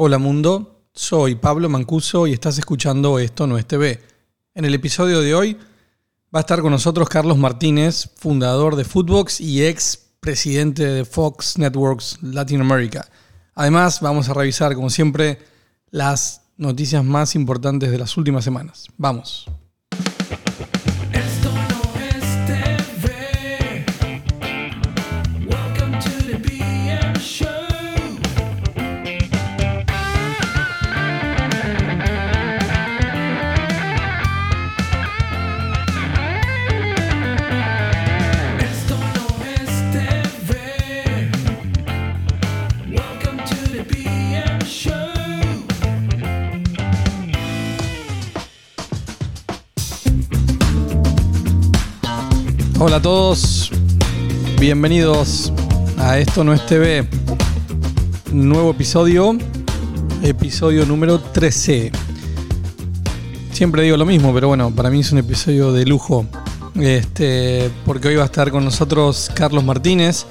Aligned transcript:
Hola 0.00 0.18
mundo, 0.18 0.84
soy 0.94 1.34
Pablo 1.34 1.68
Mancuso 1.68 2.28
y 2.28 2.32
estás 2.32 2.56
escuchando 2.56 3.18
Esto 3.18 3.48
no 3.48 3.58
es 3.58 3.66
TV. 3.66 4.00
En 4.54 4.64
el 4.64 4.72
episodio 4.72 5.20
de 5.20 5.34
hoy 5.34 5.54
va 6.32 6.38
a 6.38 6.40
estar 6.42 6.60
con 6.60 6.70
nosotros 6.70 7.08
Carlos 7.08 7.36
Martínez, 7.36 8.08
fundador 8.14 8.76
de 8.76 8.84
Footbox 8.84 9.40
y 9.40 9.66
ex 9.66 10.12
presidente 10.20 10.86
de 10.86 11.04
Fox 11.04 11.58
Networks 11.58 12.18
Latinoamérica. 12.22 13.08
Además, 13.56 14.00
vamos 14.00 14.28
a 14.28 14.34
revisar, 14.34 14.76
como 14.76 14.88
siempre, 14.88 15.40
las 15.90 16.42
noticias 16.58 17.04
más 17.04 17.34
importantes 17.34 17.90
de 17.90 17.98
las 17.98 18.16
últimas 18.16 18.44
semanas. 18.44 18.86
Vamos. 18.98 19.46
Hola 52.80 52.98
a 52.98 53.02
todos, 53.02 53.72
bienvenidos 54.60 55.52
a 55.96 56.16
Esto 56.20 56.44
no 56.44 56.52
es 56.54 56.64
TV. 56.64 57.08
Nuevo 58.30 58.70
episodio, 58.70 59.36
episodio 60.22 60.86
número 60.86 61.18
13. 61.18 61.90
Siempre 63.50 63.82
digo 63.82 63.96
lo 63.96 64.06
mismo, 64.06 64.32
pero 64.32 64.46
bueno, 64.46 64.70
para 64.70 64.90
mí 64.90 65.00
es 65.00 65.10
un 65.10 65.18
episodio 65.18 65.72
de 65.72 65.86
lujo. 65.86 66.24
Este, 66.76 67.68
porque 67.84 68.06
hoy 68.06 68.14
va 68.14 68.22
a 68.22 68.26
estar 68.26 68.52
con 68.52 68.64
nosotros 68.64 69.28
Carlos 69.34 69.64
Martínez. 69.64 70.26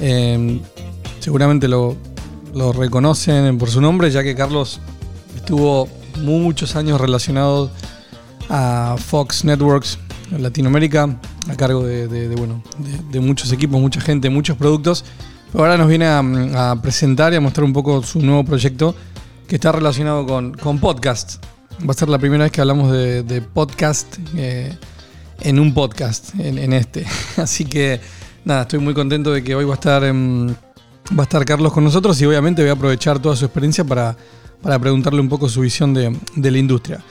Eh, 0.00 0.60
seguramente 1.20 1.68
lo, 1.68 1.96
lo 2.52 2.72
reconocen 2.72 3.58
por 3.58 3.70
su 3.70 3.80
nombre, 3.80 4.10
ya 4.10 4.24
que 4.24 4.34
Carlos 4.34 4.80
estuvo 5.36 5.88
muchos 6.18 6.74
años 6.74 7.00
relacionado 7.00 7.70
a 8.48 8.96
Fox 8.98 9.44
Networks 9.44 10.00
Latinoamérica, 10.38 11.18
a 11.48 11.56
cargo 11.56 11.84
de, 11.84 12.34
bueno, 12.36 12.62
de, 13.10 13.20
muchos 13.20 13.52
equipos, 13.52 13.80
mucha 13.80 14.00
gente, 14.00 14.30
muchos 14.30 14.56
productos. 14.56 15.04
Pero 15.52 15.64
ahora 15.64 15.76
nos 15.76 15.88
viene 15.88 16.06
a, 16.06 16.76
presentar 16.80 17.32
y 17.32 17.36
a 17.36 17.40
mostrar 17.40 17.64
un 17.64 17.72
poco 17.72 18.02
su 18.02 18.20
nuevo 18.20 18.44
proyecto 18.44 18.94
que 19.48 19.56
está 19.56 19.72
relacionado 19.72 20.26
con, 20.26 20.54
con 20.54 20.78
podcast. 20.78 21.44
Va 21.82 21.90
a 21.90 21.94
ser 21.94 22.08
la 22.08 22.18
primera 22.18 22.44
vez 22.44 22.52
que 22.52 22.60
hablamos 22.60 22.92
de, 22.92 23.42
podcast 23.52 24.18
eh, 24.36 24.76
en 25.40 25.58
un 25.58 25.74
podcast, 25.74 26.34
en, 26.38 26.72
este. 26.72 27.04
Así 27.36 27.64
que 27.64 28.00
nada, 28.44 28.62
estoy 28.62 28.78
muy 28.78 28.94
contento 28.94 29.32
de 29.32 29.42
que 29.42 29.54
hoy 29.54 29.64
va 29.64 29.72
a 29.72 29.74
estar, 29.74 30.04
em, 30.04 30.48
va 30.48 31.20
a 31.20 31.22
estar 31.22 31.44
Carlos 31.44 31.72
con 31.72 31.82
nosotros 31.82 32.20
y 32.20 32.26
obviamente 32.26 32.62
voy 32.62 32.70
a 32.70 32.74
aprovechar 32.74 33.18
toda 33.18 33.34
su 33.34 33.44
experiencia 33.46 33.82
para, 33.84 34.16
para 34.62 34.78
preguntarle 34.78 35.20
un 35.20 35.28
poco 35.28 35.48
su 35.48 35.62
visión 35.62 35.94
de 35.94 36.50
la 36.50 36.58
industria. 36.58 37.02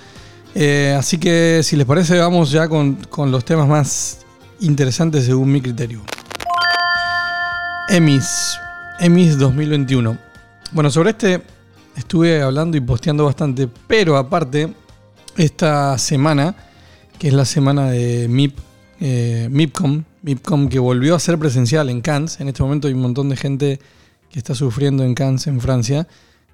Eh, 0.55 0.95
así 0.97 1.17
que 1.17 1.61
si 1.63 1.75
les 1.75 1.85
parece, 1.85 2.17
vamos 2.19 2.51
ya 2.51 2.67
con, 2.67 2.95
con 2.95 3.31
los 3.31 3.45
temas 3.45 3.67
más 3.67 4.25
interesantes 4.59 5.25
según 5.25 5.51
mi 5.51 5.61
criterio. 5.61 6.01
Emmys, 7.89 8.57
Emmys 8.99 9.37
2021. 9.37 10.17
Bueno, 10.71 10.91
sobre 10.91 11.11
este 11.11 11.41
estuve 11.95 12.41
hablando 12.41 12.77
y 12.77 12.81
posteando 12.81 13.25
bastante, 13.25 13.67
pero 13.87 14.17
aparte, 14.17 14.73
esta 15.35 15.97
semana, 15.97 16.55
que 17.17 17.29
es 17.29 17.33
la 17.33 17.45
semana 17.45 17.89
de 17.89 18.27
MIP, 18.27 18.57
eh, 19.01 19.47
MIPCOM, 19.49 20.03
MIPCOM 20.21 20.69
que 20.69 20.79
volvió 20.79 21.15
a 21.15 21.19
ser 21.19 21.37
presencial 21.37 21.89
en 21.89 22.01
Cannes. 22.01 22.39
En 22.39 22.47
este 22.47 22.61
momento 22.61 22.87
hay 22.87 22.93
un 22.93 23.01
montón 23.01 23.29
de 23.29 23.37
gente 23.37 23.79
que 24.29 24.39
está 24.39 24.53
sufriendo 24.53 25.03
en 25.03 25.15
Cannes, 25.15 25.47
en 25.47 25.59
Francia. 25.59 26.07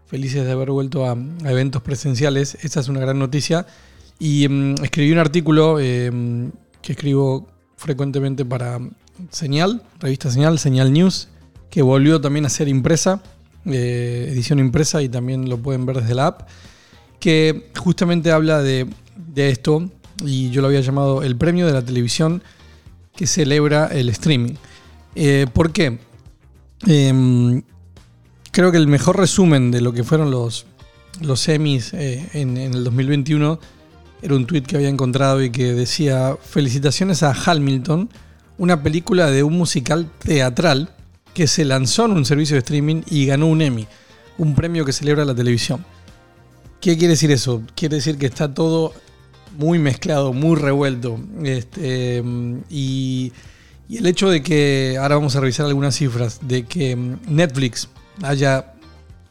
Felices 0.08 0.46
de 0.46 0.52
haber 0.52 0.72
vuelto 0.72 1.06
a, 1.06 1.18
eventos 1.50 1.82
presenciales. 1.82 2.58
Esta 2.62 2.80
es 2.80 2.88
una 2.88 3.00
gran 3.00 3.20
noticia. 3.20 3.66
Y 4.20 4.48
mm, 4.48 4.84
escribí 4.84 5.12
un 5.12 5.18
artículo 5.18 5.78
eh, 5.80 6.12
que 6.82 6.94
escribo 6.94 7.48
frecuentemente 7.76 8.46
para 8.46 8.80
Señal, 9.32 9.82
revista 10.00 10.30
Señal, 10.30 10.60
Señal 10.60 10.92
News, 10.92 11.30
que 11.70 11.82
volvió 11.82 12.22
también 12.22 12.46
a 12.46 12.50
ser 12.50 12.68
impresa, 12.68 13.22
eh, 13.66 14.28
edición 14.30 14.60
impresa 14.60 15.02
y 15.02 15.10
también 15.10 15.50
lo 15.50 15.58
pueden 15.58 15.86
ver 15.86 16.02
desde 16.02 16.16
la 16.16 16.28
app, 16.28 16.48
que 17.20 17.72
justamente 17.78 18.32
habla 18.32 18.62
de, 18.62 18.88
de 19.16 19.50
esto 19.50 19.90
y 20.24 20.50
yo 20.52 20.62
lo 20.62 20.68
había 20.68 20.82
llamado 20.82 21.24
el 21.24 21.36
premio 21.36 21.66
de 21.66 21.74
la 21.74 21.84
televisión 21.84 22.44
que 23.16 23.28
celebra 23.28 23.88
el 23.88 24.10
streaming. 24.10 24.54
Eh, 25.16 25.48
¿Por 25.52 25.72
qué? 25.72 25.98
Em, 26.86 27.62
creo 28.56 28.72
que 28.72 28.78
el 28.78 28.88
mejor 28.88 29.18
resumen 29.18 29.70
de 29.70 29.82
lo 29.82 29.92
que 29.92 30.06
fueron 30.06 30.32
los, 30.32 30.66
los 31.20 31.46
Emmys 31.50 31.94
eh, 31.94 32.26
en, 32.32 32.56
en 32.56 32.74
el 32.74 32.86
2021 32.86 33.60
era 34.22 34.34
un 34.34 34.46
tweet 34.46 34.62
que 34.62 34.78
había 34.78 34.88
encontrado 34.88 35.44
y 35.44 35.50
que 35.50 35.74
decía: 35.74 36.38
Felicitaciones 36.42 37.22
a 37.22 37.34
Hamilton, 37.34 38.10
una 38.58 38.82
película 38.82 39.30
de 39.30 39.44
un 39.44 39.58
musical 39.58 40.10
teatral 40.20 40.90
que 41.34 41.48
se 41.48 41.66
lanzó 41.66 42.06
en 42.06 42.14
un 42.14 42.24
servicio 42.24 42.56
de 42.56 42.60
streaming 42.60 43.02
y 43.08 43.26
ganó 43.26 43.48
un 43.48 43.62
Emmy, 43.62 43.88
un 44.38 44.56
premio 44.56 44.86
que 44.86 44.94
celebra 44.94 45.26
la 45.26 45.36
televisión. 45.36 45.86
¿Qué 46.80 46.98
quiere 46.98 47.12
decir 47.12 47.32
eso? 47.32 47.62
Quiere 47.76 47.98
decir 47.98 48.18
que 48.18 48.26
está 48.26 48.54
todo 48.54 48.94
muy 49.58 49.80
mezclado, 49.80 50.32
muy 50.32 50.56
revuelto. 50.56 51.20
Este, 51.44 52.24
y, 52.70 53.34
y 53.90 53.98
el 53.98 54.06
hecho 54.06 54.30
de 54.30 54.42
que, 54.42 54.98
ahora 54.98 55.16
vamos 55.16 55.36
a 55.36 55.42
revisar 55.42 55.66
algunas 55.66 55.94
cifras, 55.98 56.40
de 56.42 56.64
que 56.64 56.96
mm, 56.96 57.18
Netflix 57.28 57.90
haya 58.24 58.74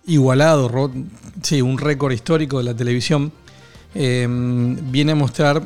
igualado 0.06 0.90
sí, 1.42 1.62
un 1.62 1.78
récord 1.78 2.12
histórico 2.12 2.58
de 2.58 2.64
la 2.64 2.74
televisión, 2.74 3.32
eh, 3.94 4.26
viene 4.28 5.12
a 5.12 5.14
mostrar 5.14 5.62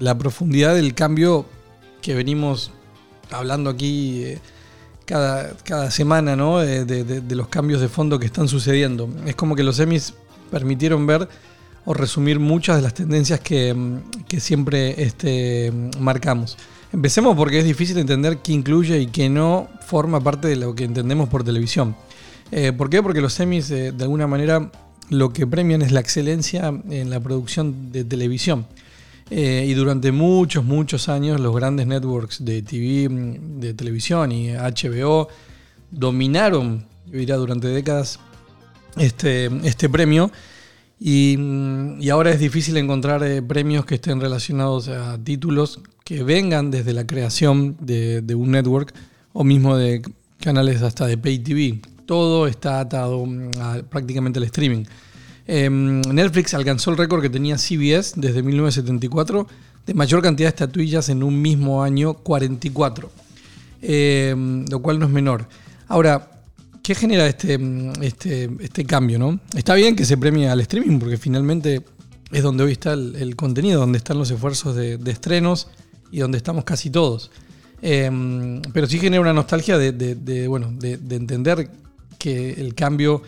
la 0.00 0.16
profundidad 0.16 0.74
del 0.74 0.94
cambio 0.94 1.46
que 2.02 2.14
venimos 2.14 2.70
hablando 3.30 3.70
aquí 3.70 4.22
eh, 4.24 4.38
cada, 5.04 5.56
cada 5.64 5.90
semana, 5.90 6.36
¿no? 6.36 6.58
De, 6.58 6.84
de- 6.84 7.04
de- 7.20 7.34
los 7.36 7.48
cambios 7.48 7.80
de 7.80 7.88
fondo 7.88 8.18
que 8.18 8.26
están 8.26 8.48
sucediendo. 8.48 9.08
Es 9.26 9.36
como 9.36 9.54
que 9.56 9.62
los 9.62 9.78
Emmys 9.78 10.14
permitieron 10.50 11.06
ver 11.06 11.28
o 11.84 11.94
resumir 11.94 12.40
muchas 12.40 12.76
de 12.76 12.82
las 12.82 12.94
tendencias 12.94 13.40
que, 13.40 13.72
mm, 13.72 13.98
que 14.28 14.40
siempre 14.40 15.00
este, 15.02 15.70
mm, 15.70 15.90
marcamos. 16.00 16.56
Empecemos 16.92 17.36
porque 17.36 17.58
es 17.60 17.64
difícil 17.64 17.98
entender 17.98 18.38
qué 18.38 18.52
incluye 18.52 18.98
y 19.00 19.06
qué 19.08 19.28
no 19.28 19.68
forma 19.86 20.20
parte 20.20 20.48
de 20.48 20.56
lo 20.56 20.74
que 20.74 20.84
entendemos 20.84 21.28
por 21.28 21.44
televisión. 21.44 21.94
Eh, 22.52 22.72
¿Por 22.72 22.90
qué? 22.90 23.02
Porque 23.02 23.20
los 23.20 23.38
Emmys, 23.40 23.70
eh, 23.70 23.92
de 23.92 24.04
alguna 24.04 24.26
manera, 24.26 24.70
lo 25.10 25.32
que 25.32 25.46
premian 25.46 25.82
es 25.82 25.92
la 25.92 26.00
excelencia 26.00 26.68
en 26.88 27.10
la 27.10 27.20
producción 27.20 27.92
de 27.92 28.04
televisión. 28.04 28.66
Eh, 29.30 29.66
y 29.68 29.74
durante 29.74 30.12
muchos, 30.12 30.64
muchos 30.64 31.08
años 31.08 31.40
los 31.40 31.54
grandes 31.54 31.88
networks 31.88 32.44
de 32.44 32.62
TV, 32.62 33.08
mm, 33.08 33.60
de 33.60 33.74
televisión 33.74 34.30
y 34.30 34.50
HBO 34.50 35.28
dominaron, 35.90 36.86
yo 37.06 37.18
diría, 37.18 37.36
durante 37.36 37.66
décadas 37.66 38.20
este, 38.96 39.46
este 39.64 39.88
premio. 39.88 40.30
Y, 41.00 41.36
mm, 41.38 42.08
ahora 42.12 42.30
es 42.30 42.38
difícil 42.38 42.76
encontrar 42.76 43.22
premios 43.46 43.84
que 43.84 43.96
estén 43.96 44.20
relacionados 44.20 44.88
a 44.88 45.18
títulos 45.18 45.80
que 46.04 46.22
vengan 46.22 46.70
desde 46.70 46.92
la 46.92 47.06
creación 47.06 47.76
de, 47.80 48.22
de 48.22 48.34
un 48.36 48.52
network 48.52 48.94
o 49.32 49.42
mismo 49.42 49.76
de 49.76 50.02
canales 50.40 50.82
hasta 50.82 51.06
de 51.06 51.18
pay 51.18 51.40
TV. 51.40 51.80
Todo 52.06 52.46
está 52.46 52.80
atado 52.80 53.26
mm, 53.26 53.50
prácticamente 53.90 54.38
al 54.38 54.44
streaming. 54.44 54.84
Em, 55.46 56.00
Netflix 56.00 56.54
alcanzó 56.54 56.90
el 56.90 56.96
récord 56.96 57.22
que 57.22 57.30
tenía 57.30 57.56
CBS 57.56 58.14
desde 58.16 58.42
1974 58.42 59.46
de 59.86 59.94
mayor 59.94 60.22
cantidad 60.22 60.46
de 60.46 60.50
estatuillas 60.50 61.08
en 61.08 61.22
un 61.22 61.40
mismo 61.40 61.82
año, 61.82 62.14
44. 62.14 63.10
Em, 63.82 64.64
lo 64.68 64.80
cual 64.80 64.98
no 64.98 65.06
es 65.06 65.12
menor. 65.12 65.48
Ahora, 65.88 66.30
¿qué 66.82 66.94
genera 66.94 67.26
este, 67.26 67.58
mm, 67.58 68.02
este, 68.02 68.50
este 68.60 68.84
cambio? 68.84 69.18
¿no? 69.18 69.38
Está 69.54 69.74
bien 69.74 69.94
que 69.94 70.04
se 70.04 70.16
premie 70.16 70.48
al 70.48 70.60
streaming 70.60 70.98
porque 70.98 71.16
finalmente 71.16 71.82
es 72.32 72.42
donde 72.42 72.64
hoy 72.64 72.72
está 72.72 72.94
el, 72.94 73.36
contenido, 73.36 73.80
donde 73.80 73.98
están 73.98 74.18
los 74.18 74.30
esfuerzos 74.30 74.74
de, 74.74 74.98
estrenos 75.06 75.68
y 76.10 76.18
donde 76.18 76.38
estamos 76.38 76.64
casi 76.64 76.90
todos. 76.90 77.30
Em, 77.82 78.62
pero 78.72 78.88
sí 78.88 78.98
genera 78.98 79.20
una 79.20 79.32
nostalgia 79.32 79.78
de, 79.78 80.48
bueno, 80.48 80.72
de 80.72 81.16
entender 81.16 81.70
que 82.18 82.52
el 82.52 82.74
cambio 82.74 83.22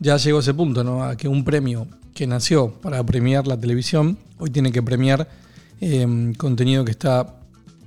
ya 0.00 0.16
llegó 0.16 0.38
a 0.38 0.40
ese 0.40 0.54
punto, 0.54 0.84
¿no? 0.84 1.04
A 1.04 1.16
que 1.16 1.28
un 1.28 1.44
premio 1.44 1.86
que 2.14 2.26
nació 2.26 2.72
para 2.72 3.04
premiar 3.04 3.46
la 3.46 3.56
televisión, 3.58 4.18
hoy 4.38 4.50
tiene 4.50 4.72
que 4.72 4.82
premiar 4.82 5.28
em, 5.80 6.34
contenido 6.34 6.84
que 6.84 6.90
está 6.90 7.36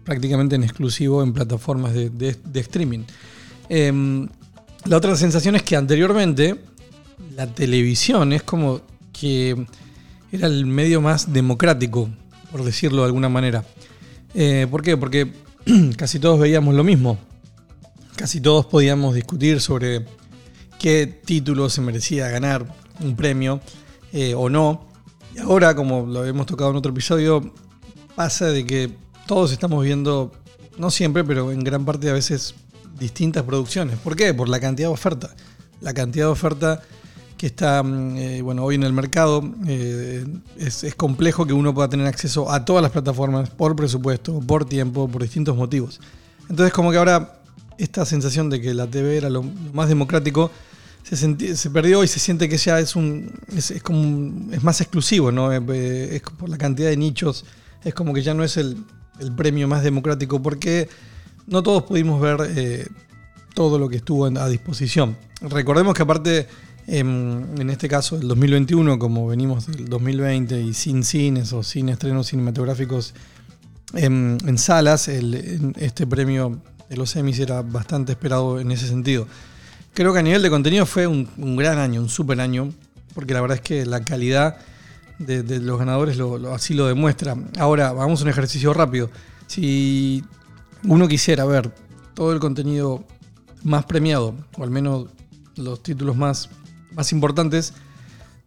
prácticamente 0.04 0.56
en 0.56 0.64
exclusivo 0.64 1.24
en 1.24 1.34
plataformas 1.34 1.94
de, 1.94 2.38
streaming. 2.54 3.04
Em, 3.70 4.28
la 4.86 4.98
otra 4.98 5.16
sensación 5.16 5.56
es 5.56 5.64
que 5.64 5.76
anteriormente 5.76 6.56
la 7.36 7.48
televisión 7.48 8.34
es 8.34 8.44
como 8.44 8.82
que 9.14 9.66
era 10.32 10.48
el 10.48 10.66
medio 10.66 11.02
más 11.02 11.32
democrático, 11.32 12.10
por 12.52 12.64
decirlo 12.64 13.02
de 13.02 13.08
alguna 13.08 13.30
manera. 13.30 13.64
Eh, 14.34 14.68
¿Por 14.70 14.82
qué? 14.82 14.98
Porque 14.98 15.32
casi 15.98 16.20
todos 16.20 16.40
veíamos 16.40 16.74
lo 16.74 16.84
mismo. 16.84 17.18
Casi 18.16 18.40
todos 18.40 18.66
podíamos 18.66 19.16
discutir 19.16 19.60
sobre 19.62 20.06
qué 20.82 21.06
título 21.06 21.70
se 21.70 21.80
merecía 21.80 22.28
ganar 22.30 22.66
un 23.02 23.16
premio 23.16 23.62
eh, 24.14 24.34
o 24.34 24.50
no. 24.50 24.88
Y 25.36 25.40
ahora, 25.40 25.76
como 25.76 26.08
lo 26.08 26.26
hemos 26.26 26.48
tocado 26.48 26.72
en 26.72 26.76
otro 26.78 26.92
episodio, 26.92 27.54
pasa 28.16 28.48
de 28.48 28.66
que 28.66 28.92
todos 29.28 29.52
estamos 29.52 29.84
viendo, 29.86 30.32
no 30.80 30.90
siempre, 30.90 31.24
pero 31.24 31.52
en 31.52 31.64
gran 31.64 31.86
parte 31.86 32.10
a 32.10 32.14
veces, 32.14 32.56
distintas 32.98 33.44
producciones. 33.44 34.00
¿Por 34.00 34.16
qué? 34.16 34.34
Por 34.34 34.50
la 34.50 34.60
cantidad 34.60 34.88
de 34.88 34.94
oferta. 34.94 35.30
La 35.82 35.94
cantidad 35.94 36.26
de 36.26 36.32
oferta 36.32 36.82
que 37.38 37.46
está 37.46 37.84
mm, 37.84 38.18
eh, 38.18 38.42
bueno, 38.42 38.64
hoy 38.64 38.74
en 38.74 38.84
el 38.84 38.94
mercado. 38.94 39.44
eh, 39.68 40.26
es, 40.58 40.84
complejo 40.96 41.46
que 41.46 41.54
uno 41.54 41.76
pueda 41.76 41.90
tener 41.90 42.08
acceso 42.08 42.52
a 42.52 42.66
todas 42.66 42.82
las 42.82 42.92
plataformas 42.92 43.52
por 43.52 43.76
presupuesto, 43.76 44.40
por 44.40 44.66
tiempo, 44.66 45.08
por 45.08 45.22
distintos 45.22 45.56
motivos. 45.56 46.02
Entonces 46.50 46.74
como 46.74 46.90
que 46.90 46.98
ahora 46.98 47.38
esta 47.78 48.04
sensación 48.04 48.50
de 48.50 48.60
que 48.60 48.74
la 48.74 48.88
TV 48.88 49.18
era 49.18 49.30
lo 49.30 49.44
más 49.74 49.88
democrático 49.88 50.50
se, 51.04 51.70
perdió 51.70 52.04
y 52.04 52.08
se 52.08 52.20
siente 52.20 52.48
que 52.48 52.58
ya 52.58 52.80
es 52.80 52.96
un 52.96 53.32
es, 53.56 53.74
como 53.84 54.52
es 54.52 54.64
más 54.64 54.82
exclusivo, 54.82 55.32
¿no? 55.32 55.52
Eh, 55.52 55.62
eh, 55.70 56.10
es 56.16 56.22
por 56.22 56.50
la 56.50 56.58
cantidad 56.58 56.90
de 56.90 56.98
nichos, 56.98 57.46
es 57.84 57.94
como 57.94 58.14
que 58.14 58.22
ya 58.22 58.34
no 58.34 58.44
es 58.44 58.58
el, 58.58 58.78
el 59.20 59.36
premio 59.36 59.68
más 59.68 59.84
democrático 59.84 60.42
porque 60.42 60.88
no 61.48 61.64
todos 61.64 61.84
pudimos 61.84 62.22
ver 62.22 62.38
eh, 62.56 62.88
todo 63.54 63.78
lo 63.78 63.90
que 63.90 63.98
estuvo 63.98 64.26
a 64.26 64.50
disposición. 64.50 65.18
Recordemos 65.42 65.94
que 65.94 66.04
aparte, 66.04 66.48
em, 66.88 67.60
en 67.60 67.70
este 67.70 67.90
caso, 67.90 68.16
el 68.16 68.28
2021, 68.28 68.98
como 69.00 69.28
venimos 69.28 69.68
del 69.68 69.90
2020 69.90 70.62
y 70.62 70.74
sin 70.74 71.04
cines 71.04 71.52
o 71.52 71.64
sin 71.64 71.90
estrenos 71.90 72.28
cinematográficos 72.28 73.14
en, 73.94 74.38
en 74.46 74.58
salas, 74.58 75.10
este 75.10 76.08
premio 76.08 76.62
de 76.90 76.96
los 76.96 77.16
Emmys 77.16 77.40
era 77.40 77.62
bastante 77.62 78.14
esperado 78.14 78.60
en 78.60 78.72
ese 78.72 78.88
sentido. 78.88 79.28
Creo 79.94 80.14
que 80.14 80.20
a 80.20 80.24
nivel 80.24 80.42
de 80.42 80.50
contenido 80.50 80.86
fue 80.86 81.06
un, 81.08 81.28
gran 81.58 81.78
año, 81.78 82.02
un 82.02 82.10
super 82.10 82.40
año, 82.40 82.72
porque 83.14 83.34
la 83.34 83.42
verdad 83.42 83.58
es 83.58 83.62
que 83.62 83.86
la 83.86 84.04
calidad 84.04 84.58
de, 85.20 85.60
los 85.60 85.78
ganadores 85.78 86.18
lo- 86.18 86.54
así 86.54 86.74
lo 86.74 86.88
demuestra. 86.88 87.36
Ahora, 87.60 87.92
vamos 87.92 88.22
a 88.22 88.24
un 88.24 88.30
ejercicio 88.30 88.74
rápido. 88.74 89.10
Si 89.48 90.24
uno 90.84 91.08
quisiera 91.08 91.46
ver 91.46 91.72
todo 92.14 92.32
el 92.34 92.40
contenido 92.40 93.04
más 93.64 93.86
premiado, 93.86 94.34
o 94.58 94.64
al 94.64 94.72
menos 94.72 95.08
los 95.58 95.84
títulos 95.84 96.16
más, 96.16 96.50
más 96.94 97.12
importantes, 97.12 97.74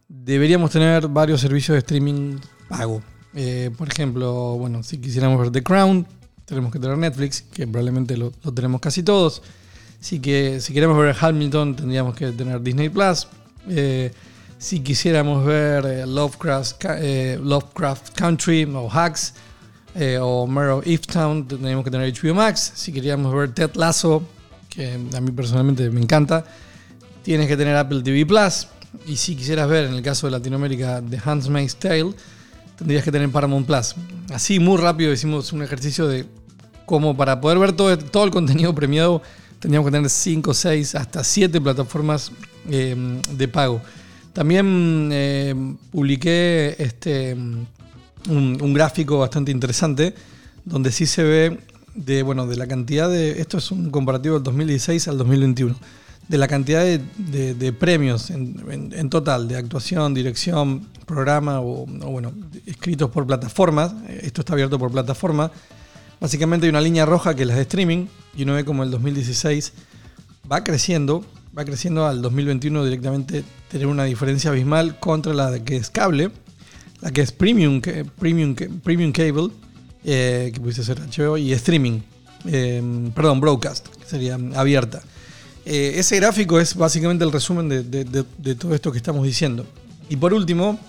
deberíamos 0.07 0.71
tener 0.71 1.07
varios 1.07 1.41
servicios 1.41 1.75
de 1.75 1.79
streaming 1.79 2.37
pago. 2.67 3.01
Eh, 3.35 3.69
por 3.77 3.87
ejemplo, 3.87 4.57
bueno, 4.57 4.81
si 4.81 4.97
quisiéramos 4.97 5.39
ver 5.39 5.51
The 5.51 5.61
Crown, 5.61 6.07
tenemos 6.45 6.71
que 6.71 6.79
tener 6.79 6.97
Netflix, 6.97 7.41
que 7.41 7.67
probablemente 7.67 8.17
lo, 8.17 8.31
lo 8.43 8.53
tenemos 8.53 8.81
casi 8.81 9.03
todos. 9.03 9.41
Si, 10.05 10.19
que, 10.19 10.61
si 10.61 10.71
queremos 10.71 10.95
ver 10.99 11.15
Hamilton, 11.19 11.75
tendríamos 11.75 12.15
que 12.15 12.31
tener 12.31 12.61
Disney 12.61 12.89
Plus. 12.89 13.27
Eh, 13.67 14.11
si 14.59 14.81
quisiéramos 14.81 15.43
ver 15.43 15.83
eh, 15.83 16.03
eh, 16.03 17.39
Lovecraft 17.41 18.15
Country 18.15 18.65
o 18.65 18.87
Hacks 18.87 19.33
o 20.21 20.45
Mare 20.45 20.69
of 20.73 20.85
Easttown, 20.85 21.47
tendríamos 21.47 21.83
que 21.83 21.89
tener 21.89 22.13
HBO 22.13 22.35
Max. 22.35 22.73
Si 22.75 22.93
queríamos 22.93 23.33
ver 23.33 23.51
Ted 23.51 23.71
Lasso, 23.73 24.21
que 24.69 24.93
a 24.93 25.21
mí 25.21 25.31
personalmente 25.31 25.89
me 25.89 26.01
encanta, 26.01 26.45
tienes 27.23 27.47
que 27.47 27.57
tener 27.57 27.75
Apple 27.75 28.03
TV 28.03 28.27
Plus. 28.27 28.67
Y 29.07 29.15
si 29.15 29.35
quisieras 29.35 29.67
ver, 29.67 29.85
en 29.85 29.95
el 29.95 30.03
caso 30.03 30.27
de 30.27 30.31
Latinoamérica, 30.31 31.01
The 31.01 31.19
Handmaid's 31.25 31.77
Tale, 31.77 32.13
tendrías 32.77 33.03
que 33.03 33.11
tener 33.11 33.31
Paramount 33.31 33.65
Plus. 33.65 33.95
Así, 34.31 34.59
muy 34.59 34.77
rápido, 34.77 35.11
hicimos 35.11 35.51
un 35.51 35.63
ejercicio 35.63 36.07
de 36.07 36.27
cómo 36.85 37.17
para 37.17 37.41
poder 37.41 37.57
ver 37.57 37.71
todo, 37.71 37.97
todo 37.97 38.23
el 38.23 38.29
contenido 38.29 38.75
premiado, 38.75 39.23
tendríamos 39.65 39.87
que 39.89 39.97
tener 39.97 40.09
5, 40.11 40.53
6, 40.53 40.93
hasta 40.93 41.23
7 41.23 41.59
plataformas 41.59 42.31
eh, 42.69 42.95
de 43.31 43.47
pago. 43.47 43.81
También 44.31 45.09
eh, 45.11 45.55
publiqué 45.91 46.75
este, 46.77 47.35
un, 48.29 48.73
gráfico 48.75 49.17
bastante 49.17 49.49
interesante 49.51 50.13
donde 50.65 50.91
sí 50.91 51.07
se 51.07 51.23
ve 51.23 51.59
de, 51.95 52.21
bueno, 52.21 52.45
de 52.45 52.57
la 52.57 52.67
cantidad 52.67 53.09
de. 53.09 53.41
Esto 53.41 53.57
es 53.57 53.71
un 53.71 53.89
comparativo 53.89 54.35
del 54.35 54.43
2016 54.43 55.07
al 55.07 55.17
2021. 55.17 55.75
De 56.27 56.37
la 56.37 56.47
cantidad 56.47 56.83
de, 56.83 57.73
premios 57.73 58.29
en, 58.29 58.91
en- 58.93 59.09
total, 59.09 59.47
de 59.47 59.57
actuación, 59.57 60.13
dirección, 60.13 60.85
programa 61.07 61.61
o, 61.61 61.87
bueno, 61.87 62.33
escritos 62.67 63.09
por 63.09 63.25
plataformas. 63.25 63.95
Esto 64.21 64.41
está 64.41 64.53
abierto 64.53 64.77
por 64.77 64.91
plataforma. 64.91 65.49
Básicamente 66.19 66.65
hay 66.65 66.69
una 66.69 66.81
línea 66.81 67.05
roja 67.05 67.35
que 67.35 67.43
es 67.43 67.47
la 67.47 67.55
de 67.55 67.61
streaming 67.61 68.07
y 68.35 68.43
uno 68.43 68.53
ve 68.53 68.65
como 68.65 68.83
el 68.83 68.91
2016 68.91 69.73
va 70.51 70.63
creciendo, 70.63 71.25
va 71.57 71.65
creciendo 71.65 72.05
al 72.05 72.21
2021 72.21 72.83
directamente 72.85 73.43
tener 73.69 73.87
una 73.87 74.05
diferencia 74.05 74.49
abismal 74.51 74.99
contra 74.99 75.33
la 75.33 75.51
de 75.51 75.63
que 75.63 75.75
es 75.77 75.89
cable, 75.89 76.31
la 77.01 77.11
que 77.11 77.21
es 77.21 77.31
premium, 77.31 77.81
premium, 78.19 78.55
premium 78.83 79.11
cable, 79.11 79.49
eh, 80.03 80.51
que 80.53 80.59
pudiese 80.59 80.83
ser 80.83 80.99
HBO, 81.01 81.37
y 81.37 81.51
streaming, 81.53 81.99
eh, 82.45 83.09
perdón, 83.13 83.39
broadcast, 83.41 83.87
que 83.87 84.05
sería 84.07 84.37
abierta. 84.55 85.01
Eh, 85.65 85.93
ese 85.95 86.15
gráfico 86.17 86.59
es 86.59 86.75
básicamente 86.75 87.23
el 87.25 87.31
resumen 87.31 87.67
de- 87.69 87.83
de 87.83 88.55
todo 88.55 88.73
esto 88.75 88.91
que 88.91 88.97
estamos 88.97 89.23
diciendo. 89.25 89.65
Y 90.09 90.15
por 90.15 90.33
último, 90.33 90.79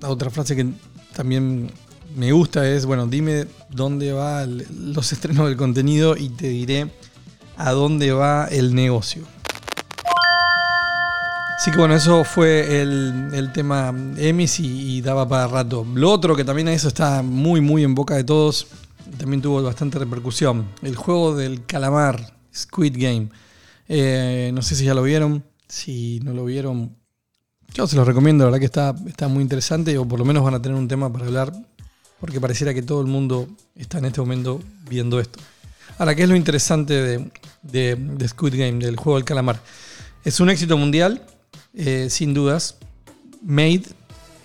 la 0.00 0.08
otra 0.08 0.30
frase 0.30 0.56
que 0.56 0.66
también 1.14 1.70
me 2.18 2.32
gusta 2.32 2.68
es, 2.68 2.84
bueno, 2.84 3.06
dime 3.06 3.46
dónde 3.70 4.12
va 4.12 4.42
el- 4.42 4.66
los 4.92 5.12
estrenos 5.12 5.46
del 5.46 5.56
contenido 5.56 6.16
y 6.16 6.28
te 6.30 6.48
diré 6.48 6.90
a 7.56 7.70
dónde 7.72 8.12
va 8.12 8.46
el 8.46 8.74
negocio. 8.74 9.22
Así 11.56 11.70
que 11.72 11.78
bueno, 11.78 11.94
eso 11.94 12.24
fue 12.24 12.80
el, 12.82 13.30
el 13.32 13.52
tema 13.52 13.92
Emmys 14.16 14.60
y, 14.60 14.96
y 14.96 15.00
daba 15.00 15.28
para 15.28 15.48
rato. 15.48 15.84
Lo 15.94 16.10
otro 16.12 16.36
que 16.36 16.44
también 16.44 16.68
eso 16.68 16.88
está 16.88 17.22
muy 17.22 17.60
muy 17.60 17.82
en 17.82 17.94
boca 17.94 18.14
de 18.14 18.22
todos, 18.24 18.68
también 19.16 19.42
tuvo 19.42 19.62
bastante 19.62 19.98
repercusión. 19.98 20.68
El 20.82 20.94
juego 20.94 21.34
del 21.34 21.66
calamar, 21.66 22.34
Squid 22.54 22.94
Game. 22.96 23.28
Eh, 23.88 24.50
no 24.54 24.62
sé 24.62 24.76
si 24.76 24.84
ya 24.84 24.94
lo 24.94 25.02
vieron, 25.02 25.42
si 25.66 26.20
no 26.22 26.32
lo 26.32 26.44
vieron, 26.44 26.94
yo 27.74 27.86
se 27.86 27.96
los 27.96 28.06
recomiendo, 28.06 28.44
la 28.44 28.50
verdad 28.50 28.60
que 28.60 28.66
está, 28.66 28.94
está 29.06 29.28
muy 29.28 29.42
interesante 29.42 29.96
o 29.98 30.06
por 30.06 30.18
lo 30.18 30.24
menos 30.24 30.44
van 30.44 30.54
a 30.54 30.62
tener 30.62 30.76
un 30.78 30.86
tema 30.88 31.12
para 31.12 31.26
hablar 31.26 31.52
porque 32.20 32.40
pareciera 32.40 32.74
que 32.74 32.82
todo 32.82 33.00
el 33.00 33.06
mundo 33.06 33.48
está 33.76 33.98
en 33.98 34.06
este 34.06 34.20
momento 34.20 34.60
viendo 34.88 35.20
esto. 35.20 35.38
Ahora, 35.98 36.14
¿qué 36.14 36.22
es 36.24 36.28
lo 36.28 36.36
interesante 36.36 36.94
de, 36.94 37.30
de- 37.62 38.28
Squid 38.28 38.54
Game, 38.58 38.84
del 38.84 38.96
juego 38.96 39.16
del 39.18 39.24
calamar? 39.24 39.60
Es 40.24 40.40
un 40.40 40.50
éxito 40.50 40.76
mundial, 40.76 41.22
eh, 41.74 42.08
sin 42.10 42.34
dudas, 42.34 42.76
made, 43.42 43.82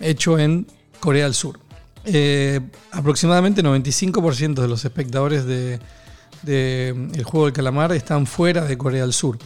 hecho 0.00 0.38
en 0.38 0.66
Corea 1.00 1.24
del 1.24 1.34
Sur. 1.34 1.58
Eh, 2.06 2.60
aproximadamente 2.92 3.62
95% 3.62 4.54
de 4.60 4.68
los 4.68 4.84
espectadores 4.84 5.44
de, 5.46 5.78
de 6.42 6.88
El 7.14 7.24
Juego 7.24 7.46
del 7.46 7.54
Calamar 7.54 7.92
están 7.92 8.26
fuera 8.26 8.64
de 8.64 8.76
Corea 8.76 9.02
del 9.02 9.12
Sur. 9.12 9.38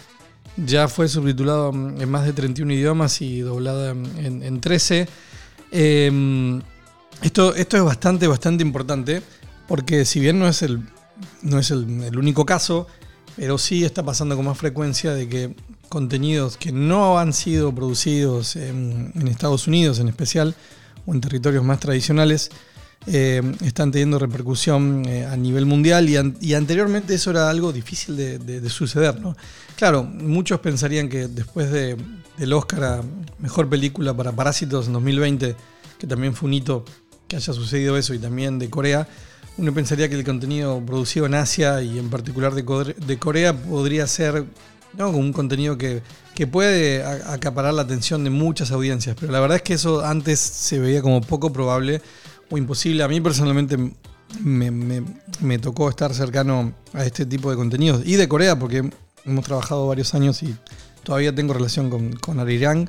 Ya 0.56 0.88
fue 0.88 1.06
subtitulado 1.08 1.70
en 1.70 2.10
más 2.10 2.24
de 2.24 2.32
31 2.32 2.72
idiomas 2.72 3.20
y 3.22 3.40
doblado 3.40 3.90
en, 3.90 4.06
en- 4.18 4.42
en 4.42 4.60
13. 4.60 5.08
Eh, 5.70 6.60
esto, 7.22 7.54
esto 7.54 7.76
es 7.76 7.82
bastante, 7.82 8.26
bastante 8.26 8.62
importante 8.62 9.22
porque 9.66 10.04
si 10.04 10.20
bien 10.20 10.38
no 10.38 10.48
es 10.48 10.62
el, 10.62 10.80
no 11.42 11.58
es 11.58 11.70
el, 11.70 12.16
único 12.16 12.46
caso, 12.46 12.86
pero 13.36 13.58
sí 13.58 13.84
está 13.84 14.02
pasando 14.02 14.36
con 14.36 14.46
más 14.46 14.56
frecuencia 14.58 15.12
de 15.12 15.28
que 15.28 15.54
contenidos 15.88 16.56
que 16.56 16.72
no 16.72 17.18
han 17.18 17.32
sido 17.32 17.74
producidos 17.74 18.56
en, 18.56 19.12
Estados 19.28 19.66
Unidos 19.66 19.98
en 20.00 20.08
especial 20.08 20.54
o 21.06 21.14
en 21.14 21.20
territorios 21.20 21.64
más 21.64 21.80
tradicionales 21.80 22.50
eh, 23.06 23.40
están 23.64 23.90
teniendo 23.92 24.18
repercusión 24.18 25.04
eh, 25.06 25.24
a 25.24 25.36
nivel 25.36 25.66
mundial 25.66 26.08
y, 26.08 26.16
an- 26.16 26.36
y 26.40 26.54
anteriormente 26.54 27.14
eso 27.14 27.30
era 27.30 27.48
algo 27.48 27.72
difícil 27.72 28.16
de 28.16 28.68
suceder. 28.70 29.20
¿no? 29.20 29.36
Claro, 29.76 30.02
muchos 30.02 30.58
pensarían 30.60 31.08
que 31.08 31.28
después 31.28 31.70
de- 31.70 31.96
del 32.36 32.52
Oscar 32.52 32.84
a 32.84 33.02
Mejor 33.38 33.68
Película 33.68 34.14
para 34.14 34.32
Parásitos 34.32 34.86
en 34.88 34.94
2020, 34.94 35.54
que 35.98 36.06
también 36.06 36.34
fue 36.34 36.48
un 36.48 36.54
hito 36.54 36.84
que 37.28 37.36
haya 37.36 37.52
sucedido 37.52 37.96
eso 37.96 38.14
y 38.14 38.18
también 38.18 38.58
de 38.58 38.68
Corea, 38.70 39.06
uno 39.58 39.72
pensaría 39.74 40.08
que 40.08 40.14
el 40.14 40.24
contenido 40.24 40.80
producido 40.84 41.26
en 41.26 41.34
Asia 41.34 41.82
y 41.82 41.98
en 41.98 42.10
particular 42.10 42.54
de, 42.54 42.64
Core- 42.64 42.94
de 42.94 43.18
Corea 43.18 43.52
podría 43.54 44.06
ser 44.06 44.44
¿no? 44.96 45.10
un 45.10 45.32
contenido 45.32 45.76
que, 45.76 46.02
que 46.34 46.46
puede 46.46 47.04
acaparar 47.04 47.74
la 47.74 47.82
atención 47.82 48.24
de 48.24 48.30
muchas 48.30 48.70
audiencias, 48.70 49.16
pero 49.18 49.32
la 49.32 49.40
verdad 49.40 49.56
es 49.56 49.62
que 49.62 49.74
eso 49.74 50.04
antes 50.04 50.38
se 50.40 50.78
veía 50.78 51.02
como 51.02 51.20
poco 51.20 51.52
probable 51.52 52.00
o 52.50 52.56
imposible. 52.56 53.02
A 53.02 53.08
mí 53.08 53.20
personalmente 53.20 53.76
me, 54.42 55.58
tocó 55.58 55.90
estar 55.90 56.14
cercano 56.14 56.72
a 56.92 57.04
este 57.04 57.26
tipo 57.26 57.50
de 57.50 57.56
contenidos 57.56 58.02
y 58.06 58.14
de 58.16 58.28
Corea 58.28 58.58
porque 58.58 58.88
hemos 59.24 59.44
trabajado 59.44 59.86
varios 59.88 60.14
años 60.14 60.42
y 60.42 60.54
todavía 61.02 61.34
tengo 61.34 61.52
relación 61.52 61.90
con, 61.90 62.12
con 62.14 62.38
Arirang, 62.40 62.88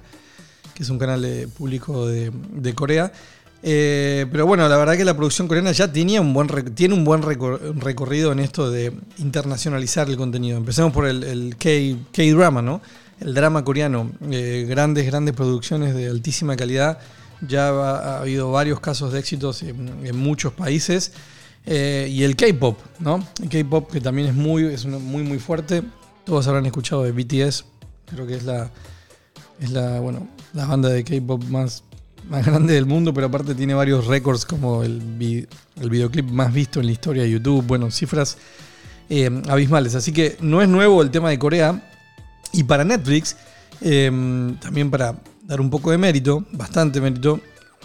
que 0.76 0.84
es 0.84 0.90
un 0.90 1.00
canal 1.00 1.22
de- 1.22 1.48
público 1.48 2.08
de 2.08 2.74
Corea. 2.76 3.12
Eh, 3.62 4.26
pero 4.32 4.46
bueno, 4.46 4.68
la 4.70 4.78
verdad 4.78 4.96
que 4.96 5.04
la 5.04 5.16
producción 5.16 5.48
coreana 5.48 5.72
ya 5.74 5.92
tenía 5.92 6.22
un 6.22 6.34
buen 6.34 6.48
tiene 6.76 6.94
un 6.94 7.04
buen 7.04 7.22
recor- 7.22 7.60
recorrido 7.80 8.32
en 8.32 8.40
esto 8.40 8.72
de 8.72 8.94
internacionalizar 9.18 10.08
el 10.10 10.16
contenido. 10.18 10.58
Empecemos 10.58 10.94
por 10.94 11.06
el, 11.06 11.24
el 11.24 11.56
K-drama, 11.58 12.62
¿no? 12.62 12.82
El 13.20 13.34
drama 13.34 13.64
coreano. 13.66 14.12
Eh, 14.32 14.66
grandes, 14.68 15.06
grandes 15.06 15.36
producciones 15.36 15.94
de 15.94 16.08
altísima 16.08 16.56
calidad. 16.56 17.00
Ya 17.48 17.70
ha, 17.70 17.98
ha 17.98 18.20
habido 18.22 18.52
varios 18.52 18.80
casos 18.80 19.12
de 19.12 19.20
éxitos 19.20 19.62
en, 19.64 20.16
muchos 20.16 20.54
países. 20.54 21.12
Eh, 21.66 22.08
y 22.10 22.24
el 22.24 22.36
K-pop, 22.38 22.80
¿no? 23.00 23.26
El 23.42 23.50
K-pop 23.50 23.92
que 23.92 24.00
también 24.00 24.30
es 24.30 24.34
muy, 24.34 24.66
es 24.66 24.86
muy, 24.86 25.24
muy 25.24 25.40
fuerte. 25.40 25.84
Todos 26.26 26.48
habrán 26.48 26.66
escuchado 26.66 27.04
de 27.04 27.12
BTS. 27.12 27.66
Creo 28.06 28.26
que 28.26 28.36
es 28.36 28.44
la, 28.44 28.72
es 29.60 29.70
la, 29.72 30.00
bueno, 30.00 30.28
la 30.54 30.66
banda 30.66 30.88
de 30.90 31.04
K-pop 31.04 31.44
más, 31.46 31.84
más 32.28 32.46
grande 32.46 32.74
del 32.74 32.86
mundo, 32.86 33.14
pero 33.14 33.28
aparte 33.28 33.56
tiene 33.56 33.74
varios 33.74 34.06
récords 34.08 34.46
como 34.46 34.84
el, 34.84 35.48
el 35.80 35.90
videoclip 35.90 36.30
más 36.30 36.54
visto 36.54 36.80
en 36.80 36.88
la 36.88 36.92
historia 36.92 37.24
de 37.24 37.32
YouTube. 37.32 37.66
Bueno, 37.66 37.90
cifras 37.92 38.38
eh, 39.10 39.30
abismales. 39.48 39.96
Así 39.96 40.12
que 40.12 40.38
no 40.42 40.62
es 40.62 40.70
nuevo 40.70 41.02
el 41.02 41.12
tema 41.12 41.30
de 41.30 41.40
Corea. 41.40 41.82
Y 42.52 42.64
para 42.64 42.84
Netflix, 42.84 43.36
eh, 43.82 44.10
también 44.62 44.90
para 44.92 45.16
dar 45.44 45.62
un 45.62 45.70
poco 45.70 45.92
de 45.92 45.98
mérito, 45.98 46.46
bastante 46.52 47.00
mérito, 47.02 47.40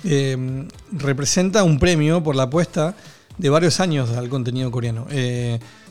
eh, 0.05 0.67
representa 0.93 1.63
un 1.63 1.79
premio 1.79 2.23
por 2.23 2.35
la 2.37 2.45
apuesta 2.45 2.95
de 3.39 3.49
varios 3.51 3.81
años 3.81 4.11
al 4.11 4.29
contenido 4.29 4.71
coreano. 4.71 5.07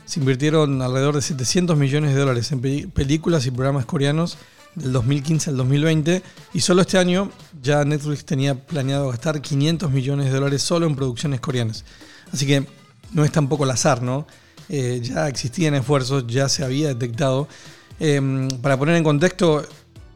Se 0.05 0.19
invirtieron 0.19 0.81
alrededor 0.81 1.15
de 1.15 1.21
700 1.21 1.77
millones 1.77 2.13
de 2.13 2.19
dólares 2.19 2.51
en 2.51 2.59
pe- 2.59 2.87
películas 2.93 3.45
y 3.45 3.51
programas 3.51 3.85
coreanos 3.85 4.37
del 4.75 4.91
2015 4.93 5.49
al 5.49 5.57
2020 5.57 6.23
y 6.53 6.59
solo 6.59 6.81
este 6.81 6.97
año 6.97 7.31
ya 7.61 7.85
Netflix 7.85 8.25
tenía 8.25 8.55
planeado 8.55 9.09
gastar 9.09 9.41
500 9.41 9.91
millones 9.91 10.25
de 10.25 10.31
dólares 10.31 10.61
solo 10.61 10.85
en 10.85 10.95
producciones 10.95 11.39
coreanas. 11.39 11.85
Así 12.31 12.47
que 12.47 12.65
no 13.11 13.23
es 13.23 13.31
tampoco 13.31 13.63
al 13.63 13.71
azar, 13.71 14.01
¿no? 14.01 14.25
Eh, 14.69 15.01
ya 15.03 15.27
existían 15.27 15.75
esfuerzos, 15.75 16.25
ya 16.27 16.49
se 16.49 16.63
había 16.63 16.87
detectado. 16.87 17.47
Eh, 17.99 18.49
para 18.61 18.77
poner 18.77 18.95
en 18.95 19.03
contexto, 19.03 19.63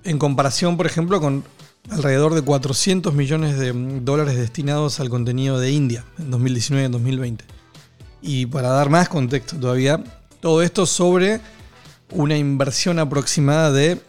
en 0.03 0.17
comparación, 0.17 0.77
por 0.77 0.85
ejemplo, 0.85 1.19
con 1.19 1.43
alrededor 1.89 2.33
de 2.33 2.41
400 2.41 3.13
millones 3.13 3.57
de 3.57 3.71
dólares 4.01 4.35
destinados 4.35 4.99
al 4.99 5.09
contenido 5.09 5.59
de 5.59 5.71
India 5.71 6.05
en 6.17 6.31
2019 6.31 6.83
y 6.83 6.85
en 6.85 6.91
2020. 6.91 7.45
Y 8.21 8.45
para 8.47 8.69
dar 8.69 8.89
más 8.89 9.09
contexto 9.09 9.57
todavía, 9.57 10.03
todo 10.39 10.61
esto 10.61 10.85
sobre 10.85 11.39
una 12.11 12.37
inversión 12.37 12.99
aproximada 12.99 13.71
de 13.71 14.01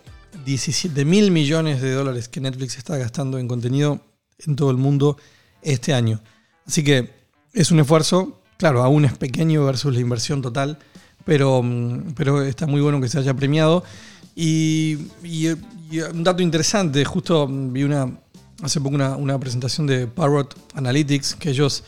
17 0.48 1.04
mil 1.04 1.30
millones 1.30 1.82
de 1.82 1.92
dólares 1.92 2.26
que 2.26 2.40
Netflix 2.40 2.78
está 2.78 2.96
gastando 2.96 3.38
en 3.38 3.48
contenido 3.48 4.00
en 4.38 4.56
todo 4.56 4.70
el 4.70 4.78
mundo 4.78 5.18
este 5.60 5.92
año. 5.92 6.22
Así 6.66 6.82
que 6.82 7.10
es 7.52 7.70
un 7.70 7.80
esfuerzo, 7.80 8.40
claro, 8.56 8.82
aún 8.82 9.04
es 9.04 9.12
pequeño 9.12 9.66
versus 9.66 9.92
la 9.92 10.00
inversión 10.00 10.40
total, 10.40 10.78
pero, 11.26 11.62
mm, 11.62 12.14
pero 12.16 12.40
está 12.40 12.66
muy 12.66 12.80
bueno 12.80 12.98
que 12.98 13.10
se 13.10 13.18
haya 13.18 13.34
premiado. 13.34 13.84
Y, 14.34 14.96
un 16.14 16.24
dato 16.24 16.42
interesante, 16.42 17.04
justo 17.04 17.46
mm, 17.46 17.72
vi 17.74 17.82
una, 17.82 18.10
hace 18.62 18.80
poco 18.80 18.96
una, 18.96 19.38
presentación 19.38 19.86
de 19.86 20.06
Parrot 20.06 20.56
Analytics, 20.74 21.34
que 21.34 21.50
ellos 21.50 21.84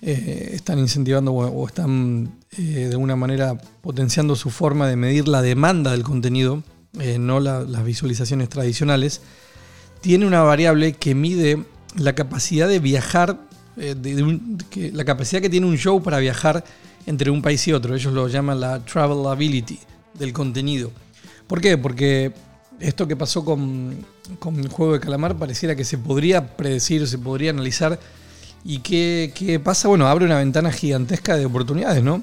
eh, 0.00 0.52
están 0.54 0.78
incentivando 0.78 1.32
o, 1.32 1.46
o 1.46 1.66
están 1.66 2.38
eh, 2.56 2.62
de 2.62 2.92
alguna 2.92 3.16
manera 3.16 3.58
potenciando 3.82 4.34
su 4.34 4.48
forma 4.48 4.88
de 4.88 4.96
medir 4.96 5.28
la 5.28 5.42
demanda 5.42 5.90
del 5.90 6.04
contenido, 6.04 6.62
eh, 7.00 7.18
no 7.18 7.40
la- 7.40 7.60
las 7.62 7.84
visualizaciones 7.84 8.48
tradicionales, 8.48 9.20
tiene 10.00 10.26
una 10.26 10.42
variable 10.42 10.92
que 10.92 11.14
mide 11.14 11.64
la 11.96 12.14
capacidad 12.14 12.68
de 12.68 12.78
viajar, 12.78 13.38
eh, 13.76 13.94
de- 13.96 14.90
la 14.92 15.04
capacidad 15.04 15.40
que 15.42 15.50
tiene 15.50 15.66
un 15.66 15.76
show 15.76 16.02
para 16.02 16.18
viajar 16.18 16.64
entre 17.06 17.30
un 17.30 17.42
país 17.42 17.66
y 17.68 17.72
otro. 17.72 17.94
Ellos 17.94 18.12
lo 18.12 18.28
llaman 18.28 18.60
la 18.60 18.84
travelability 18.84 19.78
del 20.14 20.32
contenido. 20.32 20.90
¿Por 21.46 21.60
qué? 21.60 21.78
Porque 21.78 22.32
esto 22.80 23.08
que 23.08 23.16
pasó 23.16 23.44
con, 23.44 24.04
con 24.38 24.58
el 24.60 24.68
juego 24.68 24.92
de 24.92 25.00
calamar 25.00 25.36
pareciera 25.36 25.74
que 25.74 25.84
se 25.84 25.98
podría 25.98 26.56
predecir, 26.56 27.06
se 27.08 27.18
podría 27.18 27.50
analizar. 27.50 27.98
¿Y 28.64 28.80
qué, 28.80 29.32
qué 29.34 29.58
pasa? 29.58 29.88
Bueno, 29.88 30.06
abre 30.06 30.24
una 30.26 30.38
ventana 30.38 30.70
gigantesca 30.70 31.36
de 31.36 31.46
oportunidades, 31.46 32.02
¿no? 32.02 32.22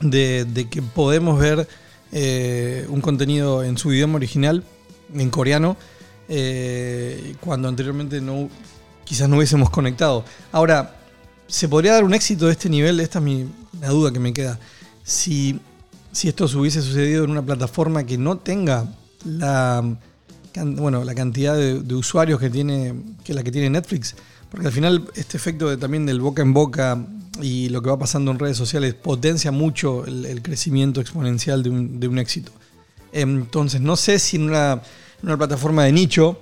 De 0.00 0.66
que 0.70 0.82
podemos 0.82 1.38
ver 1.38 1.68
eh, 2.12 2.86
un 2.88 3.00
contenido 3.00 3.62
en 3.62 3.78
su 3.78 3.92
idioma 3.92 4.16
original, 4.16 4.64
en 5.14 5.30
coreano, 5.30 5.76
eh, 6.28 7.34
cuando 7.40 7.68
anteriormente 7.68 8.20
no, 8.20 8.48
quizás 9.04 9.28
no 9.28 9.36
hubiésemos 9.36 9.70
conectado. 9.70 10.24
Ahora, 10.52 10.96
¿se 11.46 11.68
podría 11.68 11.92
dar 11.92 12.04
un 12.04 12.14
éxito 12.14 12.46
de 12.46 12.52
este 12.52 12.68
nivel? 12.68 13.00
Esta 13.00 13.18
es 13.18 13.24
mi, 13.24 13.46
la 13.80 13.88
duda 13.88 14.12
que 14.12 14.20
me 14.20 14.32
queda. 14.32 14.58
Si, 15.02 15.58
si 16.12 16.28
esto 16.28 16.46
se 16.48 16.56
hubiese 16.56 16.82
sucedido 16.82 17.24
en 17.24 17.30
una 17.30 17.42
plataforma 17.42 18.04
que 18.04 18.18
no 18.18 18.38
tenga 18.38 18.86
la, 19.24 19.82
bueno, 20.54 21.04
la 21.04 21.14
cantidad 21.14 21.56
de, 21.56 21.80
de 21.80 21.94
usuarios 21.94 22.38
que 22.38 22.50
tiene 22.50 22.94
que 23.24 23.34
la 23.34 23.42
que 23.42 23.50
tiene 23.50 23.70
Netflix, 23.70 24.14
porque 24.50 24.66
al 24.66 24.72
final 24.72 25.10
este 25.14 25.36
efecto 25.36 25.68
de, 25.68 25.76
también 25.76 26.06
del 26.06 26.20
boca 26.20 26.42
en 26.42 26.52
boca 26.52 26.98
y 27.40 27.68
lo 27.68 27.82
que 27.82 27.90
va 27.90 27.98
pasando 27.98 28.30
en 28.30 28.38
redes 28.38 28.56
sociales 28.56 28.94
potencia 28.94 29.50
mucho 29.50 30.04
el, 30.06 30.42
crecimiento 30.42 31.00
exponencial 31.00 31.62
de 31.62 31.70
un, 31.70 32.00
de 32.00 32.08
un 32.08 32.18
éxito. 32.18 32.52
Entonces, 33.12 33.80
no 33.80 33.96
sé 33.96 34.18
si 34.18 34.36
en 34.36 34.44
una, 34.44 34.82
una 35.22 35.36
plataforma 35.36 35.84
de 35.84 35.92
nicho 35.92 36.38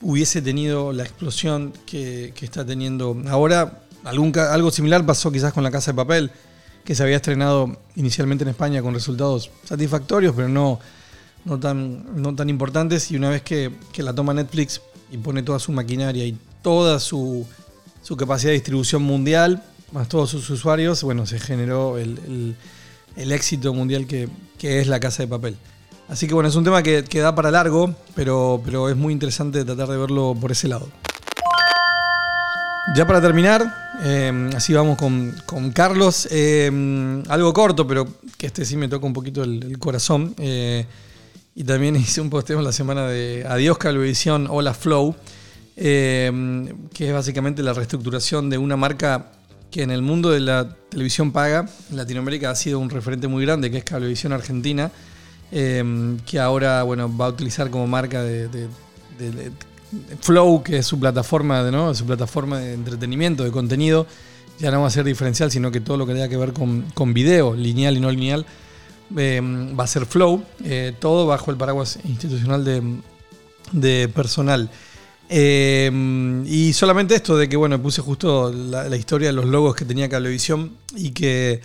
hubiese 0.00 0.42
tenido 0.42 0.92
la 0.92 1.04
explosión 1.04 1.72
que, 1.86 2.32
que 2.34 2.44
está 2.44 2.64
teniendo 2.64 3.16
ahora. 3.28 3.84
Algún, 4.04 4.36
algo 4.38 4.70
similar 4.70 5.04
pasó 5.04 5.30
quizás 5.30 5.52
con 5.52 5.64
La 5.64 5.70
Casa 5.70 5.92
de 5.92 5.96
Papel, 5.96 6.30
que 6.84 6.94
se 6.94 7.02
había 7.02 7.16
estrenado 7.16 7.76
inicialmente 7.96 8.44
en 8.44 8.50
España 8.50 8.80
con 8.80 8.94
resultados 8.94 9.50
satisfactorios, 9.64 10.34
pero 10.34 10.48
no, 10.48 10.78
no, 11.44 11.58
tan, 11.58 12.20
no 12.20 12.34
tan 12.34 12.48
importantes. 12.48 13.10
Y 13.10 13.16
una 13.16 13.30
vez 13.30 13.42
que, 13.42 13.72
que 13.92 14.02
la 14.02 14.14
toma 14.14 14.34
Netflix 14.34 14.80
y 15.10 15.18
pone 15.18 15.42
toda 15.42 15.58
su 15.58 15.72
maquinaria 15.72 16.24
y 16.24 16.36
toda 16.62 17.00
su, 17.00 17.46
su 18.02 18.16
capacidad 18.16 18.50
de 18.50 18.54
distribución 18.54 19.02
mundial, 19.02 19.62
más 19.92 20.08
todos 20.08 20.30
sus 20.30 20.48
usuarios, 20.50 21.02
bueno, 21.02 21.26
se 21.26 21.38
generó 21.38 21.98
el, 21.98 22.54
el- 23.16 23.32
éxito 23.32 23.74
mundial 23.74 24.06
que, 24.06 24.28
que 24.58 24.80
es 24.80 24.86
La 24.86 25.00
Casa 25.00 25.22
de 25.22 25.28
Papel. 25.28 25.56
Así 26.08 26.26
que 26.26 26.34
bueno, 26.34 26.48
es 26.48 26.54
un 26.56 26.64
tema 26.64 26.82
que, 26.82 27.04
que 27.04 27.20
da 27.20 27.34
para 27.34 27.50
largo, 27.50 27.94
pero, 28.14 28.62
pero 28.64 28.88
es 28.88 28.96
muy 28.96 29.12
interesante 29.12 29.64
tratar 29.64 29.88
de 29.88 29.96
verlo 29.96 30.36
por 30.40 30.52
ese 30.52 30.68
lado. 30.68 30.88
Ya 32.96 33.06
para 33.06 33.20
terminar, 33.20 33.70
eh, 34.02 34.50
así 34.56 34.72
vamos 34.72 34.96
con, 34.96 35.34
con 35.44 35.70
Carlos. 35.72 36.26
eh, 36.30 37.22
algo 37.28 37.52
corto, 37.52 37.86
pero 37.86 38.06
que 38.38 38.46
este 38.46 38.64
sí 38.64 38.76
me 38.78 38.88
toca 38.88 39.04
un 39.06 39.12
poquito 39.12 39.42
el, 39.42 39.78
corazón. 39.78 40.34
eh, 40.38 40.86
y 41.54 41.64
también 41.64 41.96
hice 41.96 42.20
un 42.20 42.30
posteo 42.30 42.58
en 42.58 42.64
la 42.64 42.72
semana 42.72 43.06
de 43.08 43.44
Adiós 43.46 43.76
Cablevisión, 43.78 44.46
Hola 44.48 44.72
Flow, 44.72 45.14
que 45.76 46.34
es 46.98 47.12
básicamente 47.12 47.62
la 47.62 47.72
reestructuración 47.74 48.48
de 48.48 48.58
una 48.58 48.76
marca 48.76 49.32
que 49.70 49.82
en 49.82 49.90
el 49.90 50.02
mundo 50.02 50.30
de 50.30 50.40
la 50.40 50.76
televisión 50.88 51.32
paga, 51.32 51.68
Latinoamérica 51.92 52.50
ha 52.50 52.54
sido 52.54 52.78
un 52.78 52.90
referente 52.90 53.28
muy 53.28 53.44
grande, 53.44 53.70
que 53.70 53.78
es 53.78 53.84
Cablevisión 53.84 54.32
Argentina, 54.32 54.90
eh, 55.52 56.16
que 56.26 56.40
ahora 56.40 56.82
bueno, 56.82 57.14
va 57.14 57.26
a 57.26 57.28
utilizar 57.28 57.70
como 57.70 57.86
marca 57.86 58.22
de, 58.22 58.68
Flow, 60.20 60.62
que 60.62 60.78
es 60.78 60.86
su 60.86 60.98
plataforma, 61.00 61.62
de, 61.62 61.72
¿no? 61.72 61.94
su 61.94 62.04
plataforma 62.04 62.58
de 62.58 62.74
entretenimiento, 62.74 63.44
de 63.44 63.50
contenido, 63.50 64.06
ya 64.58 64.70
no 64.70 64.82
va 64.82 64.88
a 64.88 64.90
ser 64.90 65.04
diferencial, 65.04 65.50
sino 65.50 65.70
que 65.70 65.80
todo 65.80 65.96
lo 65.96 66.06
que 66.06 66.12
tenga 66.12 66.28
que 66.28 66.36
ver 66.36 66.52
con, 66.52 66.82
con 66.94 67.14
video, 67.14 67.54
lineal 67.54 67.96
y 67.96 68.00
no 68.00 68.10
lineal, 68.10 68.44
eh, 69.16 69.40
va 69.78 69.84
a 69.84 69.86
ser 69.86 70.04
Flow, 70.04 70.44
eh, 70.64 70.92
todo 70.98 71.26
bajo 71.26 71.50
el 71.50 71.56
paraguas 71.56 71.98
institucional 72.04 72.64
de 73.72 74.08
personal. 74.08 74.70
Eh, 75.30 76.42
y 76.46 76.72
solamente 76.72 77.14
esto 77.14 77.36
de 77.36 77.48
que, 77.48 77.56
bueno, 77.56 77.80
puse 77.80 78.00
justo 78.00 78.52
la, 78.52 78.96
historia 78.96 79.28
de 79.28 79.34
los 79.34 79.44
logos 79.44 79.76
que 79.76 79.84
tenía 79.84 80.08
Cablevisión 80.08 80.72
y 80.96 81.10
que, 81.10 81.60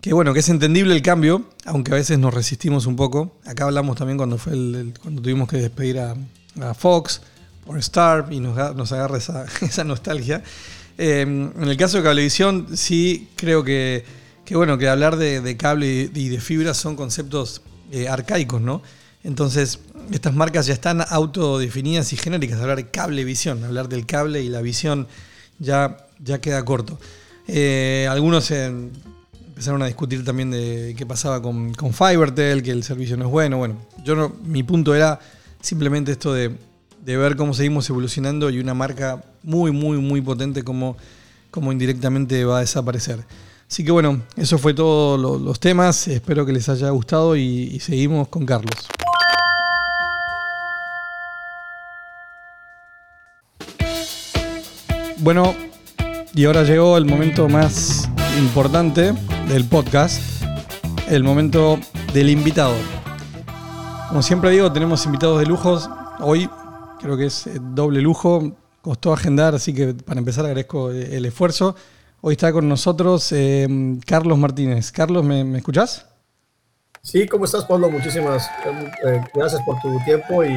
que, 0.00 0.14
bueno, 0.14 0.32
que 0.32 0.40
es 0.40 0.48
entendible 0.48 0.94
el 0.94 1.02
cambio, 1.02 1.50
aunque 1.66 1.92
a 1.92 1.96
veces 1.96 2.18
nos 2.18 2.32
resistimos 2.32 2.86
un 2.86 2.96
poco. 2.96 3.36
Acá 3.44 3.64
hablamos 3.64 3.96
también 3.96 4.16
cuando, 4.16 4.38
fue 4.38 4.54
el- 4.54 4.94
cuando 5.02 5.20
tuvimos 5.20 5.48
que 5.48 5.58
despedir 5.58 5.98
a, 5.98 6.16
Fox 6.74 7.20
por 7.66 7.78
Star 7.78 8.28
y 8.30 8.40
nos, 8.40 8.56
nos 8.74 8.90
agarra 8.92 9.18
esa, 9.60 9.84
nostalgia. 9.84 10.42
Eh, 10.96 11.20
en 11.20 11.62
el 11.62 11.76
caso 11.76 11.98
de 11.98 12.02
Cablevisión, 12.02 12.68
sí 12.74 13.28
creo 13.36 13.62
que, 13.62 14.04
que, 14.46 14.56
bueno, 14.56 14.78
que 14.78 14.88
hablar 14.88 15.16
de, 15.16 15.56
cable 15.58 16.10
y 16.14 16.28
de 16.30 16.40
fibra 16.40 16.72
son 16.72 16.96
conceptos 16.96 17.60
eh, 17.92 18.08
arcaicos, 18.08 18.62
¿no? 18.62 18.80
Entonces, 19.26 19.80
estas 20.12 20.34
marcas 20.34 20.66
ya 20.66 20.72
están 20.74 21.02
autodefinidas 21.08 22.12
y 22.12 22.16
genéricas. 22.16 22.60
Hablar 22.60 22.90
cablevisión, 22.92 23.64
hablar 23.64 23.88
del 23.88 24.06
cable 24.06 24.40
y 24.42 24.48
la 24.48 24.60
visión 24.62 25.08
ya, 25.58 25.96
ya 26.24 26.40
queda 26.40 26.64
corto. 26.64 26.98
Eh, 27.48 28.06
algunos, 28.08 28.50
eh, 28.52 28.66
empezaron 29.48 29.82
a 29.82 29.86
discutir 29.86 30.24
también 30.24 30.52
de 30.52 30.94
qué 30.96 31.04
pasaba 31.06 31.42
con, 31.42 31.74
con 31.74 31.92
Fivertel, 31.92 32.62
que 32.62 32.70
el 32.70 32.84
servicio 32.84 33.16
no 33.16 33.24
es 33.24 33.30
bueno. 33.32 33.58
Bueno, 33.58 33.76
yo 34.04 34.14
no, 34.14 34.32
mi 34.44 34.62
punto 34.62 34.94
era 34.94 35.18
simplemente 35.60 36.12
esto 36.12 36.32
de, 36.32 36.52
de 37.04 37.16
ver 37.16 37.34
cómo 37.36 37.52
seguimos 37.52 37.90
evolucionando 37.90 38.48
y 38.50 38.60
una 38.60 38.74
marca 38.74 39.24
muy, 39.42 39.72
muy, 39.72 39.98
muy 39.98 40.20
potente 40.20 40.62
como, 40.62 40.96
como 41.50 41.72
indirectamente 41.72 42.44
va 42.44 42.58
a 42.58 42.60
desaparecer. 42.60 43.24
Así 43.68 43.84
que 43.84 43.90
bueno, 43.90 44.22
eso 44.36 44.58
fue 44.58 44.72
todo 44.72 45.18
lo- 45.18 45.36
los 45.38 45.58
temas. 45.58 46.06
Espero 46.06 46.46
que 46.46 46.52
les 46.52 46.68
haya 46.68 46.90
gustado 46.90 47.34
y 47.34 47.80
seguimos 47.80 48.28
con 48.28 48.46
Carlos. 48.46 48.86
Bueno, 55.18 55.54
y 56.34 56.44
ahora 56.44 56.62
llegó 56.62 56.98
el 56.98 57.06
momento 57.06 57.48
más 57.48 58.06
importante 58.38 59.14
del 59.48 59.64
podcast, 59.64 60.20
el 61.08 61.24
momento 61.24 61.78
del 62.12 62.28
invitado. 62.28 62.74
Como 64.08 64.22
siempre 64.22 64.50
digo, 64.50 64.70
tenemos 64.70 65.06
invitados 65.06 65.40
de 65.40 65.46
lujos. 65.46 65.88
Hoy 66.20 66.50
creo 67.00 67.16
que 67.16 67.26
es 67.26 67.46
eh, 67.46 67.58
doble 67.60 68.02
lujo. 68.02 68.52
Costó 68.82 69.14
agendar, 69.14 69.54
así 69.54 69.72
que 69.72 69.94
para 69.94 70.18
empezar 70.18 70.44
agradezco 70.44 70.92
eh, 70.92 71.16
el 71.16 71.24
esfuerzo. 71.24 71.74
Hoy 72.20 72.32
está 72.32 72.52
con 72.52 72.68
nosotros 72.68 73.32
eh, 73.32 73.66
Carlos 74.06 74.36
Martínez. 74.36 74.92
Carlos, 74.92 75.24
¿me, 75.24 75.44
me 75.44 75.58
escuchás? 75.58 76.06
Sí, 77.00 77.26
¿cómo 77.26 77.46
estás, 77.46 77.64
Pablo? 77.64 77.88
Muchísimas 77.90 78.50
gracias 79.34 79.62
por 79.64 79.80
tu 79.80 79.98
tiempo 80.04 80.44
y 80.44 80.56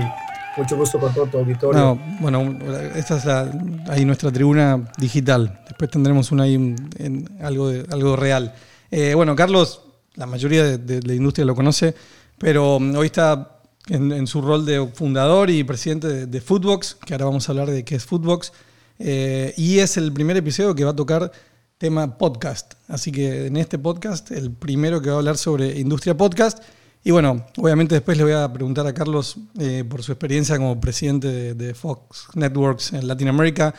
mucho 0.57 0.77
gusto 0.77 0.99
con 0.99 1.13
todo 1.13 1.25
tu 1.27 1.37
auditorio. 1.37 1.79
No, 1.79 2.01
bueno, 2.19 2.57
esta 2.95 3.17
es 3.17 3.25
la, 3.25 3.51
ahí 3.89 4.05
nuestra 4.05 4.31
tribuna 4.31 4.91
digital. 4.97 5.61
Después 5.67 5.89
tendremos 5.89 6.31
una 6.31 6.43
ahí 6.43 6.55
en, 6.55 6.75
en 6.97 7.29
algo, 7.41 7.69
de, 7.69 7.85
algo 7.91 8.15
real. 8.15 8.53
Eh, 8.91 9.13
bueno, 9.13 9.35
Carlos, 9.35 9.81
la 10.15 10.25
mayoría 10.25 10.63
de, 10.63 10.77
de 10.77 11.01
la 11.01 11.13
industria 11.13 11.45
lo 11.45 11.55
conoce, 11.55 11.95
pero 12.37 12.79
mm, 12.79 12.95
hoy 12.95 13.07
está 13.07 13.59
en, 13.87 14.11
en 14.11 14.27
su 14.27 14.41
rol 14.41 14.65
de 14.65 14.87
fundador 14.93 15.49
y 15.49 15.63
presidente 15.63 16.07
de, 16.07 16.25
de 16.25 16.41
Foodbox, 16.41 16.97
que 17.05 17.13
ahora 17.13 17.25
vamos 17.25 17.47
a 17.47 17.51
hablar 17.51 17.69
de 17.69 17.83
qué 17.83 17.95
es 17.95 18.05
Foodbox. 18.05 18.51
Eh, 18.99 19.53
y 19.55 19.79
es 19.79 19.95
el 19.97 20.11
primer 20.11 20.35
episodio 20.37 20.75
que 20.75 20.83
va 20.83 20.91
a 20.91 20.95
tocar 20.95 21.31
tema 21.77 22.17
podcast. 22.17 22.73
Así 22.87 23.11
que 23.11 23.47
en 23.47 23.55
este 23.55 23.79
podcast, 23.79 24.31
el 24.31 24.51
primero 24.51 25.01
que 25.01 25.09
va 25.09 25.15
a 25.15 25.19
hablar 25.19 25.37
sobre 25.37 25.79
industria 25.79 26.15
podcast. 26.15 26.59
Y 27.03 27.11
bueno, 27.11 27.45
obviamente 27.57 27.95
después 27.95 28.17
le 28.17 28.23
voy 28.23 28.33
a 28.33 28.51
preguntar 28.51 28.85
a 28.85 28.93
Carlos 28.93 29.37
eh, 29.57 29.85
por 29.87 30.03
su 30.03 30.11
experiencia 30.11 30.57
como 30.57 30.79
presidente 30.79 31.53
de, 31.53 31.73
Fox 31.73 32.27
Networks 32.35 32.93
en 32.93 33.07
Latinoamérica, 33.07 33.73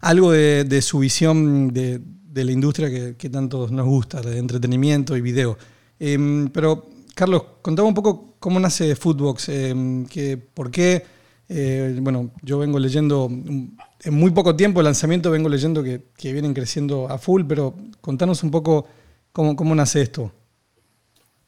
algo 0.00 0.30
de, 0.30 0.80
su 0.80 1.00
visión 1.00 1.72
de, 1.74 2.00
la 2.32 2.52
industria 2.52 3.16
que, 3.16 3.30
tanto 3.30 3.66
nos 3.68 3.86
gusta, 3.86 4.20
de 4.20 4.38
entretenimiento 4.38 5.16
y 5.16 5.20
video. 5.20 5.58
Em, 5.98 6.48
pero, 6.48 6.88
Carlos, 7.14 7.42
contame 7.60 7.88
un 7.88 7.94
poco 7.94 8.36
cómo 8.38 8.60
nace 8.60 8.94
Foodbox, 8.94 9.48
em, 9.48 10.06
que, 10.06 10.36
por 10.36 10.70
qué. 10.70 11.04
Eh, 11.52 11.98
bueno, 12.00 12.30
yo 12.42 12.60
vengo 12.60 12.78
leyendo, 12.78 13.28
en 13.28 14.14
muy 14.14 14.30
poco 14.30 14.54
tiempo 14.54 14.78
de 14.78 14.84
lanzamiento 14.84 15.32
vengo 15.32 15.48
leyendo 15.48 15.82
que, 15.82 16.04
vienen 16.22 16.54
creciendo 16.54 17.08
a 17.08 17.18
full, 17.18 17.42
pero 17.48 17.74
contanos 18.00 18.44
un 18.44 18.52
poco 18.52 18.86
cómo 19.32 19.74
nace 19.74 20.02
esto. 20.02 20.32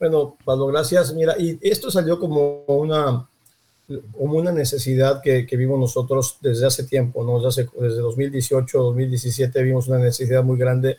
Bueno, 0.02 0.36
Pablo, 0.44 0.66
gracias. 0.66 1.14
Mira, 1.14 1.36
y 1.38 1.56
esto 1.60 1.88
salió 1.88 2.18
como 2.18 2.64
una, 2.66 3.24
como 4.18 4.36
una 4.36 4.50
necesidad 4.50 5.22
que, 5.22 5.46
que 5.46 5.56
vimos 5.56 5.78
nosotros 5.78 6.38
desde 6.40 6.66
hace 6.66 6.82
tiempo, 6.82 7.22
¿no? 7.22 7.36
Desde, 7.40 7.62
hace- 7.62 7.70
desde 7.80 8.00
2018, 8.00 8.78
2017 8.82 9.62
vimos 9.62 9.86
una 9.86 9.98
necesidad 10.00 10.42
muy 10.42 10.58
grande 10.58 10.96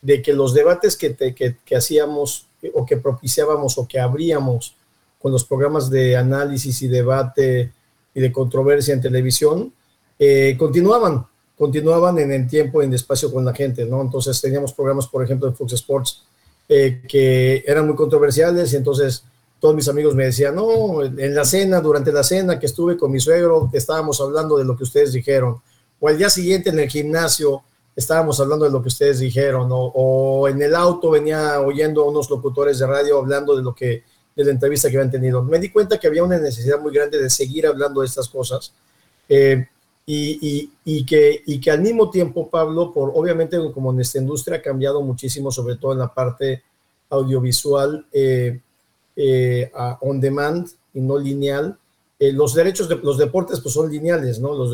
de 0.00 0.20
que 0.22 0.32
los 0.32 0.54
debates 0.54 0.96
que, 0.96 1.10
te- 1.10 1.36
que, 1.36 1.54
que 1.64 1.76
hacíamos 1.76 2.46
o 2.74 2.84
que 2.84 2.96
propiciábamos 2.96 3.78
o 3.78 3.86
que 3.86 4.00
abríamos 4.00 4.74
con 5.20 5.30
los 5.30 5.44
programas 5.44 5.88
de 5.88 6.16
análisis 6.16 6.82
y 6.82 6.88
debate 6.88 7.70
y 8.12 8.20
de 8.20 8.32
controversia 8.32 8.92
en 8.92 9.00
televisión, 9.02 9.72
eh, 10.18 10.56
continuaban, 10.58 11.24
continuaban 11.56 12.18
en 12.18 12.32
el 12.32 12.48
tiempo, 12.48 12.82
en 12.82 12.88
el 12.88 12.96
espacio 12.96 13.32
con 13.32 13.44
la 13.44 13.54
gente, 13.54 13.84
¿no? 13.84 14.02
Entonces 14.02 14.40
teníamos 14.40 14.72
programas, 14.72 15.06
por 15.06 15.22
ejemplo, 15.22 15.46
en 15.46 15.54
Fox 15.54 15.74
Sports, 15.74 16.24
eh, 16.74 17.02
que 17.06 17.62
eran 17.66 17.86
muy 17.86 17.94
controversiales 17.94 18.72
y 18.72 18.76
entonces 18.76 19.24
todos 19.60 19.74
mis 19.74 19.88
amigos 19.88 20.14
me 20.14 20.24
decían, 20.24 20.54
no, 20.54 21.02
en 21.02 21.34
la 21.34 21.44
cena, 21.44 21.80
durante 21.80 22.10
la 22.12 22.24
cena 22.24 22.58
que 22.58 22.66
estuve 22.66 22.96
con 22.96 23.12
mi 23.12 23.20
suegro, 23.20 23.70
estábamos 23.72 24.20
hablando 24.20 24.56
de 24.56 24.64
lo 24.64 24.76
que 24.76 24.84
ustedes 24.84 25.12
dijeron, 25.12 25.60
o 26.00 26.08
al 26.08 26.16
día 26.16 26.30
siguiente 26.30 26.70
en 26.70 26.78
el 26.80 26.88
gimnasio 26.88 27.62
estábamos 27.94 28.40
hablando 28.40 28.64
de 28.64 28.70
lo 28.70 28.80
que 28.80 28.88
ustedes 28.88 29.18
dijeron, 29.18 29.70
o, 29.70 29.92
o 29.94 30.48
en 30.48 30.62
el 30.62 30.74
auto 30.74 31.10
venía 31.10 31.60
oyendo 31.60 32.02
a 32.02 32.08
unos 32.08 32.30
locutores 32.30 32.78
de 32.78 32.86
radio 32.86 33.18
hablando 33.18 33.54
de 33.54 33.62
lo 33.62 33.74
que, 33.74 34.02
de 34.34 34.44
la 34.44 34.50
entrevista 34.50 34.90
que 34.90 34.96
habían 34.96 35.10
tenido. 35.10 35.42
Me 35.42 35.58
di 35.58 35.70
cuenta 35.70 36.00
que 36.00 36.06
había 36.06 36.24
una 36.24 36.38
necesidad 36.38 36.80
muy 36.80 36.92
grande 36.92 37.18
de 37.18 37.28
seguir 37.28 37.66
hablando 37.66 38.00
de 38.00 38.06
estas 38.06 38.28
cosas. 38.28 38.72
Eh, 39.28 39.66
y, 40.04 40.38
y- 40.42 40.72
y 40.84 41.04
que, 41.06 41.42
y 41.46 41.60
que 41.60 41.70
al 41.70 41.80
mismo 41.80 42.10
tiempo, 42.10 42.48
Pablo, 42.50 42.92
por 42.92 43.12
obviamente 43.14 43.56
como 43.72 43.92
nuestra 43.92 44.20
industria 44.20 44.58
ha 44.58 44.62
cambiado 44.62 45.00
muchísimo, 45.02 45.50
sobre 45.50 45.76
todo 45.76 45.92
en 45.92 45.98
la 46.00 46.12
parte 46.12 46.62
audiovisual 47.10 48.06
eh, 48.12 48.60
eh, 49.14 49.70
on 50.00 50.20
demand 50.20 50.68
y 50.94 51.00
no 51.00 51.18
lineal, 51.18 51.78
eh, 52.18 52.32
los 52.32 52.54
derechos 52.54 52.88
de 52.88 52.96
los 52.96 53.18
deportes 53.18 53.60
pues 53.60 53.74
son 53.74 53.90
lineales, 53.90 54.38
¿no? 54.40 54.54
Los, 54.54 54.72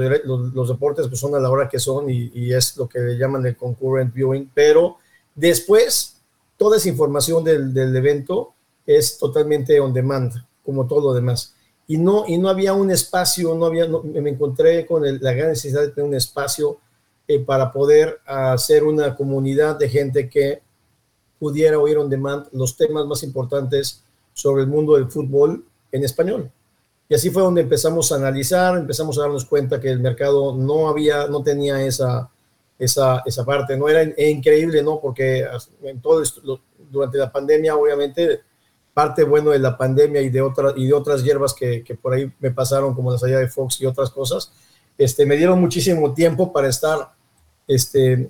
los, 0.55 0.69
deportes 0.69 1.09
pues 1.09 1.21
son 1.21 1.35
a 1.35 1.41
la 1.41 1.51
hora 1.51 1.69
que 1.69 1.79
son 1.79 2.09
y, 2.11 2.31
y 2.35 2.53
es 2.53 2.77
lo 2.77 2.89
que 2.89 3.17
llaman 3.19 3.45
el 3.47 3.57
concurrent 3.57 4.13
viewing, 4.15 4.51
pero 4.55 4.97
después 5.35 6.17
toda 6.57 6.77
esa 6.77 6.89
información 6.89 7.45
del 7.45 7.97
evento 7.97 8.53
es 8.87 9.19
totalmente 9.19 9.79
on 9.81 9.93
demand, 9.93 10.33
como 10.65 10.87
todo 10.87 11.01
lo 11.01 11.15
demás 11.15 11.55
y 11.89 11.99
no, 11.99 12.25
y 12.29 12.39
no 12.39 12.49
había 12.51 12.75
un 12.75 12.91
espacio, 12.93 13.55
no 13.57 13.67
había, 13.67 13.89
no- 13.89 14.03
me 14.05 14.31
encontré 14.31 14.87
con 14.87 15.05
el- 15.07 15.19
la 15.21 15.33
gran 15.33 15.49
necesidad 15.51 15.83
de 15.83 15.89
tener 15.91 16.09
un 16.09 16.15
espacio 16.17 16.79
eh, 17.27 17.41
para 17.41 17.73
poder 17.73 18.21
hacer 18.27 18.85
una 18.85 19.15
comunidad 19.17 19.77
de 19.79 19.89
gente 19.89 20.29
que 20.31 20.63
pudiera 21.39 21.79
oír 21.79 21.99
on 21.99 22.11
demand 22.11 22.47
los 22.53 22.77
temas 22.77 23.07
más 23.07 23.23
importantes 23.23 24.03
sobre 24.35 24.63
el 24.63 24.69
mundo 24.69 24.95
del 24.95 25.11
fútbol 25.11 25.65
en 25.93 26.05
español. 26.05 26.51
Y 27.09 27.15
así 27.15 27.31
fue 27.31 27.43
donde 27.43 27.63
empezamos 27.63 28.13
a 28.13 28.17
analizar, 28.17 28.77
empezamos 28.77 29.19
a 29.19 29.23
darnos 29.23 29.45
cuenta 29.47 29.81
que 29.81 29.91
el 29.91 30.01
mercado 30.01 30.55
no 30.55 30.89
había, 30.89 31.27
no 31.29 31.43
tenía 31.43 31.83
esa, 31.85 32.29
esa, 32.79 33.23
esa 33.25 33.45
parte, 33.45 33.77
no 33.77 33.89
era 33.89 34.03
e 34.03 34.31
increíble, 34.31 34.83
¿no? 34.83 35.01
Porque 35.01 35.47
en 35.83 36.01
todo 36.01 36.23
esto, 36.23 36.41
lo- 36.45 36.61
durante 36.91 37.19
la 37.19 37.31
pandemia, 37.33 37.77
obviamente, 37.77 38.41
parte 38.99 39.23
bueno 39.23 39.53
de 39.53 39.61
la 39.61 39.79
pandemia 39.79 40.21
y 40.23 40.29
de, 40.29 40.41
otra, 40.41 40.73
y 40.75 40.89
de 40.89 40.93
otras 40.93 41.23
hierbas 41.23 41.55
que, 41.55 41.85
que 41.85 41.95
por 41.95 42.15
ahí 42.15 42.33
me 42.41 42.51
pasaron, 42.51 42.97
como 42.97 43.13
la 43.13 43.19
salida 43.19 43.39
de 43.39 43.47
Fox 43.47 43.81
y 43.81 43.87
otras 43.87 44.11
cosas, 44.11 44.51
este, 44.99 45.25
me 45.25 45.37
dieron 45.37 45.61
muchísimo 45.61 46.13
tiempo 46.13 46.53
para 46.53 46.67
estar 46.67 47.13
este, 47.69 48.29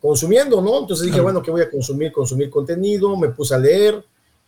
consumiendo, 0.00 0.62
¿no? 0.62 0.78
Entonces 0.78 1.04
dije, 1.04 1.20
bueno, 1.20 1.42
¿qué 1.42 1.50
voy 1.50 1.60
a 1.60 1.70
consumir? 1.70 2.10
Consumir 2.10 2.48
contenido, 2.48 3.18
me 3.18 3.28
puse 3.28 3.54
a 3.54 3.58
leer 3.58 4.02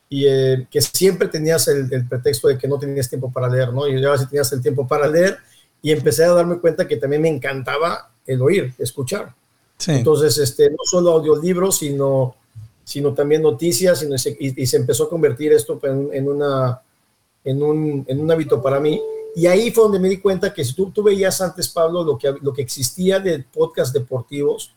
y 0.09 0.25
eh, 0.27 0.67
que 0.71 0.81
siempre 0.81 1.29
tenías 1.29 1.69
el, 1.69 1.93
el 1.93 2.09
pretexto 2.09 2.49
de 2.49 2.57
que 2.57 2.67
no 2.67 2.79
tenías 2.79 3.11
tiempo 3.11 3.31
para 3.31 3.47
leer, 3.47 3.71
¿no? 3.71 3.87
Y 3.87 4.03
ahora 4.03 4.17
sí 4.17 4.25
tenías 4.31 4.51
el 4.55 4.63
tiempo 4.63 4.89
para 4.89 5.07
leer 5.09 5.37
y 5.83 5.93
empecé 5.93 6.25
a 6.25 6.33
darme 6.33 6.59
cuenta 6.59 6.89
que 6.89 6.97
también 6.97 7.21
me 7.21 7.29
encantaba 7.29 8.13
el 8.25 8.41
oír, 8.41 8.73
escuchar. 8.79 9.35
Sí. 9.77 9.93
Entonces, 9.93 10.39
este, 10.39 10.71
no 10.71 10.79
solo 10.85 11.11
audiolibros, 11.11 11.77
sino, 11.77 12.37
sino 12.91 13.15
también 13.15 13.43
noticias, 13.43 14.01
se- 14.17 14.37
y, 14.41 14.63
y 14.63 14.67
se 14.67 14.77
empezó 14.79 15.05
a 15.05 15.09
convertir 15.09 15.53
esto 15.53 15.79
en, 15.85 16.09
en 16.13 16.29
una, 16.29 16.83
en, 17.45 17.63
un, 17.63 18.05
en 18.09 18.21
un 18.21 18.31
hábito 18.33 18.61
para 18.61 18.81
mí. 18.81 19.01
Y 19.37 19.47
ahí 19.47 19.71
fue 19.71 19.85
donde 19.85 20.01
me 20.01 20.09
di 20.09 20.17
cuenta 20.19 20.53
que 20.53 20.65
si 20.65 20.75
tú, 20.75 20.91
tú 20.91 21.05
veías 21.05 21.41
antes, 21.41 21.69
Pablo, 21.69 22.03
lo 22.03 22.19
que, 22.19 22.35
lo 22.43 22.53
que 22.53 22.63
existía 22.63 23.21
de 23.21 23.45
podcast 23.55 23.95
deportivos 23.95 24.73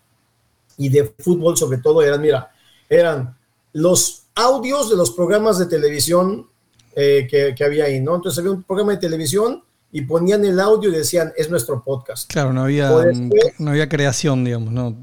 y 0.77 0.89
de 0.89 1.11
fútbol 1.17 1.57
sobre 1.57 1.79
todo, 1.79 2.03
eran, 2.03 2.21
mira, 2.21 2.51
eran 2.87 3.35
los 3.73 4.25
audios 4.35 4.91
de 4.91 4.95
los 4.95 5.09
programas 5.09 5.57
de 5.57 5.65
televisión 5.65 6.45
eh, 6.95 7.27
que, 7.27 7.55
que 7.55 7.63
había 7.63 7.85
ahí, 7.85 7.99
¿no? 7.99 8.15
Entonces 8.15 8.37
había 8.37 8.51
un 8.51 8.61
programa 8.61 8.91
de 8.91 8.99
televisión 8.99 9.63
y 9.91 10.01
ponían 10.03 10.45
el 10.45 10.59
audio 10.59 10.89
y 10.91 10.93
decían, 10.93 11.33
es 11.35 11.49
nuestro 11.49 11.83
podcast. 11.83 12.31
Claro, 12.31 12.53
no 12.53 12.61
había, 12.63 12.91
O 12.93 12.99
después- 13.01 13.59
no 13.59 13.71
había 13.71 13.89
creación, 13.89 14.43
digamos, 14.43 14.71
¿no? 14.71 14.95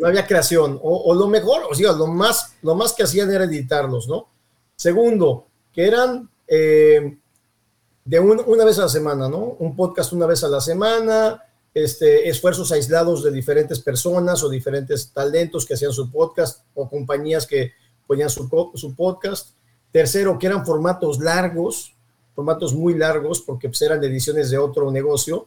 No 0.00 0.08
había 0.08 0.26
creación, 0.26 0.78
o, 0.82 1.02
o 1.04 1.14
lo 1.14 1.28
mejor, 1.28 1.62
o 1.70 1.74
sea, 1.74 1.92
lo 1.92 2.06
más, 2.08 2.54
lo 2.62 2.74
más 2.74 2.92
que 2.94 3.02
hacían 3.04 3.30
era 3.30 3.44
editarlos, 3.44 4.08
¿no? 4.08 4.28
Segundo, 4.74 5.46
que 5.72 5.86
eran 5.86 6.28
eh, 6.48 7.18
de 8.04 8.18
un- 8.18 8.42
una 8.46 8.64
vez 8.64 8.78
a 8.78 8.82
la 8.82 8.88
semana, 8.88 9.28
¿no? 9.28 9.38
Un 9.58 9.76
podcast 9.76 10.12
una 10.12 10.26
vez 10.26 10.42
a 10.42 10.48
la 10.48 10.60
semana, 10.60 11.44
este, 11.74 12.28
esfuerzos 12.28 12.72
aislados 12.72 13.22
de 13.22 13.30
diferentes 13.30 13.78
personas 13.80 14.42
o 14.42 14.48
diferentes 14.48 15.12
talentos 15.12 15.64
que 15.66 15.74
hacían 15.74 15.92
su 15.92 16.10
podcast 16.10 16.64
o 16.74 16.88
compañías 16.88 17.46
que 17.46 17.72
ponían 18.06 18.30
su, 18.30 18.48
su 18.74 18.94
podcast. 18.96 19.50
Tercero, 19.92 20.38
que 20.38 20.46
eran 20.46 20.64
formatos 20.66 21.20
largos, 21.20 21.94
formatos 22.34 22.74
muy 22.74 22.94
largos, 22.94 23.40
porque 23.42 23.68
pues, 23.68 23.82
eran 23.82 24.02
ediciones 24.02 24.50
de 24.50 24.58
otro 24.58 24.90
negocio. 24.90 25.46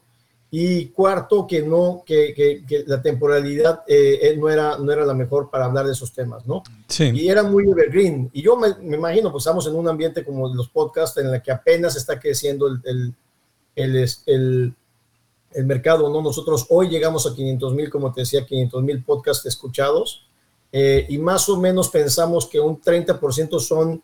Y 0.55 0.89
cuarto, 0.89 1.47
que 1.47 1.63
no, 1.63 2.03
que, 2.05 2.31
que- 2.35 2.63
que 2.67 2.83
la 2.85 3.01
temporalidad 3.01 3.81
eh, 3.87 4.19
eh, 4.21 4.37
no, 4.37 4.49
era, 4.49 4.77
no 4.77 4.91
era 4.91 5.03
la 5.03 5.15
mejor 5.15 5.49
para 5.49 5.65
hablar 5.65 5.87
de 5.87 5.93
esos 5.93 6.11
temas, 6.13 6.45
¿no? 6.45 6.61
Sí. 6.87 7.09
Y 7.11 7.27
era 7.27 7.41
muy 7.41 7.67
evergreen. 7.67 8.29
Y 8.33 8.43
yo 8.43 8.55
me, 8.55 8.67
me 8.75 8.97
imagino, 8.97 9.31
pues 9.31 9.41
estamos 9.41 9.65
en 9.65 9.73
un 9.75 9.87
ambiente 9.89 10.23
como 10.23 10.53
los 10.53 10.69
podcasts, 10.69 11.17
en 11.17 11.25
el 11.33 11.41
que 11.41 11.51
apenas 11.51 11.95
está 11.95 12.19
creciendo 12.19 12.67
el, 12.67 12.79
el, 12.85 13.13
el, 13.75 13.95
es- 13.95 14.21
el- 14.27 14.75
el 15.53 15.65
mercado, 15.65 16.07
¿no? 16.09 16.21
Nosotros 16.21 16.67
hoy 16.69 16.87
llegamos 16.87 17.25
a 17.25 17.33
500 17.33 17.73
mil, 17.73 17.89
como 17.89 18.13
te 18.13 18.21
decía, 18.21 18.45
500 18.45 18.83
mil 18.83 19.03
podcasts 19.03 19.45
escuchados. 19.47 20.27
eh, 20.71 21.05
y 21.09 21.17
más 21.17 21.49
o 21.49 21.59
menos 21.59 21.89
pensamos 21.89 22.45
que 22.47 22.59
un 22.59 22.79
30% 22.79 23.59
son 23.59 24.03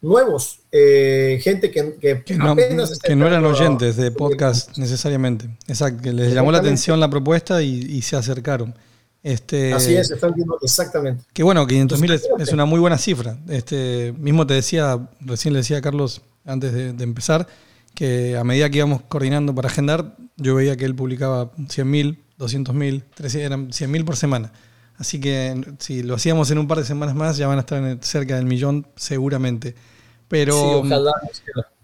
nuevos, 0.00 0.60
eh, 0.70 1.40
gente 1.42 1.70
que, 1.70 1.96
que, 2.00 2.22
Que 2.22 2.36
no, 2.36 2.50
apenas 2.50 2.98
que 2.98 3.16
no 3.16 3.26
eran 3.26 3.44
oyentes 3.44 3.96
de 3.96 4.10
podcast 4.10 4.76
necesariamente. 4.76 5.48
Exacto, 5.66 6.02
que 6.02 6.12
les 6.12 6.34
llamó 6.34 6.52
la 6.52 6.58
atención 6.58 7.00
la 7.00 7.08
propuesta 7.08 7.62
y, 7.62 7.70
y 7.70 8.02
se 8.02 8.16
acercaron. 8.16 8.74
Este, 9.22 9.72
Así 9.72 9.94
es, 9.96 10.10
están 10.10 10.34
viendo 10.34 10.58
exactamente. 10.60 11.24
Que 11.32 11.42
bueno, 11.42 11.66
500 11.66 12.00
mil 12.00 12.12
es, 12.12 12.52
una 12.52 12.66
muy 12.66 12.78
buena 12.78 12.98
cifra. 12.98 13.38
Este, 13.48 14.12
mismo 14.18 14.46
te 14.46 14.52
decía, 14.52 15.08
recién 15.20 15.54
le 15.54 15.60
decía 15.60 15.78
a 15.78 15.80
Carlos 15.80 16.20
antes 16.44 16.74
de, 16.74 16.92
de 16.92 17.04
empezar, 17.04 17.48
que 17.94 18.36
a 18.36 18.44
medida 18.44 18.68
que 18.68 18.78
íbamos 18.78 19.00
coordinando 19.08 19.54
para 19.54 19.68
agendar, 19.68 20.14
yo 20.36 20.54
veía 20.54 20.76
que 20.76 20.84
él 20.84 20.94
publicaba 20.94 21.52
100 21.68 21.90
mil, 21.90 22.18
200 22.36 22.74
mil, 22.74 23.04
eran 23.34 23.72
100 23.72 23.90
mil 23.90 24.04
por 24.04 24.16
semana. 24.16 24.52
Así 24.98 25.20
que 25.20 25.60
si 25.78 26.02
lo 26.02 26.14
hacíamos 26.14 26.50
en 26.50 26.58
un 26.58 26.68
par 26.68 26.78
de 26.78 26.84
semanas 26.84 27.14
más, 27.14 27.36
ya 27.36 27.46
van 27.48 27.58
a 27.58 27.60
estar 27.60 27.78
en 27.78 27.84
el- 27.86 28.02
cerca 28.02 28.36
del 28.36 28.44
millón 28.46 28.86
seguramente. 28.96 29.74
Pero 30.28 30.54
sí, 30.54 30.60
ojalá. 30.86 31.12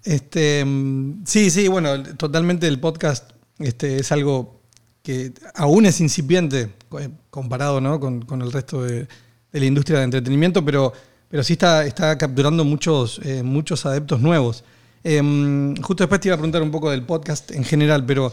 este, 0.05 0.65
mm, 0.65 1.25
sí, 1.27 1.51
sí, 1.51 1.69
bueno, 1.69 2.03
totalmente 2.17 2.67
el 2.69 2.79
podcast 2.81 3.31
este, 3.59 3.99
es 3.99 4.13
algo 4.13 4.61
que 5.03 5.33
aún 5.55 5.87
es 5.87 6.01
incipiente 6.01 6.71
eh, 6.99 7.09
comparado 7.31 7.81
¿no? 7.81 7.99
con, 8.01 8.23
con 8.23 8.43
el 8.43 8.53
resto 8.53 8.83
de, 8.83 9.07
de 9.53 9.61
la 9.61 9.65
industria 9.67 9.99
de 9.99 10.05
entretenimiento, 10.05 10.65
pero, 10.65 10.93
pero 11.29 11.43
sí 11.43 11.55
está, 11.55 11.85
está 11.85 12.17
capturando 12.17 12.65
muchos, 12.65 13.21
eh, 13.25 13.43
muchos 13.43 13.85
adeptos 13.87 14.21
nuevos. 14.21 14.65
Em, 15.03 15.75
justo 15.77 16.05
después 16.05 16.21
te 16.21 16.29
iba 16.29 16.35
a 16.35 16.39
preguntar 16.39 16.63
un 16.63 16.71
poco 16.71 16.91
del 16.91 17.03
podcast 17.05 17.51
en 17.53 17.65
general, 17.65 18.05
pero 18.07 18.33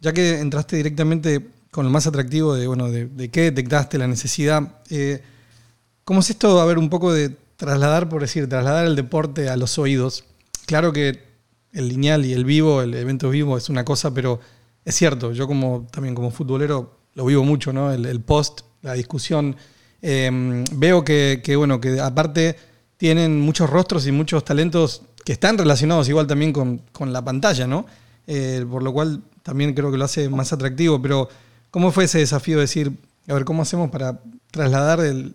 ya 0.00 0.12
que 0.12 0.38
entraste 0.40 0.76
directamente 0.76 1.46
con 1.72 1.84
lo 1.84 1.90
más 1.90 2.06
atractivo 2.06 2.54
de, 2.54 2.68
bueno, 2.68 2.88
de, 2.88 3.30
qué 3.30 3.42
detectaste 3.42 3.98
la 3.98 4.06
necesidad, 4.06 4.80
eh, 4.90 5.22
¿Cómo 6.04 6.18
es 6.18 6.30
esto? 6.30 6.60
A 6.60 6.64
ver, 6.64 6.78
un 6.78 6.90
poco 6.90 7.12
de 7.12 7.30
trasladar, 7.56 8.08
por 8.08 8.22
decir, 8.22 8.48
trasladar 8.48 8.86
el 8.86 8.96
deporte 8.96 9.48
a 9.48 9.56
los 9.56 9.78
oídos. 9.78 10.24
Claro 10.66 10.92
que 10.92 11.22
el 11.72 11.88
lineal 11.88 12.24
y 12.26 12.32
el 12.32 12.44
vivo, 12.44 12.82
el 12.82 12.92
evento 12.94 13.30
vivo 13.30 13.56
es 13.56 13.68
una 13.68 13.84
cosa, 13.84 14.12
pero 14.12 14.40
es 14.84 14.96
cierto, 14.96 15.32
yo 15.32 15.46
como 15.46 15.86
también 15.92 16.14
como 16.16 16.32
futbolero 16.32 16.98
lo 17.14 17.24
vivo 17.24 17.44
mucho, 17.44 17.72
¿no? 17.72 17.92
El, 17.92 18.20
post, 18.20 18.62
la 18.82 18.94
discusión. 18.94 19.54
Eh, 20.00 20.64
veo 20.72 21.04
que, 21.04 21.40
que, 21.44 21.54
bueno, 21.54 21.80
que 21.80 22.00
aparte 22.00 22.56
tienen 22.96 23.40
muchos 23.40 23.70
rostros 23.70 24.04
y 24.08 24.12
muchos 24.12 24.44
talentos 24.44 25.02
que 25.24 25.32
están 25.32 25.56
relacionados 25.56 26.08
igual 26.08 26.26
también 26.26 26.52
con, 26.52 26.78
con 26.90 27.12
la 27.12 27.24
pantalla, 27.24 27.68
¿no? 27.68 27.86
Eh, 28.26 28.66
por 28.68 28.82
lo 28.82 28.92
cual 28.92 29.22
también 29.44 29.72
creo 29.72 29.92
que 29.92 29.98
lo 29.98 30.04
hace 30.04 30.28
más 30.28 30.52
atractivo, 30.52 31.00
pero 31.00 31.28
¿cómo 31.72 31.90
fue 31.90 32.04
ese 32.04 32.18
desafío 32.18 32.58
de 32.58 32.62
decir, 32.62 32.92
a 33.26 33.34
ver, 33.34 33.44
¿cómo 33.44 33.62
hacemos 33.62 33.90
para 33.90 34.20
trasladar 34.52 35.00
el, 35.00 35.34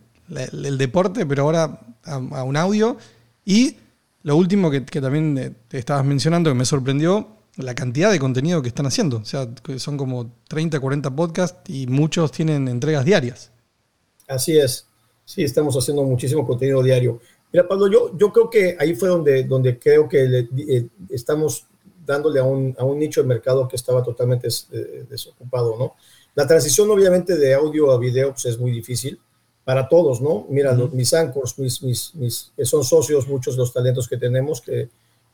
deporte, 0.77 1.25
pero 1.25 1.43
ahora 1.43 1.81
a, 2.05 2.43
un 2.43 2.55
audio? 2.55 2.95
Y 3.43 3.75
lo 4.23 4.37
último 4.37 4.71
que, 4.71 4.81
también 4.81 5.57
te 5.67 5.77
estabas 5.77 6.05
mencionando, 6.05 6.49
que 6.49 6.53
me 6.53 6.63
sorprendió, 6.63 7.27
la 7.57 7.73
cantidad 7.73 8.11
de 8.11 8.19
contenido 8.19 8.61
que 8.61 8.69
están 8.69 8.85
haciendo. 8.85 9.17
O 9.17 9.25
sea, 9.25 9.49
son 9.77 9.97
como 9.97 10.31
30, 10.47 10.79
40 10.79 11.15
podcasts 11.15 11.69
y 11.69 11.87
muchos 11.87 12.31
tienen 12.31 12.67
entregas 12.67 13.03
diarias. 13.03 13.51
Así 14.27 14.57
es. 14.57 14.85
Sí, 15.25 15.43
estamos 15.43 15.75
haciendo 15.75 16.03
muchísimo 16.03 16.45
contenido 16.45 16.83
diario. 16.83 17.19
Mira, 17.51 17.67
Pablo, 17.67 17.91
yo, 17.91 18.17
yo 18.17 18.31
creo 18.31 18.49
que 18.49 18.77
ahí 18.79 18.93
fue 18.93 19.09
donde, 19.09 19.43
donde 19.43 19.79
creo 19.79 20.07
que 20.07 20.47
eh, 20.67 20.87
estamos 21.09 21.65
dándole 22.07 22.39
a 22.39 22.43
un, 22.43 22.75
a 22.79 22.83
un 22.85 22.97
nicho 22.97 23.21
de 23.21 23.27
mercado 23.27 23.67
que 23.67 23.75
estaba 23.75 24.01
totalmente 24.03 24.47
des- 24.47 24.67
eh, 24.71 25.05
desocupado, 25.09 25.75
¿no? 25.77 25.95
La 26.33 26.47
transición, 26.47 26.89
obviamente, 26.89 27.35
de 27.35 27.53
audio 27.53 27.91
a 27.91 27.99
video 27.99 28.31
pues, 28.31 28.45
es 28.45 28.57
muy 28.57 28.71
difícil 28.71 29.19
para 29.65 29.87
todos, 29.89 30.21
¿no? 30.21 30.45
Mira, 30.49 30.73
los- 30.73 30.93
mis 30.93 31.13
anchors, 31.13 31.59
mis, 31.59 31.83
mis, 31.83 32.15
mis, 32.15 32.51
que 32.55 32.65
son 32.65 32.83
socios, 32.83 33.27
muchos 33.27 33.55
de 33.55 33.59
los 33.59 33.73
talentos 33.73 34.07
que 34.07 34.17
tenemos, 34.17 34.61
que 34.61 34.89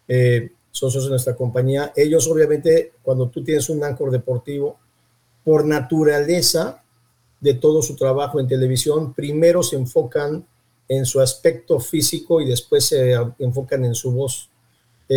eh, 0.08 0.52
son 0.72 0.90
socios 0.90 1.06
de 1.06 1.12
nuestra 1.12 1.36
compañía, 1.36 1.94
ellos, 1.96 2.28
obviamente, 2.28 2.94
cuando 3.04 3.30
tú 3.30 3.44
tienes 3.44 3.70
un 3.70 3.84
anchor 3.84 4.10
deportivo, 4.12 4.80
por 5.46 5.66
naturaleza, 5.66 6.80
de 7.40 7.54
todo 7.56 7.82
su 7.82 7.96
trabajo 7.98 8.40
en 8.40 8.48
televisión, 8.48 9.14
primero 9.14 9.62
se 9.62 9.76
enfocan 9.76 10.46
en 10.88 11.06
su 11.06 11.20
aspecto 11.20 11.80
físico 11.80 12.40
y 12.42 12.46
después 12.46 12.86
se 12.86 13.14
enfocan 13.40 13.84
en 13.86 13.94
su 13.96 14.12
voz. 14.14 14.50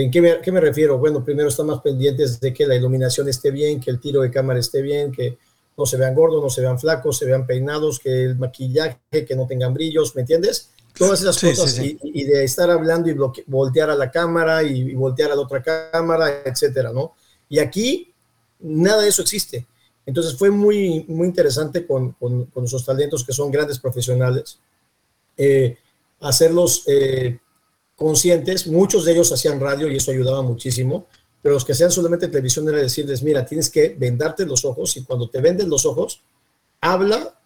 ¿En 0.03 0.11
qué 0.11 0.21
me, 0.21 0.41
qué 0.41 0.53
me 0.53 0.61
refiero? 0.61 0.99
Bueno, 0.99 1.25
primero 1.25 1.49
están 1.49 1.67
más 1.67 1.81
pendientes 1.81 2.39
de 2.41 2.53
que 2.53 2.67
la 2.67 2.75
iluminación 2.75 3.29
esté 3.29 3.51
bien, 3.51 3.81
que 3.81 3.91
el 3.91 3.99
tiro 4.01 4.21
de 4.21 4.31
cámara 4.31 4.59
esté 4.59 4.83
bien, 4.83 5.11
que 5.13 5.39
no 5.77 5.87
se 5.87 5.97
vean 5.97 6.15
gordos, 6.15 6.43
no 6.43 6.51
se 6.51 6.61
vean 6.61 6.79
flacos, 6.79 7.19
se 7.19 7.25
vean 7.27 7.47
peinados, 7.47 7.99
que 7.99 8.25
el 8.25 8.37
maquillaje, 8.37 8.99
que 9.27 9.35
no 9.35 9.47
tengan 9.47 9.73
brillos, 9.73 10.15
¿me 10.15 10.23
entiendes? 10.23 10.71
Todas 10.99 11.21
esas 11.21 11.37
Sí, 11.37 11.49
cosas 11.49 11.71
sí, 11.73 11.83
sí. 11.83 11.99
Y, 12.03 12.23
y 12.23 12.25
de 12.25 12.45
estar 12.45 12.71
hablando 12.71 13.09
y 13.11 13.17
voltear 13.47 13.91
a 13.91 13.95
la 13.95 14.11
cámara 14.11 14.63
y, 14.63 14.81
y 14.81 14.95
voltear 14.95 15.31
a 15.33 15.35
la 15.37 15.43
otra 15.43 15.63
cámara, 15.63 16.43
etcétera, 16.45 16.93
¿no? 16.93 17.15
Y 17.49 17.59
aquí 17.59 18.13
nada 18.61 19.03
de 19.03 19.09
eso 19.09 19.23
existe. 19.23 19.67
Entonces 20.07 20.37
fue 20.37 20.51
muy, 20.51 21.05
muy 21.09 21.27
interesante 21.27 21.87
con, 21.87 22.13
con, 22.13 22.47
con 22.47 22.63
nuestros 22.63 22.85
talentos 22.85 23.25
que 23.25 23.33
son 23.33 23.51
grandes 23.51 23.79
profesionales, 23.79 24.59
eh, 25.37 25.77
hacerlos 26.21 26.85
eh, 26.87 27.39
conscientes. 27.97 28.67
Muchos 28.67 29.05
de 29.05 29.13
ellos 29.13 29.33
hacían 29.33 29.59
radio 29.59 29.91
y 29.91 29.97
eso 29.97 30.11
ayudaba 30.11 30.43
muchísimo, 30.43 31.07
pero 31.43 31.55
los 31.55 31.65
que 31.65 31.73
hacían 31.73 31.91
solamente 31.91 32.29
televisión 32.29 32.69
era 32.69 32.79
decirles, 32.79 33.23
mira, 33.23 33.45
tienes 33.45 33.71
que 33.71 33.97
vendarte 33.99 34.45
los 34.47 34.65
ojos 34.65 34.97
y 34.97 35.05
cuando 35.05 35.29
te 35.29 35.41
venden 35.41 35.69
los 35.69 35.87
ojos, 35.87 36.23
habla 36.81 37.39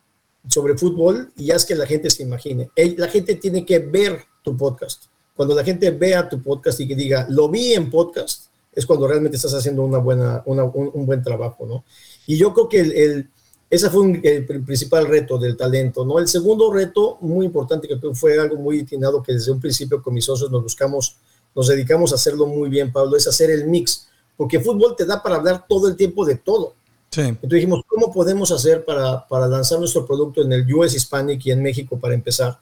sobre 0.48 0.76
fútbol 0.76 1.32
y 1.36 1.50
haz 1.50 1.64
que 1.64 1.74
la 1.74 1.86
gente 1.86 2.10
se 2.10 2.22
imagine. 2.22 2.70
La 2.96 3.08
gente 3.08 3.36
tiene 3.36 3.64
que 3.64 3.78
ver 3.78 4.24
tu 4.42 4.56
podcast. 4.56 5.04
Cuando 5.34 5.54
la 5.54 5.64
gente 5.64 5.90
vea 5.90 6.28
tu 6.28 6.42
podcast 6.42 6.80
y 6.80 6.88
que 6.88 6.94
diga, 6.94 7.26
lo 7.30 7.48
vi 7.48 7.72
en 7.72 7.90
podcast, 7.90 8.46
es 8.72 8.86
cuando 8.86 9.06
realmente 9.06 9.36
estás 9.36 9.54
haciendo 9.54 9.82
una 9.82 9.98
buena, 9.98 10.42
un, 10.46 11.06
buen 11.06 11.22
trabajo, 11.22 11.66
¿no? 11.66 11.84
Y 12.26 12.36
yo 12.36 12.52
creo 12.52 12.68
que 12.68 12.80
el- 12.80 13.30
ese 13.70 13.88
fue 13.88 14.02
un- 14.02 14.20
el, 14.22 14.46
pr- 14.46 14.64
principal 14.66 15.06
reto 15.06 15.38
del 15.38 15.56
talento, 15.56 16.04
¿no? 16.04 16.18
El 16.18 16.26
segundo 16.28 16.72
reto, 16.72 17.16
muy 17.20 17.46
importante, 17.46 17.87
que 17.88 17.96
fue 18.14 18.38
algo 18.38 18.56
muy 18.56 18.80
atinado, 18.80 19.22
que 19.22 19.33
desde 19.33 19.52
un 19.52 19.61
principio 19.61 20.02
con 20.02 20.12
mis 20.12 20.24
socios 20.24 20.50
nos 20.50 20.62
buscamos, 20.62 21.16
nos 21.54 21.68
dedicamos 21.68 22.12
a 22.12 22.16
hacerlo 22.16 22.46
muy 22.46 22.68
bien, 22.68 22.92
Pablo, 22.92 23.16
es 23.16 23.26
hacer 23.28 23.50
el 23.50 23.66
mix, 23.66 24.09
porque 24.37 24.59
fútbol 24.61 24.96
te 24.96 25.04
da 25.06 25.22
para 25.22 25.37
hablar 25.37 25.64
todo 25.68 25.87
el 25.88 25.96
tiempo 25.96 26.24
de 26.24 26.35
todo. 26.37 26.74
Sí. 27.11 27.20
Entonces 27.22 27.50
dijimos, 27.50 27.83
¿cómo 27.87 28.12
podemos 28.12 28.50
hacer 28.52 28.85
para, 28.85 29.26
para 29.26 29.46
lanzar 29.48 29.78
nuestro 29.78 30.06
producto 30.06 30.42
en 30.42 30.52
el 30.52 30.74
US 30.74 30.94
Hispanic 30.94 31.44
y 31.46 31.50
en 31.50 31.62
México 31.62 31.98
para 31.98 32.14
empezar? 32.14 32.59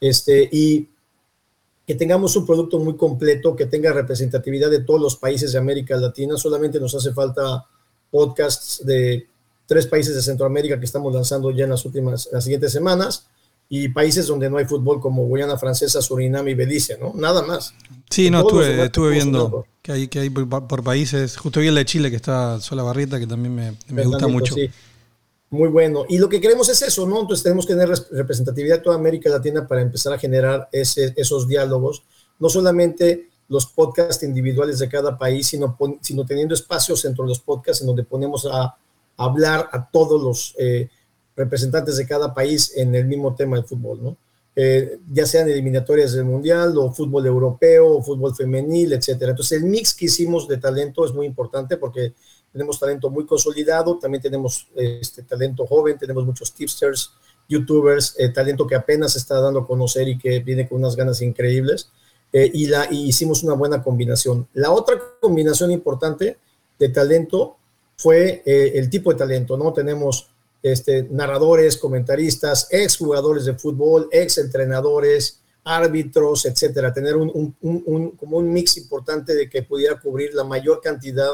Este, 0.00 0.48
y 0.52 0.88
que 1.86 1.94
tengamos 1.94 2.34
un 2.36 2.46
producto 2.46 2.78
muy 2.78 2.96
completo, 2.96 3.54
que 3.54 3.66
tenga 3.66 3.92
representatividad 3.92 4.70
de 4.70 4.80
todos 4.80 5.00
los 5.00 5.16
países 5.16 5.52
de 5.52 5.58
América 5.58 5.96
Latina. 5.96 6.36
Solamente 6.38 6.80
nos 6.80 6.94
hace 6.94 7.12
falta 7.12 7.66
podcasts 8.10 8.84
de 8.86 9.26
tres 9.66 9.86
países 9.86 10.14
de 10.14 10.22
Centroamérica 10.22 10.78
que 10.78 10.84
estamos 10.84 11.12
lanzando 11.14 11.50
ya 11.50 11.64
en 11.64 11.70
las 11.70 11.84
últimas, 11.84 12.28
las 12.32 12.44
siguientes 12.44 12.72
semanas 12.72 13.26
y 13.68 13.88
países 13.88 14.26
donde 14.26 14.50
no 14.50 14.58
hay 14.58 14.66
fútbol 14.66 15.00
como 15.00 15.24
Guyana 15.26 15.56
Francesa, 15.56 16.02
Surinam 16.02 16.46
y 16.48 16.54
Belice, 16.54 16.98
¿no? 16.98 17.12
Nada 17.14 17.42
más. 17.42 17.74
Sí, 18.10 18.30
no, 18.30 18.42
Todos 18.42 18.54
los 18.56 18.66
estuve, 18.66 18.84
estuve 18.84 19.10
viendo 19.12 19.66
que 19.82 19.92
hay, 19.92 20.08
que 20.08 20.18
hay 20.20 20.30
por, 20.30 20.66
por 20.68 20.84
países. 20.84 21.36
Justo 21.36 21.60
vi 21.60 21.68
el 21.68 21.74
de 21.74 21.84
Chile 21.84 22.10
que 22.10 22.16
está 22.16 22.60
Sola 22.60 22.82
Barrieta, 22.82 23.18
que 23.18 23.26
también 23.26 23.54
me, 23.54 23.74
me 23.88 24.04
gusta 24.04 24.28
mucho. 24.28 24.54
sí. 24.54 24.68
Muy 25.50 25.68
bueno. 25.68 26.04
Y 26.08 26.18
lo 26.18 26.28
que 26.28 26.40
queremos 26.40 26.68
es 26.68 26.82
eso, 26.82 27.06
¿no? 27.06 27.20
Entonces 27.20 27.44
tenemos 27.44 27.64
que 27.64 27.74
tener 27.74 27.88
res- 27.88 28.08
representatividad 28.10 28.78
de 28.78 28.82
toda 28.82 28.96
América 28.96 29.30
Latina 29.30 29.68
para 29.68 29.82
empezar 29.82 30.12
a 30.12 30.18
generar 30.18 30.68
ese- 30.72 31.14
esos 31.16 31.46
diálogos, 31.46 32.02
no 32.40 32.48
solamente 32.48 33.28
los 33.48 33.66
podcasts 33.66 34.24
individuales 34.24 34.78
de 34.80 34.88
cada 34.88 35.16
país, 35.16 35.46
sino, 35.46 35.76
sino 36.00 36.26
teniendo 36.26 36.54
espacios 36.54 37.02
dentro 37.02 37.24
de 37.24 37.28
los 37.28 37.38
podcasts 37.40 37.82
en 37.82 37.86
donde 37.86 38.02
ponemos 38.02 38.46
a, 38.50 38.74
hablar 39.16 39.68
a 39.72 39.88
todos 39.90 40.22
los 40.22 40.54
eh, 40.58 40.88
representantes 41.36 41.96
de 41.96 42.06
cada 42.06 42.34
país 42.34 42.72
en 42.76 42.94
el 42.94 43.06
mismo 43.06 43.34
tema 43.34 43.56
del 43.56 43.64
fútbol, 43.64 44.02
¿no? 44.02 44.16
Eh, 44.56 44.98
ya 45.12 45.26
sean 45.26 45.48
eliminatorias 45.48 46.12
del 46.12 46.24
Mundial 46.24 46.78
o 46.78 46.92
fútbol 46.92 47.26
europeo 47.26 47.88
o 47.88 48.02
fútbol 48.02 48.36
femenil, 48.36 48.92
etcétera. 48.92 49.30
Entonces 49.30 49.60
el 49.60 49.68
mix 49.68 49.92
que 49.94 50.04
hicimos 50.04 50.46
de 50.46 50.58
talento 50.58 51.04
es 51.04 51.12
muy 51.12 51.26
importante 51.26 51.76
porque 51.76 52.12
tenemos 52.52 52.78
talento 52.78 53.10
muy 53.10 53.26
consolidado, 53.26 53.98
también 53.98 54.22
tenemos 54.22 54.68
eh, 54.76 54.98
este 55.00 55.24
talento 55.24 55.66
joven, 55.66 55.98
tenemos 55.98 56.24
muchos 56.24 56.52
tipsters, 56.54 57.10
youtubers, 57.48 58.14
eh, 58.16 58.28
talento 58.28 58.64
que 58.64 58.76
apenas 58.76 59.16
está 59.16 59.40
dando 59.40 59.60
a 59.60 59.66
conocer 59.66 60.06
y 60.06 60.16
que 60.16 60.38
viene 60.38 60.68
con 60.68 60.78
unas 60.78 60.94
ganas 60.94 61.20
increíbles. 61.20 61.90
eh, 62.34 62.50
y, 62.52 62.66
la, 62.66 62.88
y 62.90 63.06
hicimos 63.06 63.44
una 63.44 63.54
buena 63.54 63.80
combinación. 63.80 64.48
La 64.54 64.72
otra 64.72 65.00
combinación 65.20 65.70
importante 65.70 66.36
de 66.80 66.88
talento 66.88 67.56
fue 67.96 68.42
eh, 68.44 68.72
el 68.74 68.90
tipo 68.90 69.12
de 69.12 69.18
talento, 69.18 69.56
¿no? 69.56 69.72
Tenemos 69.72 70.28
este, 70.62 71.04
narradores, 71.10 71.76
comentaristas, 71.76 72.68
ex 72.70 72.96
jugadores 72.96 73.44
de 73.44 73.54
fútbol, 73.54 74.08
ex 74.10 74.38
entrenadores, 74.38 75.40
árbitros, 75.64 76.46
etcétera. 76.46 76.92
Tener 76.92 77.16
un, 77.16 78.12
como 78.16 78.38
un 78.38 78.52
mix 78.52 78.76
importante 78.76 79.34
de 79.34 79.48
que 79.48 79.62
pudiera 79.62 80.00
cubrir 80.00 80.34
la 80.34 80.44
mayor 80.44 80.80
cantidad 80.80 81.32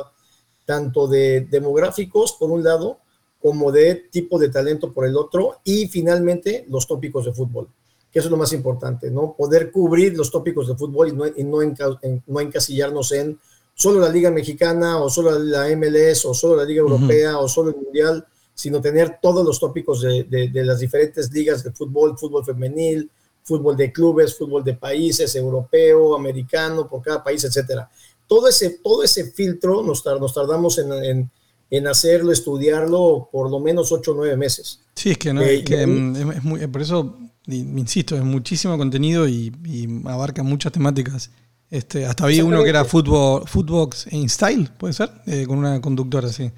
tanto 0.64 1.08
de 1.08 1.42
demográficos 1.50 2.36
por 2.38 2.50
un 2.50 2.62
lado, 2.62 2.98
como 3.40 3.72
de 3.72 3.94
tipo 3.94 4.38
de 4.38 4.50
talento 4.50 4.92
por 4.92 5.06
el 5.06 5.16
otro, 5.16 5.60
y 5.64 5.88
finalmente 5.88 6.64
los 6.68 6.86
tópicos 6.86 7.24
de 7.24 7.32
fútbol, 7.32 7.68
que 8.12 8.18
eso 8.18 8.28
es 8.28 8.30
lo 8.30 8.36
más 8.36 8.52
importante, 8.52 9.10
¿no? 9.10 9.34
Poder 9.36 9.72
cubrir 9.72 10.16
los 10.16 10.30
tópicos 10.30 10.68
de 10.68 10.76
fútbol 10.76 11.08
y 11.08 11.12
no, 11.12 11.24
no, 11.62 12.20
no 12.26 12.40
encasillarnos 12.40 13.12
en 13.12 13.38
solo 13.80 13.98
la 14.00 14.10
Liga 14.10 14.30
Mexicana 14.30 14.98
o 14.98 15.08
solo 15.08 15.38
la 15.38 15.68
MLS 15.76 16.26
o 16.26 16.34
solo 16.34 16.56
la 16.56 16.64
Liga 16.64 16.80
Europea 16.80 17.38
o 17.38 17.48
solo 17.48 17.70
el 17.70 17.76
Mundial, 17.76 18.26
sino 18.54 18.78
tener 18.80 19.18
todos 19.22 19.42
los 19.44 19.58
tópicos 19.58 20.02
de, 20.02 20.24
de- 20.24 20.48
de 20.48 20.64
las 20.64 20.80
diferentes 20.80 21.32
ligas 21.32 21.64
de 21.64 21.72
fútbol, 21.72 22.18
fútbol 22.18 22.44
femenil, 22.44 23.10
fútbol 23.42 23.74
de 23.76 23.90
clubes, 23.90 24.36
fútbol 24.36 24.62
de 24.62 24.74
países, 24.74 25.34
europeo, 25.34 26.14
americano, 26.14 26.86
por 26.86 27.00
cada 27.00 27.24
país, 27.24 27.42
etcétera. 27.44 27.88
Todo 28.26 28.48
ese, 28.48 28.78
todo 28.84 29.02
ese 29.02 29.30
filtro 29.32 29.82
nos, 29.82 30.02
tar- 30.04 30.20
nos 30.20 30.34
tardamos 30.34 30.76
en, 30.78 30.92
en- 30.92 31.30
en 31.70 31.86
hacerlo, 31.86 32.32
estudiarlo 32.32 33.28
por 33.32 33.50
lo 33.50 33.60
menos 33.60 33.92
ocho 33.92 34.12
o 34.12 34.14
nueve 34.14 34.36
meses. 34.36 34.80
Sí, 34.94 35.12
es 35.12 35.18
que, 35.18 35.32
no, 35.32 35.40
Eh, 35.40 35.54
es 35.60 35.64
que, 35.64 35.74
y 35.74 35.76
ahí- 35.78 36.12
es- 36.30 36.36
es 36.36 36.44
muy- 36.44 36.66
por 36.66 36.82
eso, 36.82 37.16
insisto, 37.46 38.14
es 38.16 38.24
muchísimo 38.24 38.76
contenido 38.76 39.26
y, 39.26 39.52
y 39.64 39.88
abarca 40.06 40.42
muchas 40.42 40.70
temáticas. 40.72 41.30
Este, 41.70 42.04
hasta 42.04 42.26
vi 42.26 42.40
uno 42.40 42.62
que 42.64 42.68
era 42.70 42.84
fútbol, 42.84 43.46
Footbox 43.46 44.08
in 44.12 44.28
Style, 44.28 44.68
puede 44.76 44.92
ser, 44.92 45.10
Eh, 45.26 45.46
con 45.46 45.58
una 45.58 45.80
conductora 45.80 46.28
así. 46.28 46.50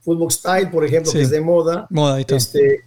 Fútbol 0.00 0.30
Style, 0.30 0.68
por 0.70 0.84
ejemplo, 0.84 1.10
Sí. 1.10 1.18
que 1.18 1.24
es 1.24 1.30
de 1.30 1.40
moda. 1.40 1.86
Moda, 1.90 2.14
ahí 2.14 2.20
está. 2.22 2.36
Este, 2.36 2.84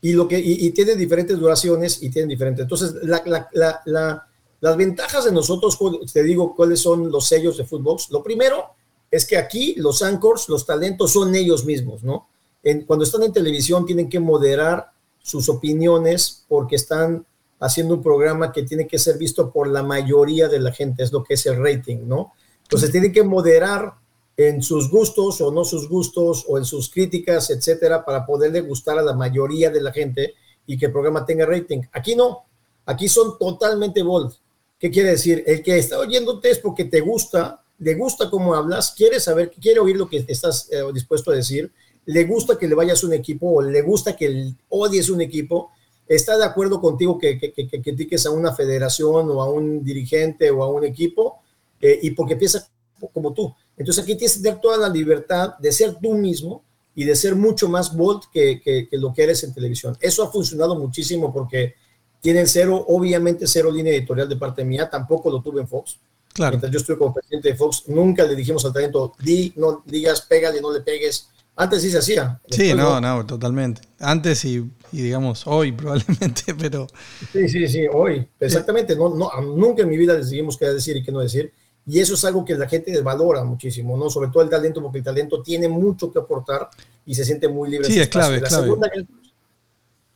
y, 0.00 0.12
lo 0.12 0.28
que, 0.28 0.38
y, 0.38 0.66
y 0.66 0.70
tiene 0.70 0.94
diferentes 0.94 1.38
duraciones 1.38 2.02
y 2.02 2.10
tienen 2.10 2.28
diferentes. 2.28 2.62
Entonces, 2.62 2.94
la- 3.02 3.22
la- 3.26 3.48
la- 3.52 3.80
la- 3.86 4.26
las 4.60 4.76
ventajas 4.76 5.24
de 5.24 5.32
nosotros, 5.32 5.76
cu- 5.76 6.00
te 6.12 6.22
digo 6.22 6.54
cuáles 6.54 6.80
son 6.80 7.10
los 7.10 7.26
sellos 7.26 7.56
de 7.56 7.64
Footbox. 7.64 8.10
Lo 8.10 8.22
primero 8.22 8.64
es 9.10 9.26
que 9.26 9.36
aquí 9.36 9.74
los 9.78 10.02
anchors, 10.02 10.48
los 10.48 10.64
talentos 10.64 11.12
son 11.12 11.34
ellos 11.34 11.64
mismos, 11.64 12.02
¿no? 12.04 12.28
En- 12.62 12.82
cuando 12.84 13.04
están 13.04 13.22
en 13.24 13.32
televisión 13.32 13.84
tienen 13.84 14.08
que 14.08 14.20
moderar 14.20 14.92
sus 15.20 15.48
opiniones 15.48 16.44
porque 16.48 16.76
están 16.76 17.24
haciendo 17.60 17.94
un 17.94 18.02
programa 18.02 18.52
que 18.52 18.62
tiene 18.62 18.86
que 18.86 18.98
ser 18.98 19.18
visto 19.18 19.50
por 19.50 19.68
la 19.68 19.82
mayoría 19.82 20.48
de 20.48 20.60
la 20.60 20.72
gente, 20.72 21.02
es 21.02 21.12
lo 21.12 21.24
que 21.24 21.34
es 21.34 21.46
el 21.46 21.62
rating, 21.62 22.06
¿no? 22.06 22.32
Entonces 22.62 22.90
tienen 22.90 23.12
que 23.12 23.22
moderar 23.22 23.94
en 24.36 24.62
sus 24.62 24.88
gustos 24.88 25.40
o 25.40 25.50
no 25.50 25.64
sus 25.64 25.88
gustos 25.88 26.44
o 26.48 26.58
en 26.58 26.64
sus 26.64 26.90
críticas, 26.90 27.50
etcétera, 27.50 28.04
para 28.04 28.24
poderle 28.24 28.60
gustar 28.60 28.98
a 28.98 29.02
la 29.02 29.14
mayoría 29.14 29.70
de 29.70 29.80
la 29.80 29.92
gente 29.92 30.34
y 30.64 30.78
que 30.78 30.86
el 30.86 30.92
programa 30.92 31.26
tenga 31.26 31.44
rating. 31.44 31.82
Aquí 31.92 32.14
no, 32.14 32.44
aquí 32.86 33.08
son 33.08 33.36
totalmente 33.36 34.02
bold. 34.02 34.32
¿Qué 34.78 34.90
quiere 34.90 35.10
decir? 35.10 35.42
El 35.44 35.62
que 35.62 35.78
está 35.78 35.98
oyéndote 35.98 36.50
es 36.50 36.58
porque 36.58 36.84
te 36.84 37.00
gusta, 37.00 37.64
le 37.78 37.94
gusta 37.94 38.30
cómo 38.30 38.54
hablas, 38.54 38.92
quiere 38.92 39.18
saber, 39.18 39.50
quiere 39.50 39.80
oír 39.80 39.96
lo 39.96 40.08
que 40.08 40.24
estás 40.28 40.68
eh, 40.70 40.82
dispuesto 40.94 41.32
a 41.32 41.34
decir, 41.34 41.72
le 42.06 42.24
gusta 42.24 42.56
que 42.56 42.68
le 42.68 42.76
vayas 42.76 43.02
a 43.02 43.06
un 43.08 43.14
equipo 43.14 43.50
o 43.56 43.62
le 43.62 43.82
gusta 43.82 44.14
que 44.14 44.54
odies 44.68 45.10
un 45.10 45.20
equipo, 45.20 45.72
está 46.08 46.36
de 46.38 46.44
acuerdo 46.44 46.80
contigo 46.80 47.18
que, 47.18 47.38
que, 47.38 47.52
que- 47.52 47.68
que 47.68 47.82
critiques 47.82 48.24
a 48.26 48.30
una 48.30 48.52
federación 48.54 49.30
o 49.30 49.42
a 49.42 49.50
un 49.50 49.84
dirigente 49.84 50.50
o 50.50 50.62
a 50.62 50.68
un 50.70 50.84
equipo 50.84 51.40
eh, 51.80 51.98
y 52.02 52.10
porque 52.12 52.36
piensa 52.36 52.66
como 53.12 53.32
tú. 53.32 53.54
Entonces 53.76 54.02
aquí 54.02 54.16
tienes 54.16 54.36
que 54.36 54.42
tener 54.42 54.60
toda 54.60 54.76
la 54.76 54.88
libertad 54.88 55.56
de 55.58 55.70
ser 55.70 55.96
tú 56.02 56.14
mismo 56.14 56.64
y 56.94 57.04
de 57.04 57.14
ser 57.14 57.36
mucho 57.36 57.68
más 57.68 57.94
bold 57.96 58.22
que, 58.32 58.60
que- 58.60 58.88
que 58.88 58.96
lo 58.98 59.12
que 59.14 59.22
eres 59.22 59.44
en 59.44 59.54
televisión. 59.54 59.96
Eso 60.00 60.24
ha 60.24 60.32
funcionado 60.32 60.74
muchísimo 60.74 61.32
porque 61.32 61.74
tienen 62.20 62.48
cero, 62.48 62.84
obviamente 62.88 63.46
cero 63.46 63.70
línea 63.70 63.92
editorial 63.92 64.28
de 64.28 64.34
parte 64.36 64.64
mía, 64.64 64.90
tampoco 64.90 65.30
lo 65.30 65.40
tuve 65.40 65.60
en 65.60 65.68
Fox. 65.68 66.00
Claro. 66.32 66.52
Mientras 66.52 66.72
yo 66.72 66.78
estuve 66.78 66.98
como 66.98 67.14
presidente 67.14 67.50
de 67.50 67.54
Fox, 67.56 67.84
nunca 67.86 68.24
le 68.24 68.34
dijimos 68.34 68.64
al 68.64 68.72
talento, 68.72 69.12
di, 69.22 69.52
no 69.56 69.82
digas, 69.86 70.22
pégale, 70.22 70.60
no 70.60 70.72
le 70.72 70.80
pegues. 70.80 71.28
Antes 71.60 71.82
sí 71.82 71.90
se 71.90 71.98
hacía. 71.98 72.40
Sí, 72.48 72.72
no, 72.72 73.00
no, 73.00 73.26
totalmente. 73.26 73.82
Antes 73.98 74.44
y, 74.44 74.58
y 74.92 75.02
digamos 75.02 75.44
hoy 75.44 75.72
probablemente, 75.72 76.54
pero 76.58 76.86
Sí, 77.32 77.48
sí, 77.48 77.66
sí, 77.66 77.80
hoy, 77.92 78.28
exactamente. 78.38 78.94
No, 78.94 79.12
no, 79.12 79.28
nunca 79.40 79.82
en 79.82 79.88
mi 79.88 79.96
vida 79.96 80.14
les 80.14 80.30
dijimos 80.30 80.56
qué 80.56 80.66
decir 80.66 80.96
y 80.96 81.02
qué 81.02 81.10
no 81.10 81.18
decir. 81.18 81.52
Y 81.84 81.98
eso 81.98 82.14
es 82.14 82.24
algo 82.24 82.44
que 82.44 82.54
la 82.54 82.68
gente 82.68 83.00
valora 83.00 83.42
muchísimo, 83.42 83.96
¿no? 83.96 84.08
Sobre 84.08 84.30
todo 84.30 84.44
el 84.44 84.48
talento, 84.48 84.80
porque 84.80 84.98
el 84.98 85.04
talento 85.04 85.42
tiene 85.42 85.68
mucho 85.68 86.12
que 86.12 86.20
aportar 86.20 86.70
y 87.04 87.16
se 87.16 87.24
siente 87.24 87.48
muy 87.48 87.70
libre. 87.70 87.88
Sí, 87.88 87.98
es 87.98 88.06
clave, 88.08 88.40
La 88.40 88.48
clave. 88.48 88.64
segunda 88.64 88.90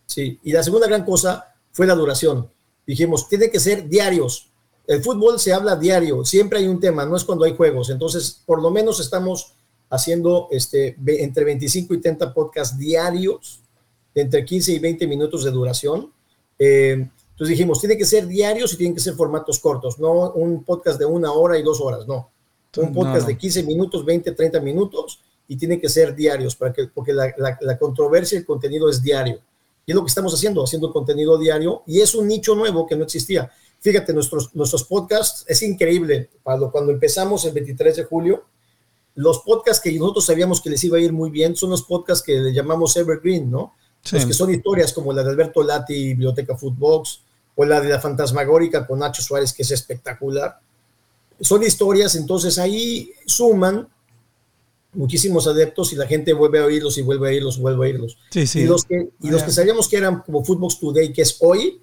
sí, 0.06 0.38
y 0.44 0.52
la 0.52 0.62
segunda 0.62 0.86
gran 0.86 1.04
cosa 1.04 1.54
fue 1.72 1.88
la 1.88 1.96
duración. 1.96 2.48
Dijimos, 2.86 3.28
tiene 3.28 3.50
que 3.50 3.58
ser 3.58 3.88
diarios. 3.88 4.48
El 4.86 5.02
fútbol 5.02 5.40
se 5.40 5.52
habla 5.52 5.74
diario, 5.74 6.24
siempre 6.24 6.60
hay 6.60 6.68
un 6.68 6.78
tema, 6.78 7.04
no 7.04 7.16
es 7.16 7.24
cuando 7.24 7.44
hay 7.44 7.56
juegos. 7.56 7.90
Entonces, 7.90 8.42
por 8.46 8.62
lo 8.62 8.70
menos 8.70 9.00
estamos 9.00 9.54
haciendo 9.92 10.48
este, 10.50 10.96
entre 11.06 11.44
25 11.44 11.94
y 11.94 12.00
30 12.00 12.32
podcasts 12.32 12.76
diarios 12.78 13.60
de 14.14 14.22
entre 14.22 14.44
15 14.44 14.72
y 14.72 14.78
20 14.78 15.06
minutos 15.06 15.44
de 15.44 15.50
duración. 15.50 16.10
Eh, 16.58 16.92
entonces 17.32 17.48
dijimos, 17.48 17.78
tiene 17.80 17.96
que 17.96 18.04
ser 18.06 18.26
diarios 18.26 18.72
y 18.72 18.76
tienen 18.76 18.94
que 18.94 19.00
ser 19.00 19.14
formatos 19.14 19.58
cortos, 19.58 19.98
no 19.98 20.32
un 20.32 20.64
podcast 20.64 20.98
de 20.98 21.04
una 21.04 21.32
hora 21.32 21.58
y 21.58 21.62
dos 21.62 21.80
horas, 21.80 22.06
no. 22.06 22.30
Un 22.76 22.92
podcast 22.94 23.22
no. 23.22 23.28
de 23.28 23.36
15 23.38 23.62
minutos, 23.64 24.04
20, 24.04 24.32
30 24.32 24.60
minutos 24.60 25.20
y 25.46 25.56
tienen 25.56 25.78
que 25.80 25.88
ser 25.90 26.14
diarios, 26.14 26.56
para 26.56 26.72
que, 26.72 26.86
porque 26.86 27.12
la, 27.12 27.32
la- 27.36 27.58
la 27.60 27.78
controversia 27.78 28.36
y 28.36 28.40
el 28.40 28.46
contenido 28.46 28.88
es 28.88 29.02
diario. 29.02 29.40
Y 29.84 29.90
es 29.92 29.94
lo 29.96 30.02
que 30.02 30.08
estamos 30.08 30.32
haciendo, 30.32 30.62
haciendo 30.64 30.90
contenido 30.92 31.36
diario 31.36 31.82
y 31.86 32.00
es 32.00 32.14
un 32.14 32.28
nicho 32.28 32.54
nuevo 32.54 32.86
que 32.86 32.96
no 32.96 33.04
existía. 33.04 33.50
Fíjate, 33.80 34.14
nuestros, 34.14 34.54
nuestros 34.54 34.84
podcasts 34.84 35.44
es 35.48 35.60
increíble. 35.62 36.30
Cuando, 36.42 36.70
cuando 36.70 36.92
empezamos 36.92 37.44
el 37.44 37.52
23 37.52 37.96
de 37.96 38.04
julio, 38.04 38.44
los 39.14 39.40
podcasts 39.40 39.82
que 39.82 39.92
nosotros 39.92 40.24
sabíamos 40.26 40.60
que 40.60 40.70
les 40.70 40.82
iba 40.84 40.96
a 40.98 41.00
ir 41.00 41.12
muy 41.12 41.30
bien 41.30 41.54
son 41.54 41.70
los 41.70 41.82
podcasts 41.82 42.24
que 42.24 42.38
le 42.38 42.52
llamamos 42.52 42.96
Evergreen, 42.96 43.50
¿no? 43.50 43.74
Sí. 44.02 44.16
Los 44.16 44.26
que 44.26 44.32
son 44.32 44.52
historias 44.52 44.92
como 44.92 45.12
la 45.12 45.22
de 45.22 45.30
Alberto 45.30 45.62
Lati, 45.62 46.08
Biblioteca 46.08 46.56
Footbox, 46.56 47.20
o 47.54 47.64
la 47.64 47.80
de 47.80 47.90
la 47.90 48.00
Fantasmagórica 48.00 48.86
con 48.86 48.98
Nacho 48.98 49.22
Suárez, 49.22 49.52
que 49.52 49.62
es 49.62 49.70
espectacular. 49.70 50.58
Son 51.40 51.62
historias, 51.62 52.14
entonces 52.14 52.58
ahí 52.58 53.12
suman 53.26 53.88
muchísimos 54.94 55.46
adeptos 55.46 55.92
y 55.92 55.96
la 55.96 56.06
gente 56.06 56.32
vuelve 56.32 56.60
a 56.60 56.64
oírlos 56.64 56.98
y 56.98 57.02
vuelve 57.02 57.28
a 57.28 57.30
oírlos, 57.30 57.58
vuelve 57.58 57.78
a 57.78 57.88
oírlos. 57.88 58.18
sí, 58.30 58.46
sí. 58.46 58.60
Y 58.60 58.64
los 58.64 58.84
que, 58.84 59.10
y 59.20 59.30
los 59.30 59.42
Ah, 59.42 59.46
que 59.46 59.52
sabíamos 59.52 59.88
que 59.88 59.96
eran 59.96 60.22
como 60.22 60.44
Footbox 60.44 60.78
Today, 60.78 61.12
que 61.12 61.22
es 61.22 61.36
hoy, 61.40 61.80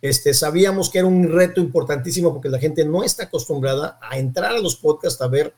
este, 0.00 0.34
sabíamos 0.34 0.90
que 0.90 0.98
era 0.98 1.06
un 1.06 1.28
reto 1.28 1.60
importantísimo 1.60 2.32
porque 2.32 2.48
la 2.48 2.58
gente 2.58 2.84
no 2.84 3.04
está 3.04 3.24
acostumbrada 3.24 3.98
a 4.02 4.18
entrar 4.18 4.52
a 4.52 4.60
los 4.60 4.76
podcasts 4.76 5.20
a 5.20 5.28
ver 5.28 5.54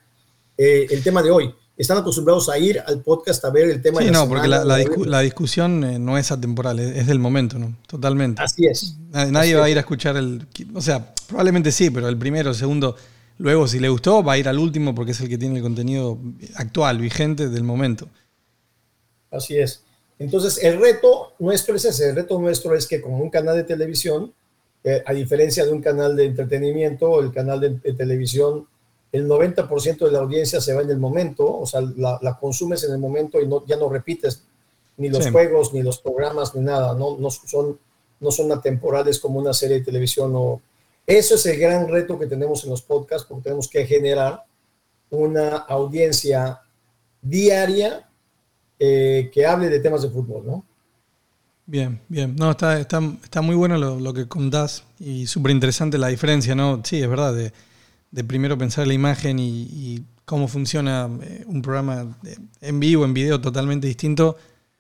eh, 0.59 0.87
el 0.91 1.03
tema 1.03 1.23
de 1.23 1.31
hoy. 1.31 1.55
Están 1.77 1.99
acostumbrados 1.99 2.49
a 2.49 2.57
ir 2.57 2.79
al 2.87 3.01
podcast 3.03 3.45
a 3.45 3.51
ver 3.51 3.69
el 3.69 3.83
tema 3.83 3.99
Sí, 3.99 4.05
de 4.07 4.13
la 4.13 4.19
no, 4.19 4.29
porque 4.29 4.47
la, 4.47 4.65
la 4.65 4.75
a 4.75 4.79
ver- 4.79 4.87
discu- 4.89 5.07
la 5.07 5.21
discusión 5.21 5.83
eh, 5.83 5.99
no 5.99 6.17
es 6.17 6.31
atemporal, 6.31 6.79
es, 6.79 6.97
es 6.99 7.07
del 7.09 7.19
momento, 7.19 7.59
¿no? 7.59 7.77
Totalmente. 7.89 8.41
Así 8.41 8.65
es. 8.67 8.97
Nadie, 9.11 9.37
Así 9.39 9.53
va 9.55 9.65
a 9.65 9.71
ir 9.71 9.77
a 9.77 9.81
escuchar 9.81 10.17
el. 10.17 10.47
O 10.75 10.81
sea, 10.81 11.13
probablemente 11.27 11.73
sí, 11.73 11.91
pero 11.91 12.09
el 12.09 12.17
primero, 12.17 12.51
el 12.51 12.55
segundo. 12.57 12.95
Luego, 13.39 13.67
si 13.67 13.81
le 13.81 13.89
gustó, 13.89 14.23
va 14.23 14.35
a 14.35 14.39
ir 14.39 14.49
al 14.49 14.61
último 14.61 14.95
porque 14.95 15.11
es 15.11 15.21
el 15.21 15.29
que 15.29 15.37
tiene 15.37 15.57
el 15.57 15.63
contenido 15.63 16.17
actual, 16.55 16.99
vigente 16.99 17.49
del 17.49 17.65
momento. 17.65 18.09
Así 19.31 19.57
es. 19.57 19.83
Entonces, 20.21 20.63
el 20.63 20.79
reto 20.81 21.33
nuestro 21.41 21.75
es 21.75 21.85
ese. 21.85 22.11
El 22.11 22.15
reto 22.17 22.39
nuestro 22.41 22.75
es 22.77 22.87
que 22.87 23.01
como 23.01 23.19
un 23.19 23.31
canal 23.31 23.57
de 23.57 23.65
televisión, 23.65 24.33
eh, 24.85 25.03
a 25.05 25.13
diferencia 25.13 25.65
de 25.65 25.73
un 25.73 25.83
canal 25.83 26.15
de 26.15 26.27
entretenimiento, 26.27 27.21
el 27.21 27.33
canal 27.33 27.61
de, 27.61 27.71
de 27.71 27.93
televisión, 27.95 28.69
el 29.15 29.29
90% 29.29 30.07
de 30.07 30.11
la 30.11 30.19
audiencia 30.19 30.61
se 30.61 30.75
va 30.75 30.83
en 30.83 30.91
el 30.91 30.99
momento, 30.99 31.61
o 31.61 31.65
sea, 31.67 31.81
la, 31.83 32.19
la 32.21 32.37
consumes 32.37 32.83
en 32.83 32.95
el 32.95 32.99
momento 32.99 33.41
y 33.41 33.47
no, 33.47 33.65
ya 33.65 33.77
no 33.77 33.89
repites 33.89 34.43
ni 34.97 35.09
los 35.09 35.23
Sí. 35.23 35.31
juegos, 35.31 35.73
ni 35.73 35.85
los 35.85 35.99
programas, 35.99 36.53
ni 36.57 36.63
nada. 36.63 36.95
No, 36.95 37.17
no, 37.17 37.31
son, 37.31 37.79
no 38.19 38.31
son 38.33 38.51
atemporales 38.51 39.21
como 39.21 39.39
una 39.39 39.53
serie 39.53 39.79
de 39.79 39.85
televisión. 39.85 40.33
O... 40.35 40.61
Eso 41.07 41.37
es 41.37 41.47
el 41.47 41.61
gran 41.61 41.87
reto 41.87 42.19
que 42.19 42.27
tenemos 42.27 42.65
en 42.65 42.71
los 42.71 42.83
podcasts, 42.83 43.25
porque 43.29 43.45
tenemos 43.45 43.69
que 43.69 43.87
generar 43.87 44.45
una 45.11 45.59
audiencia 45.59 46.61
diaria 47.23 48.09
eh, 48.81 49.31
que 49.33 49.47
hable 49.47 49.69
de 49.69 49.79
temas 49.79 50.03
de 50.03 50.11
fútbol, 50.11 50.45
¿no? 50.45 50.65
Bien, 51.67 52.01
bien. 52.09 52.35
No, 52.35 52.51
está, 52.51 52.81
está, 52.81 53.01
está 53.23 53.43
muy 53.43 53.55
bueno 53.55 53.79
lo, 53.79 54.01
lo 54.01 54.13
que 54.13 54.27
contás 54.27 54.83
y 54.99 55.29
súper 55.29 55.53
interesante 55.53 55.99
la 55.99 56.09
diferencia, 56.09 56.57
¿no? 56.57 56.81
Sí, 56.83 57.01
es 57.01 57.09
verdad, 57.09 57.33
de, 57.33 57.53
de 58.15 58.23
primero 58.23 58.57
pensar 58.57 58.87
la 58.87 58.95
imagen 58.95 59.39
y, 59.41 60.05
cómo 60.25 60.49
funciona 60.49 61.11
eh, 61.21 61.45
un 61.47 61.61
programa 61.61 62.17
de- 62.23 62.39
en 62.63 62.81
vivo, 62.81 63.05
en 63.05 63.13
video 63.13 63.43
totalmente 63.43 63.87
distinto 63.87 64.39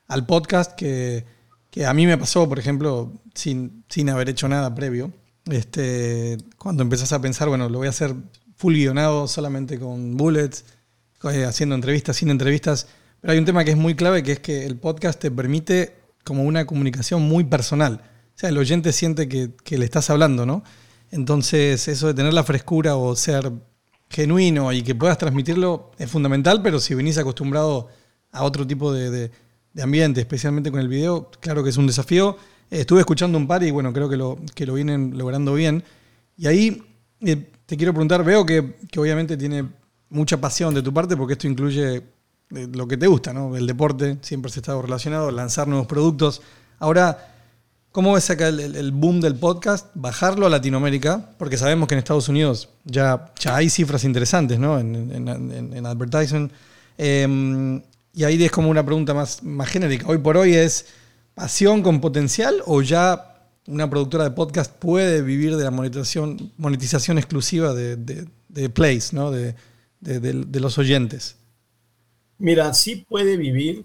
al 0.08 0.24
podcast 0.24 0.72
que, 0.72 1.26
que 1.68 1.84
a 1.84 1.92
mí 1.92 2.06
me 2.06 2.16
pasó, 2.16 2.48
por 2.48 2.58
ejemplo, 2.58 3.12
sin, 3.34 3.84
sin 3.90 4.08
haber 4.08 4.30
hecho 4.30 4.48
nada 4.48 4.74
previo. 4.74 5.12
Este, 5.50 6.38
cuando 6.56 6.82
empezás 6.82 7.12
a 7.12 7.20
pensar, 7.20 7.48
bueno, 7.50 7.68
lo 7.68 7.76
voy 7.76 7.88
a 7.88 7.90
hacer 7.90 8.14
full 8.56 8.74
guionado 8.74 9.28
solamente 9.28 9.78
con 9.78 10.16
bullets 10.16 10.64
eh, 11.30 11.44
haciendo 11.44 11.74
entrevistas, 11.74 12.16
sin 12.16 12.30
entrevistas. 12.30 12.86
Pero 13.20 13.32
hay 13.32 13.38
un 13.38 13.44
tema 13.44 13.64
que 13.64 13.72
es 13.72 13.76
muy 13.76 13.94
clave, 13.94 14.22
que 14.22 14.32
es 14.32 14.40
que 14.40 14.64
el 14.64 14.76
podcast 14.78 15.20
te 15.20 15.30
permite 15.30 15.94
como 16.22 16.44
una 16.44 16.64
comunicación 16.64 17.20
muy 17.20 17.44
personal. 17.44 18.00
O 18.34 18.38
sea, 18.38 18.48
el 18.48 18.56
oyente 18.56 18.92
siente 18.92 19.28
que, 19.28 19.50
que 19.62 19.76
le 19.76 19.84
estás 19.84 20.08
hablando, 20.08 20.46
¿no? 20.46 20.64
Entonces, 21.14 21.86
eso 21.86 22.08
de 22.08 22.14
tener 22.14 22.34
la 22.34 22.42
frescura 22.42 22.96
o 22.96 23.14
ser 23.14 23.52
genuino 24.10 24.72
y 24.72 24.82
que 24.82 24.96
puedas 24.96 25.16
transmitirlo 25.16 25.92
es 25.96 26.10
fundamental, 26.10 26.60
pero 26.60 26.80
si 26.80 26.92
venís 26.94 27.16
acostumbrado 27.18 27.86
a 28.32 28.42
otro 28.42 28.66
tipo 28.66 28.92
de, 28.92 29.30
ambiente, 29.80 30.20
especialmente 30.20 30.72
con 30.72 30.80
el 30.80 30.88
video, 30.88 31.30
claro 31.38 31.62
que 31.62 31.70
es 31.70 31.76
un 31.76 31.86
desafío. 31.86 32.36
Eh, 32.68 32.80
estuve 32.80 32.98
escuchando 32.98 33.38
un 33.38 33.46
par 33.46 33.62
y 33.62 33.70
bueno, 33.70 33.92
creo 33.92 34.08
que 34.08 34.16
lo, 34.16 34.36
que 34.56 34.66
lo 34.66 34.74
vienen 34.74 35.16
logrando 35.16 35.54
bien. 35.54 35.84
Y 36.36 36.48
ahí 36.48 36.82
eh, 37.20 37.48
te 37.64 37.76
quiero 37.76 37.92
preguntar, 37.92 38.24
veo 38.24 38.44
que, 38.44 38.74
que 38.90 38.98
obviamente 38.98 39.36
tiene 39.36 39.68
mucha 40.08 40.40
pasión 40.40 40.74
de 40.74 40.82
tu 40.82 40.92
parte 40.92 41.16
porque 41.16 41.34
esto 41.34 41.46
incluye 41.46 41.96
eh, 41.96 42.02
lo 42.72 42.88
que 42.88 42.96
te 42.96 43.06
gusta, 43.06 43.32
¿no? 43.32 43.54
El 43.54 43.68
deporte, 43.68 44.18
siempre 44.20 44.50
se 44.50 44.58
ha 44.58 44.62
estado 44.62 44.82
relacionado, 44.82 45.30
lanzar 45.30 45.68
nuevos 45.68 45.86
productos. 45.86 46.42
Ahora, 46.80 47.33
¿cómo 47.94 48.12
ves 48.14 48.28
acá 48.28 48.48
el, 48.48 48.58
el- 48.74 48.90
boom 48.90 49.20
del 49.20 49.36
podcast? 49.36 49.86
Bajarlo 49.94 50.46
a 50.46 50.50
Latinoamérica, 50.50 51.30
porque 51.38 51.56
sabemos 51.56 51.86
que 51.86 51.94
en 51.94 52.00
Estados 52.00 52.28
Unidos 52.28 52.68
ya, 52.84 53.32
hay 53.48 53.70
cifras 53.70 54.02
interesantes, 54.02 54.58
¿no? 54.58 54.80
En, 54.80 54.96
en, 55.12 55.28
en- 55.28 55.72
en 55.72 55.86
advertising. 55.86 56.50
Eh, 56.98 57.80
y 58.12 58.24
ahí 58.24 58.42
es 58.42 58.50
como 58.50 58.68
una 58.68 58.84
pregunta 58.84 59.14
más, 59.14 59.44
más 59.44 59.68
genérica. 59.68 60.08
Hoy 60.08 60.18
por 60.18 60.36
hoy 60.36 60.54
es 60.54 60.86
pasión 61.34 61.82
con 61.82 62.00
potencial 62.00 62.62
o 62.66 62.82
ya 62.82 63.30
una 63.68 63.88
productora 63.88 64.24
de 64.24 64.32
podcast 64.32 64.72
puede 64.72 65.22
vivir 65.22 65.56
de 65.56 65.62
la 65.62 65.70
monetización, 65.70 66.50
monetización 66.58 67.16
exclusiva 67.18 67.74
de, 67.74 67.94
de, 67.96 68.26
de 68.48 68.70
plays, 68.70 69.12
¿no? 69.12 69.30
De- 69.30 69.54
de 70.00 70.60
los 70.60 70.76
oyentes. 70.78 71.36
Mira, 72.38 72.74
sí 72.74 73.06
puede 73.08 73.36
vivir, 73.38 73.84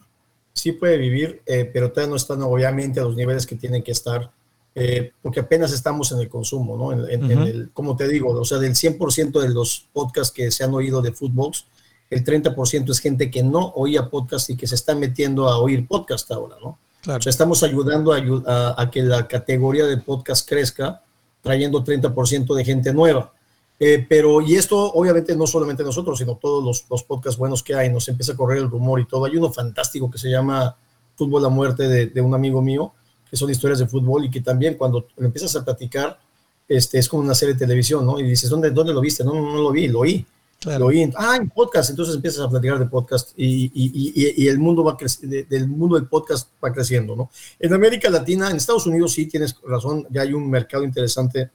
sí 0.53 0.73
puede 0.73 0.97
vivir, 0.97 1.41
eh, 1.45 1.69
pero 1.71 1.91
todavía 1.91 2.09
no 2.11 2.15
están 2.17 2.41
obviamente 2.41 2.99
a 2.99 3.03
los 3.03 3.15
niveles 3.15 3.45
que 3.45 3.55
tienen 3.55 3.81
que 3.83 3.91
estar, 3.91 4.31
eh, 4.75 5.11
porque 5.21 5.39
apenas 5.41 5.71
estamos 5.71 6.11
en 6.11 6.19
el 6.19 6.29
consumo, 6.29 6.77
¿no? 6.77 6.91
En, 6.93 7.09
en- 7.09 7.31
en 7.31 7.37
Ujú. 7.39 7.47
el, 7.47 7.69
como 7.73 7.95
te 7.95 8.07
digo, 8.07 8.31
o 8.31 8.45
sea, 8.45 8.57
del 8.59 8.75
100% 8.75 9.39
de 9.39 9.49
los 9.49 9.87
podcasts 9.93 10.33
que 10.33 10.51
se 10.51 10.63
han 10.63 10.73
oído 10.73 11.01
de 11.01 11.11
Footbox, 11.11 11.65
el 12.09 12.23
30% 12.23 12.89
es 12.91 12.99
gente 12.99 13.29
que 13.29 13.43
no 13.43 13.71
oía 13.75 14.09
podcast 14.09 14.49
y 14.49 14.57
que 14.57 14.67
se 14.67 14.75
está 14.75 14.95
metiendo 14.95 15.47
a 15.47 15.59
oír 15.59 15.87
podcast 15.87 16.29
ahora, 16.31 16.55
¿no? 16.61 16.79
Claro. 17.01 17.19
O 17.19 17.21
sea, 17.21 17.29
estamos 17.29 17.63
ayudando 17.63 18.11
a, 18.13 18.19
ayu- 18.19 18.43
a- 18.47 18.81
a 18.81 18.89
que 18.91 19.01
la 19.03 19.27
categoría 19.27 19.85
de 19.85 19.97
podcast 19.97 20.47
crezca, 20.47 21.03
trayendo 21.41 21.83
30% 21.83 22.53
de 22.55 22.65
gente 22.65 22.93
nueva. 22.93 23.33
Eh, 23.81 24.05
pero, 24.09 24.41
y 24.41 24.55
esto 24.55 24.77
obviamente 24.93 25.35
no 25.35 25.47
solamente 25.47 25.83
nosotros, 25.83 26.19
sino 26.19 26.35
todos 26.35 26.63
los, 26.63 26.85
los 26.89 27.03
podcasts 27.03 27.37
buenos 27.39 27.63
que 27.63 27.73
hay, 27.75 27.89
nos 27.89 28.07
empieza 28.09 28.33
a 28.33 28.35
correr 28.35 28.57
el 28.57 28.69
rumor 28.69 28.99
y 28.99 29.05
todo. 29.05 29.23
Hay 29.25 29.37
uno 29.37 29.51
fantástico 29.53 30.11
que 30.11 30.17
se 30.17 30.29
llama 30.29 30.75
Fútbol 31.15 31.45
a 31.45 31.49
Muerte 31.49 31.87
de, 31.87 32.07
de 32.07 32.21
un 32.21 32.33
amigo 32.33 32.61
mío, 32.61 32.91
que 33.29 33.37
son 33.37 33.49
historias 33.49 33.79
de 33.79 33.87
fútbol 33.87 34.25
y 34.25 34.29
que 34.29 34.41
también 34.41 34.73
cuando 34.75 35.07
lo 35.15 35.25
empiezas 35.25 35.55
a 35.55 35.63
platicar, 35.63 36.19
este, 36.67 36.99
es 36.99 37.07
como 37.07 37.23
una 37.23 37.33
serie 37.35 37.53
de 37.53 37.59
televisión, 37.59 38.05
¿no? 38.05 38.19
Y 38.19 38.23
dices, 38.23 38.49
¿dónde, 38.49 38.69
dónde 38.71 38.93
lo 38.93 38.99
viste? 39.01 39.23
No, 39.23 39.33
no, 39.33 39.53
no 39.53 39.61
lo 39.61 39.71
vi, 39.71 39.87
lo 39.87 39.99
oí. 39.99 40.25
Claro. 40.59 40.79
Lo 40.79 40.85
oí 40.87 41.09
ah, 41.15 41.37
en 41.37 41.49
podcast, 41.49 41.89
entonces 41.89 42.15
empiezas 42.15 42.41
a 42.45 42.49
platicar 42.49 42.77
de 42.79 42.85
podcast 42.85 43.31
y, 43.37 43.45
y- 43.45 43.71
y- 43.73 44.13
y- 44.13 44.43
y 44.43 44.47
el 44.49 44.59
mundo 44.59 44.83
va 44.83 44.97
del 45.21 45.67
mundo 45.69 45.95
del 45.95 46.07
podcast 46.09 46.49
va 46.61 46.73
creciendo, 46.73 47.15
¿no? 47.15 47.29
En 47.57 47.73
América 47.73 48.09
Latina, 48.09 48.49
en 48.51 48.57
Estados 48.57 48.85
Unidos 48.85 49.13
sí 49.13 49.25
tienes 49.27 49.55
razón, 49.65 50.05
ya 50.09 50.23
hay 50.23 50.33
un 50.33 50.49
mercado 50.49 50.83
interesante 50.83 51.49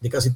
de 0.00 0.08
casi 0.10 0.30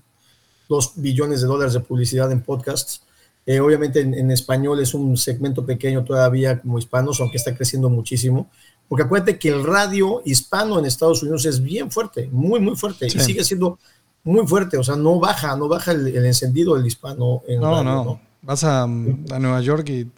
2 0.69 0.93
billones 0.97 1.41
de 1.41 1.47
dólares 1.47 1.75
de 1.75 1.81
publicidad 1.81 2.31
en 2.33 2.43
podcasts. 2.43 3.03
Eh, 3.45 3.61
obviamente 3.61 4.01
en, 4.01 4.15
en 4.15 4.31
español 4.31 4.81
es 4.81 4.95
un 4.95 5.17
segmento 5.17 5.67
pequeño 5.67 6.05
todavía 6.05 6.61
como 6.61 6.79
hispanos, 6.79 7.21
aunque 7.21 7.37
está 7.39 7.55
creciendo 7.57 7.89
muchísimo. 7.91 8.49
Porque 8.89 9.05
acuérdate 9.05 9.39
que 9.39 9.49
el 9.49 9.65
radio 9.65 10.23
hispano 10.25 10.79
en 10.79 10.85
Estados 10.85 11.23
Unidos 11.23 11.45
es 11.47 11.63
bien 11.63 11.91
fuerte, 11.91 12.29
muy, 12.31 12.61
muy 12.61 12.77
fuerte, 12.77 13.09
Sí. 13.09 13.19
y 13.19 13.21
sigue 13.23 13.43
siendo 13.45 13.79
muy 14.25 14.47
fuerte, 14.47 14.77
o 14.77 14.85
sea, 14.85 14.95
no 14.97 15.19
baja, 15.19 15.57
no 15.57 15.67
baja 15.67 15.93
el, 15.93 16.07
el 16.09 16.25
encendido 16.27 16.77
del 16.77 16.87
hispano 16.87 17.43
en 17.49 17.61
No, 17.61 17.71
radio, 17.71 17.85
no. 17.85 18.21
Vas 18.43 18.63
a, 18.65 18.83
a 18.85 18.87
Nueva 18.87 19.61
York 19.63 19.89
y 19.89 20.11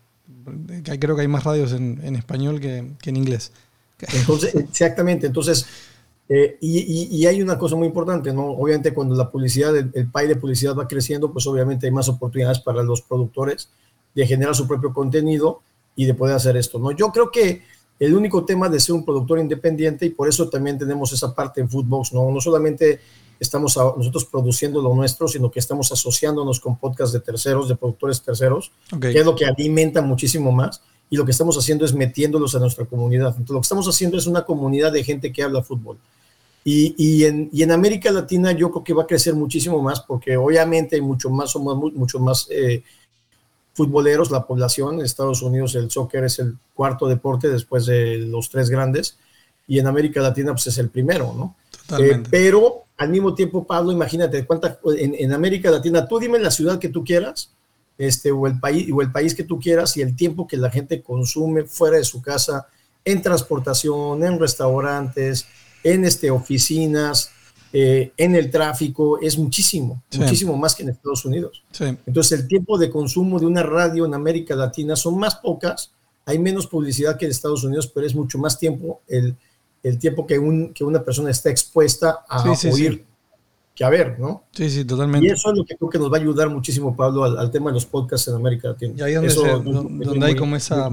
que 0.82 0.98
creo 0.98 1.14
que 1.14 1.22
hay 1.22 1.28
más 1.28 1.44
radios 1.44 1.72
en, 1.72 2.00
en 2.02 2.16
español 2.16 2.60
que, 2.60 2.92
que 3.00 3.10
en 3.10 3.16
inglés. 3.16 3.52
Entonces, 4.12 4.54
exactamente, 4.56 5.26
entonces, 5.26 5.64
eh, 6.28 6.56
y, 6.60 6.78
y- 6.78 7.16
y 7.16 7.26
hay 7.26 7.42
una 7.42 7.58
cosa 7.58 7.76
muy 7.76 7.86
importante, 7.86 8.32
¿no? 8.32 8.46
Obviamente 8.52 8.94
cuando 8.94 9.14
la 9.14 9.30
publicidad, 9.30 9.76
el, 9.76 9.90
el 9.94 10.10
pie 10.10 10.26
de 10.28 10.36
publicidad 10.36 10.74
va 10.74 10.88
creciendo, 10.88 11.30
pues 11.32 11.46
obviamente 11.46 11.86
hay 11.86 11.92
más 11.92 12.08
oportunidades 12.08 12.60
para 12.60 12.82
los 12.82 13.02
productores 13.02 13.68
de 14.14 14.26
generar 14.26 14.54
su 14.54 14.66
propio 14.66 14.92
contenido 14.92 15.60
y 15.96 16.06
de 16.06 16.14
poder 16.14 16.36
hacer 16.36 16.56
esto, 16.56 16.78
¿no? 16.78 16.92
Yo 16.92 17.10
creo 17.12 17.30
que 17.30 17.62
el 18.00 18.14
único 18.14 18.44
tema 18.44 18.68
de 18.68 18.80
ser 18.80 18.94
un 18.94 19.04
productor 19.04 19.38
independiente 19.38 20.06
y 20.06 20.10
por 20.10 20.28
eso 20.28 20.48
también 20.48 20.78
tenemos 20.78 21.12
esa 21.12 21.34
parte 21.34 21.60
en 21.60 21.68
Foodbox, 21.68 22.12
¿no? 22.12 22.30
No 22.30 22.40
solamente 22.40 23.00
estamos 23.38 23.76
a- 23.76 23.92
nosotros 23.96 24.24
produciendo 24.24 24.80
lo 24.80 24.94
nuestro, 24.94 25.28
sino 25.28 25.50
que 25.50 25.58
estamos 25.60 25.92
asociándonos 25.92 26.58
con 26.58 26.76
podcasts 26.78 27.12
de 27.12 27.20
terceros, 27.20 27.68
de 27.68 27.76
productores 27.76 28.22
terceros, 28.22 28.72
que 29.12 29.18
es 29.20 29.26
lo 29.26 29.34
que 29.36 29.44
alimenta 29.46 30.00
muchísimo 30.02 30.50
más. 30.52 30.80
Y 31.10 31.16
lo 31.16 31.24
que 31.24 31.30
estamos 31.30 31.56
haciendo 31.56 31.84
es 31.84 31.94
metiéndolos 31.94 32.54
a 32.54 32.58
nuestra 32.58 32.84
comunidad. 32.86 33.28
Entonces, 33.28 33.50
lo 33.50 33.60
que 33.60 33.64
estamos 33.64 33.86
haciendo 33.86 34.16
es 34.16 34.26
una 34.26 34.44
comunidad 34.44 34.90
de 34.90 35.04
gente 35.04 35.32
que 35.32 35.42
habla 35.42 35.62
fútbol. 35.62 35.98
Y, 36.64 36.94
y 36.96 37.24
en, 37.24 37.50
y 37.52 37.62
en 37.62 37.72
América 37.72 38.10
Latina 38.10 38.52
yo 38.52 38.70
creo 38.70 38.82
que 38.82 38.94
va 38.94 39.02
a 39.02 39.06
crecer 39.06 39.34
muchísimo 39.34 39.82
más 39.82 40.00
porque 40.00 40.34
obviamente 40.36 40.96
hay 40.96 41.02
mucho 41.02 41.28
más, 41.28 41.50
somos 41.50 41.76
mu- 41.76 41.92
mucho 41.92 42.18
más 42.18 42.48
eh, 42.50 42.82
futboleros 43.74 44.30
la 44.30 44.46
población. 44.46 44.94
En 44.94 45.04
Estados 45.04 45.42
Unidos 45.42 45.74
el 45.74 45.90
soccer 45.90 46.24
es 46.24 46.38
el 46.38 46.56
cuarto 46.74 47.06
deporte 47.06 47.48
después 47.48 47.84
de 47.84 48.16
los 48.16 48.48
tres 48.48 48.70
grandes 48.70 49.18
y 49.68 49.78
en 49.78 49.86
América 49.86 50.22
Latina 50.22 50.52
pues 50.52 50.66
es 50.68 50.78
el 50.78 50.88
primero, 50.88 51.34
¿no? 51.36 51.54
Totalmente. 51.86 52.28
Eh, 52.28 52.30
pero 52.30 52.84
al 52.96 53.10
mismo 53.10 53.34
tiempo, 53.34 53.64
Pablo, 53.64 53.92
imagínate 53.92 54.46
cuánta 54.46 54.78
en, 54.96 55.16
en 55.18 55.32
América 55.34 55.70
Latina, 55.70 56.08
tú 56.08 56.18
dime 56.18 56.38
la 56.38 56.50
ciudad 56.50 56.78
que 56.78 56.88
tú 56.88 57.04
quieras, 57.04 57.50
este, 57.98 58.32
o 58.32 58.46
el 58.46 58.58
país, 58.60 58.90
o 58.92 59.00
el 59.02 59.12
país 59.12 59.34
que 59.34 59.44
tú 59.44 59.58
quieras, 59.58 59.96
y 59.96 60.02
el 60.02 60.16
tiempo 60.16 60.46
que 60.46 60.56
la 60.56 60.70
gente 60.70 61.02
consume 61.02 61.64
fuera 61.64 61.96
de 61.98 62.04
su 62.04 62.20
casa, 62.22 62.66
en 63.04 63.20
transportación, 63.22 64.24
en 64.24 64.38
restaurantes, 64.40 65.46
en 65.82 66.04
este, 66.04 66.30
oficinas, 66.30 67.30
eh, 67.72 68.12
en 68.16 68.34
el 68.34 68.50
tráfico, 68.50 69.18
es 69.20 69.36
muchísimo, 69.36 70.02
Sí. 70.08 70.20
muchísimo 70.20 70.56
más 70.56 70.74
que 70.74 70.84
en 70.84 70.90
Estados 70.90 71.24
Unidos. 71.24 71.62
Sí. 71.72 71.84
Entonces, 72.06 72.40
el 72.40 72.48
tiempo 72.48 72.78
de 72.78 72.88
consumo 72.88 73.38
de 73.38 73.46
una 73.46 73.62
radio 73.62 74.06
en 74.06 74.14
América 74.14 74.54
Latina 74.54 74.96
son 74.96 75.18
más 75.18 75.36
pocas, 75.36 75.90
hay 76.24 76.38
menos 76.38 76.66
publicidad 76.66 77.18
que 77.18 77.26
en 77.26 77.32
Estados 77.32 77.64
Unidos, 77.64 77.86
pero 77.92 78.06
es 78.06 78.14
mucho 78.14 78.38
más 78.38 78.58
tiempo 78.58 79.00
el, 79.08 79.36
el 79.82 79.98
tiempo 79.98 80.26
que, 80.26 80.38
un, 80.38 80.72
que 80.72 80.84
una 80.84 81.02
persona 81.04 81.30
está 81.30 81.50
expuesta 81.50 82.24
a 82.28 82.54
Sí, 82.54 82.68
oír. 82.68 83.04
Que 83.74 83.84
a 83.84 83.90
ver, 83.90 84.18
¿no? 84.20 84.44
Sí, 84.52 84.70
sí, 84.70 84.80
Y 84.80 84.84
totalmente. 84.84 85.26
eso 85.32 85.50
es 85.50 85.58
lo 85.58 85.64
que 85.64 85.76
creo 85.76 85.90
que 85.90 85.98
nos 85.98 86.12
va 86.12 86.16
a 86.18 86.20
ayudar 86.20 86.48
muchísimo, 86.48 86.94
Pablo, 86.96 87.24
al, 87.24 87.36
al 87.38 87.50
tema 87.50 87.70
de 87.70 87.74
los 87.74 87.86
podcasts 87.86 88.28
en 88.28 88.34
América 88.36 88.68
Latina. 88.68 88.94
Y 88.96 89.02
ahí 89.02 89.14
donde, 89.14 89.28
Eso 89.28 89.42
se- 89.42 89.50
es 89.52 89.64
donde- 89.64 90.26
hay 90.26 90.32
muy- 90.32 90.36
como 90.38 90.54
esa 90.56 90.88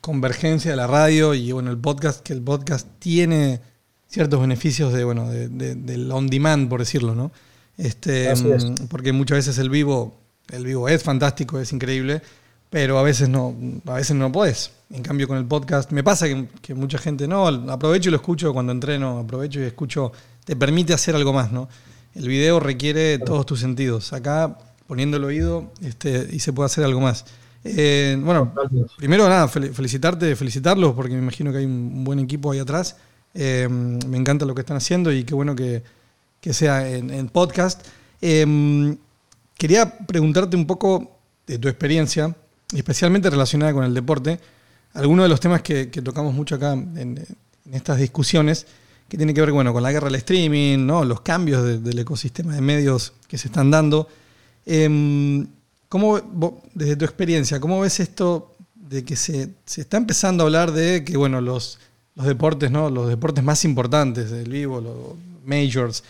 convergencia 0.00 0.70
de 0.70 0.76
la 0.76 0.86
radio 0.86 1.34
y 1.34 1.52
bueno, 1.52 1.70
el 1.70 1.78
podcast, 1.78 2.22
que 2.22 2.32
el 2.32 2.42
podcast 2.42 2.86
tiene 2.98 3.60
ciertos 4.08 4.40
beneficios 4.40 4.92
de, 4.92 5.04
bueno, 5.04 5.28
de- 5.30 5.48
de- 5.48 5.74
del 5.76 6.10
on 6.12 6.26
demand, 6.28 6.68
por 6.68 6.80
decirlo, 6.80 7.14
¿no? 7.14 7.30
Este, 7.78 8.28
Así 8.28 8.48
es. 8.50 8.64
mm, 8.64 8.74
porque 8.88 9.12
muchas 9.12 9.38
veces 9.38 9.58
el 9.58 9.70
vivo, 9.70 10.14
el 10.50 10.64
vivo 10.64 10.88
es 10.88 11.02
fantástico, 11.02 11.58
es 11.58 11.72
increíble, 11.72 12.20
pero 12.70 12.98
a 12.98 13.02
veces 13.02 13.28
no, 13.28 13.54
a 13.86 13.94
veces 13.94 14.14
no 14.16 14.30
podés. 14.30 14.72
En 14.90 15.02
cambio 15.02 15.26
con 15.26 15.38
el 15.38 15.44
podcast, 15.46 15.90
me 15.92 16.04
pasa 16.04 16.26
que, 16.26 16.48
que 16.60 16.74
mucha 16.74 16.98
gente, 16.98 17.26
no, 17.26 17.46
aprovecho 17.46 18.08
y 18.10 18.12
lo 18.12 18.16
escucho 18.16 18.52
cuando 18.52 18.72
entreno, 18.72 19.18
aprovecho 19.20 19.60
y 19.60 19.64
escucho, 19.64 20.12
te 20.44 20.54
permite 20.56 20.92
hacer 20.92 21.14
algo 21.16 21.32
más, 21.32 21.50
¿no? 21.50 21.68
El 22.14 22.28
video 22.28 22.60
requiere 22.60 23.18
todos 23.18 23.44
tus 23.46 23.60
sentidos. 23.60 24.12
Acá, 24.12 24.56
poniendo 24.86 25.16
el 25.16 25.24
oído, 25.24 25.72
este, 25.82 26.28
y 26.30 26.38
se 26.38 26.52
puede 26.52 26.66
hacer 26.66 26.84
algo 26.84 27.00
más. 27.00 27.24
Eh, 27.64 28.16
bueno, 28.20 28.54
primero 28.96 29.28
nada, 29.28 29.48
fel- 29.48 29.72
felicitarte, 29.72 30.36
felicitarlos, 30.36 30.94
porque 30.94 31.14
me 31.14 31.20
imagino 31.20 31.50
que 31.50 31.58
hay 31.58 31.64
un 31.64 32.04
buen 32.04 32.18
equipo 32.18 32.52
ahí 32.52 32.58
atrás. 32.58 32.96
Eh, 33.34 33.68
me 33.68 34.16
encanta 34.16 34.44
lo 34.44 34.54
que 34.54 34.60
están 34.60 34.76
haciendo 34.76 35.10
y 35.12 35.24
qué 35.24 35.34
bueno 35.34 35.56
que, 35.56 35.82
que 36.40 36.52
sea 36.52 36.88
en, 36.88 37.10
en 37.10 37.28
podcast. 37.28 37.84
Eh, 38.20 38.96
quería 39.56 39.98
preguntarte 39.98 40.56
un 40.56 40.66
poco 40.66 41.18
de 41.46 41.58
tu 41.58 41.68
experiencia, 41.68 42.36
especialmente 42.74 43.28
relacionada 43.30 43.72
con 43.72 43.84
el 43.84 43.94
deporte. 43.94 44.38
Algunos 44.92 45.24
de 45.24 45.28
los 45.30 45.40
temas 45.40 45.62
que, 45.62 45.90
que 45.90 46.00
tocamos 46.02 46.32
mucho 46.32 46.54
acá 46.54 46.74
en, 46.74 46.96
en 46.96 47.74
estas 47.74 47.98
discusiones, 47.98 48.66
que 49.08 49.16
tiene 49.16 49.34
que 49.34 49.40
ver 49.40 49.52
bueno, 49.52 49.72
con 49.72 49.82
la 49.82 49.92
guerra 49.92 50.06
del 50.06 50.16
streaming, 50.16 50.86
¿no? 50.86 51.04
los 51.04 51.20
cambios 51.20 51.62
de- 51.64 51.78
del 51.78 51.98
ecosistema 51.98 52.54
de 52.54 52.60
medios 52.60 53.12
que 53.28 53.38
se 53.38 53.48
están 53.48 53.70
dando. 53.70 54.08
Em, 54.66 55.46
¿cómo, 55.88 56.20
vos, 56.20 56.54
desde 56.74 56.96
tu 56.96 57.04
experiencia, 57.04 57.60
cómo 57.60 57.80
ves 57.80 58.00
esto 58.00 58.54
de 58.74 59.04
que 59.04 59.16
se, 59.16 59.50
se 59.66 59.82
está 59.82 59.96
empezando 59.96 60.42
a 60.42 60.46
hablar 60.46 60.72
de 60.72 61.04
que 61.04 61.16
bueno, 61.16 61.40
los, 61.40 61.78
los 62.14 62.26
deportes, 62.26 62.70
¿no? 62.70 62.90
los 62.90 63.08
deportes 63.08 63.44
más 63.44 63.64
importantes, 63.64 64.30
el 64.32 64.50
vivo, 64.50 64.80
los 64.80 64.94
majors, 65.44 66.02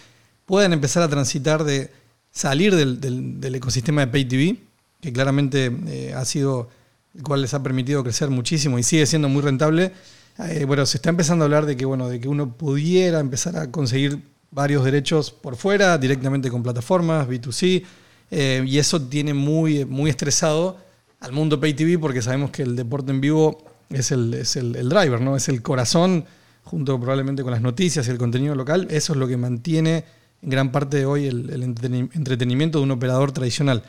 puedan 0.47 0.72
empezar 0.72 1.03
a 1.03 1.09
transitar 1.09 1.64
de 1.64 1.90
salir 2.30 2.74
del, 2.74 3.01
del- 3.01 3.40
del 3.40 3.55
ecosistema 3.57 4.03
de 4.03 4.07
Pay 4.12 4.24
TV? 4.26 4.57
que 5.01 5.12
claramente 5.12 5.70
eh, 5.88 6.14
ha 6.16 6.24
sido 6.24 6.70
el 7.14 7.22
cual 7.22 7.42
les 7.42 7.53
ha 7.53 7.62
permitido 7.62 8.03
crecer 8.03 8.30
muchísimo 8.30 8.78
y 8.78 8.82
sigue 8.82 9.05
siendo 9.07 9.28
muy 9.28 9.42
rentable. 9.42 9.92
Eh, 10.39 10.64
bueno, 10.64 10.85
se 10.87 10.99
está 10.99 11.11
empezando 11.11 11.45
a 11.45 11.47
hablar 11.47 11.66
de 11.66 11.76
que, 11.76 11.85
bueno, 11.85 12.09
de 12.09 12.20
que 12.20 12.28
uno 12.28 12.57
pudiera 12.57 13.20
empezar 13.20 13.57
a 13.57 13.70
conseguir 13.70 14.18
varios 14.51 14.85
derechos 14.85 15.30
por 15.30 15.57
fuera, 15.57 15.97
directamente 15.99 16.51
con 16.51 16.62
plataformas, 16.62 17.28
B2C, 17.28 17.85
eh, 18.30 18.64
y 18.66 18.78
eso 18.78 19.01
tiene 19.03 19.35
muy, 19.35 19.85
muy 19.85 20.11
estresado 20.11 20.76
al 21.20 21.32
mundo 21.32 21.61
Pay 21.61 21.74
TV 21.74 21.99
porque 21.99 22.22
sabemos 22.22 22.51
que 22.51 22.62
el 22.62 22.74
deporte 22.76 23.11
en 23.11 23.20
vivo 23.20 23.64
es 23.91 24.11
el, 24.11 24.35
es 24.35 24.57
el, 24.57 24.72
driver, 24.89 25.20
¿no? 25.20 25.37
Es 25.37 25.49
el 25.49 25.62
corazón, 25.62 26.24
junto 26.64 26.99
probablemente 26.99 27.43
con 27.43 27.53
las 27.53 27.61
noticias 27.62 28.07
y 28.07 28.11
el 28.11 28.18
contenido 28.18 28.55
local, 28.55 28.89
eso 28.91 29.12
es 29.12 29.18
lo 29.18 29.28
que 29.28 29.37
mantiene 29.37 30.05
en 30.43 30.51
gran 30.51 30.72
parte 30.72 30.99
de 30.99 31.07
hoy 31.07 31.26
el, 31.26 31.51
el 31.51 31.62
entreteni- 31.62 32.11
entretenimiento 32.14 32.78
de 32.78 32.85
un 32.85 32.91
operador 32.91 33.32
tradicional. 33.32 33.82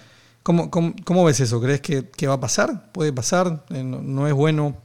¿Cómo, 0.43 0.70
cómo, 0.70 1.24
ves 1.26 1.39
eso? 1.39 1.60
¿Crees 1.60 1.82
que, 1.82 2.08
que 2.10 2.28
va 2.28 2.36
a 2.36 2.39
pasar? 2.39 2.91
¿Puede 2.91 3.12
pasar? 3.12 3.66
Eh, 3.72 3.84
no 3.84 4.28
es 4.28 4.34
bueno? 4.34 4.78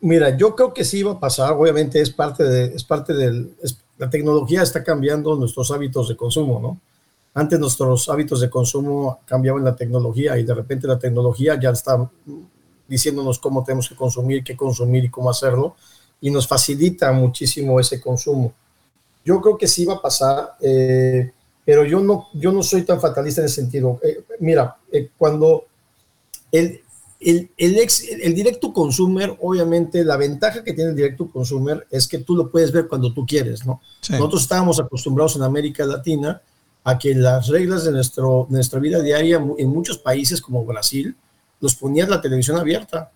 Mira, 0.00 0.36
yo 0.36 0.54
creo 0.54 0.74
que 0.74 0.84
sí 0.84 1.02
va 1.02 1.12
a 1.12 1.20
pasar, 1.20 1.52
obviamente 1.52 2.00
es 2.00 2.10
parte 2.10 2.44
de, 2.44 2.66
es 2.74 2.84
parte 2.84 3.14
del, 3.14 3.54
la 3.98 4.10
tecnología 4.10 4.62
está 4.62 4.84
cambiando 4.84 5.34
nuestros 5.36 5.70
hábitos 5.70 6.08
de 6.08 6.16
consumo, 6.16 6.60
¿no? 6.60 6.80
Antes 7.34 7.58
nuestros 7.58 8.08
hábitos 8.08 8.40
de 8.40 8.48
consumo 8.48 9.20
cambiaban 9.26 9.64
la 9.64 9.76
tecnología 9.76 10.38
y 10.38 10.44
de 10.44 10.54
repente 10.54 10.86
la 10.86 10.98
tecnología 10.98 11.58
ya 11.60 11.70
está 11.70 12.10
diciéndonos 12.88 13.38
cómo 13.38 13.64
tenemos 13.64 13.88
que 13.88 13.94
consumir, 13.94 14.42
qué 14.42 14.56
consumir 14.56 15.04
y 15.04 15.10
cómo 15.10 15.28
hacerlo, 15.28 15.76
y 16.20 16.30
nos 16.30 16.46
facilita 16.46 17.12
muchísimo 17.12 17.78
ese 17.78 18.00
consumo. 18.00 18.54
Yo 19.24 19.40
creo 19.40 19.58
que 19.58 19.66
sí 19.66 19.84
va 19.84 19.94
a 19.94 20.02
pasar, 20.02 20.56
eh, 20.60 21.30
pero 21.64 21.84
yo 21.84 22.00
no, 22.00 22.28
yo 22.32 22.52
no 22.52 22.62
soy 22.62 22.82
tan 22.82 23.00
fatalista 23.00 23.40
en 23.40 23.46
ese 23.46 23.56
sentido. 23.56 23.98
Eh, 24.02 24.24
mira, 24.40 24.76
eh, 24.90 25.10
cuando 25.18 25.64
el, 26.52 26.80
el, 27.20 27.50
el, 27.56 27.78
ex, 27.78 28.04
el 28.08 28.34
directo 28.34 28.72
consumer, 28.72 29.36
obviamente 29.40 30.04
la 30.04 30.16
ventaja 30.16 30.62
que 30.62 30.72
tiene 30.72 30.90
el 30.90 30.96
directo 30.96 31.30
consumer 31.30 31.86
es 31.90 32.06
que 32.06 32.18
tú 32.18 32.36
lo 32.36 32.50
puedes 32.50 32.72
ver 32.72 32.88
cuando 32.88 33.12
tú 33.12 33.24
quieres, 33.26 33.64
¿no? 33.64 33.80
Sí. 34.00 34.12
Nosotros 34.12 34.42
estábamos 34.42 34.78
acostumbrados 34.80 35.36
en 35.36 35.42
América 35.42 35.84
Latina 35.86 36.40
a 36.84 36.98
que 36.98 37.14
las 37.14 37.48
reglas 37.48 37.84
de, 37.84 37.92
nuestro, 37.92 38.46
nuestra 38.50 38.78
vida 38.78 39.00
diaria 39.02 39.44
en 39.58 39.68
muchos 39.68 39.98
países 39.98 40.40
como 40.40 40.64
Brasil 40.64 41.16
los 41.60 41.74
ponían 41.74 42.10
la 42.10 42.20
televisión 42.20 42.58
abierta. 42.58 43.10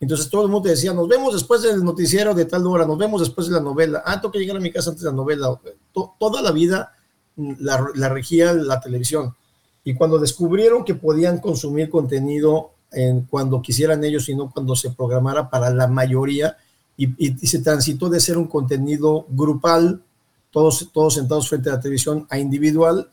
Entonces 0.00 0.28
todo 0.30 0.42
el 0.42 0.48
mundo 0.48 0.64
te 0.64 0.70
decía, 0.70 0.92
nos 0.92 1.08
vemos 1.08 1.32
después 1.34 1.62
del 1.62 1.82
noticiero 1.82 2.32
de 2.34 2.44
tal 2.44 2.64
hora, 2.66 2.86
nos 2.86 2.96
vemos 2.98 3.20
después 3.20 3.48
de 3.48 3.54
la 3.54 3.60
novela. 3.60 4.02
Ah, 4.06 4.20
tengo 4.20 4.30
que 4.30 4.38
llegar 4.38 4.56
a 4.56 4.60
mi 4.60 4.70
casa 4.70 4.90
antes 4.90 5.02
de 5.02 5.10
la 5.10 5.16
novela. 5.16 5.58
To- 5.92 6.14
toda 6.20 6.40
la 6.42 6.52
vida 6.52 6.92
mm, 7.34 7.54
la, 7.60 7.84
la 7.94 8.08
regía 8.08 8.52
la 8.52 8.78
televisión. 8.78 9.34
Y 9.82 9.94
cuando 9.94 10.18
descubrieron 10.18 10.84
que 10.84 10.94
podían 10.94 11.38
consumir 11.40 11.88
contenido 11.90 12.70
en, 12.92 13.22
cuando 13.22 13.62
quisieran 13.62 14.02
ellos 14.04 14.28
y 14.28 14.34
no 14.34 14.50
cuando 14.50 14.74
se 14.76 14.90
programara 14.90 15.50
para 15.50 15.70
la 15.70 15.86
mayoría, 15.86 16.56
y, 16.96 17.46
se 17.46 17.60
transitó 17.60 18.08
de 18.08 18.18
ser 18.18 18.36
un 18.36 18.48
contenido 18.48 19.26
grupal, 19.30 20.02
todos, 20.50 20.90
todos 20.92 21.14
sentados 21.14 21.48
frente 21.48 21.70
a 21.70 21.74
la 21.74 21.80
televisión, 21.80 22.26
a 22.28 22.38
individual, 22.38 23.10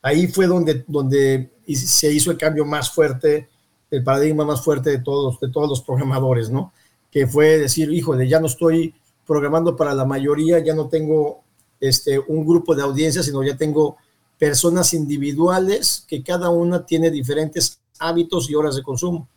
ahí 0.00 0.26
fue 0.26 0.46
donde, 0.46 0.84
donde 0.86 1.50
se 1.74 2.12
hizo 2.12 2.30
el 2.30 2.38
cambio 2.38 2.64
más 2.64 2.90
fuerte, 2.90 3.48
el 3.90 4.02
paradigma 4.02 4.44
más 4.44 4.62
fuerte 4.62 4.90
de 4.90 4.98
todos, 5.00 5.38
de 5.40 5.50
todos 5.50 5.68
los 5.68 5.82
programadores, 5.82 6.48
¿no? 6.48 6.72
Que 7.10 7.26
fue 7.26 7.58
decir, 7.58 7.92
híjole, 7.92 8.26
ya 8.26 8.40
no 8.40 8.46
estoy 8.46 8.94
programando 9.26 9.76
para 9.76 9.92
la 9.92 10.04
mayoría, 10.04 10.58
ya 10.60 10.74
no 10.74 10.88
tengo 10.88 11.42
este, 11.80 12.18
un 12.18 12.46
grupo 12.46 12.74
de 12.74 12.82
audiencia, 12.82 13.22
sino 13.22 13.42
ya 13.42 13.56
tengo 13.56 13.96
personas 14.38 14.94
individuales 14.94 16.04
que 16.08 16.22
cada 16.22 16.50
una 16.50 16.86
tiene 16.86 17.10
diferentes 17.10 17.80
hábitos 17.98 18.50
y 18.50 18.54
horas 18.54 18.76
de 18.76 18.82
consumo. 18.82 19.28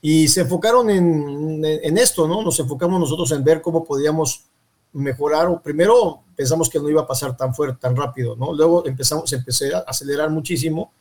Y 0.00 0.28
se 0.28 0.42
enfocaron 0.42 0.90
en, 0.90 1.64
en, 1.64 1.98
esto, 1.98 2.28
¿no? 2.28 2.42
Nos 2.42 2.60
enfocamos 2.60 3.00
nosotros 3.00 3.32
en 3.32 3.42
ver 3.42 3.62
cómo 3.62 3.84
podíamos 3.84 4.44
mejorar, 4.92 5.48
o 5.48 5.60
primero 5.60 6.20
pensamos 6.36 6.68
que 6.68 6.78
no 6.78 6.88
iba 6.88 7.02
a 7.02 7.06
pasar 7.06 7.36
tan 7.36 7.54
fuerte, 7.54 7.78
tan 7.80 7.96
rápido, 7.96 8.36
¿no? 8.36 8.52
Luego 8.52 8.86
empezamos, 8.86 9.28
se 9.28 9.36
empezó 9.36 9.64
a 9.76 9.80
acelerar 9.80 10.30
muchísimo 10.30 10.92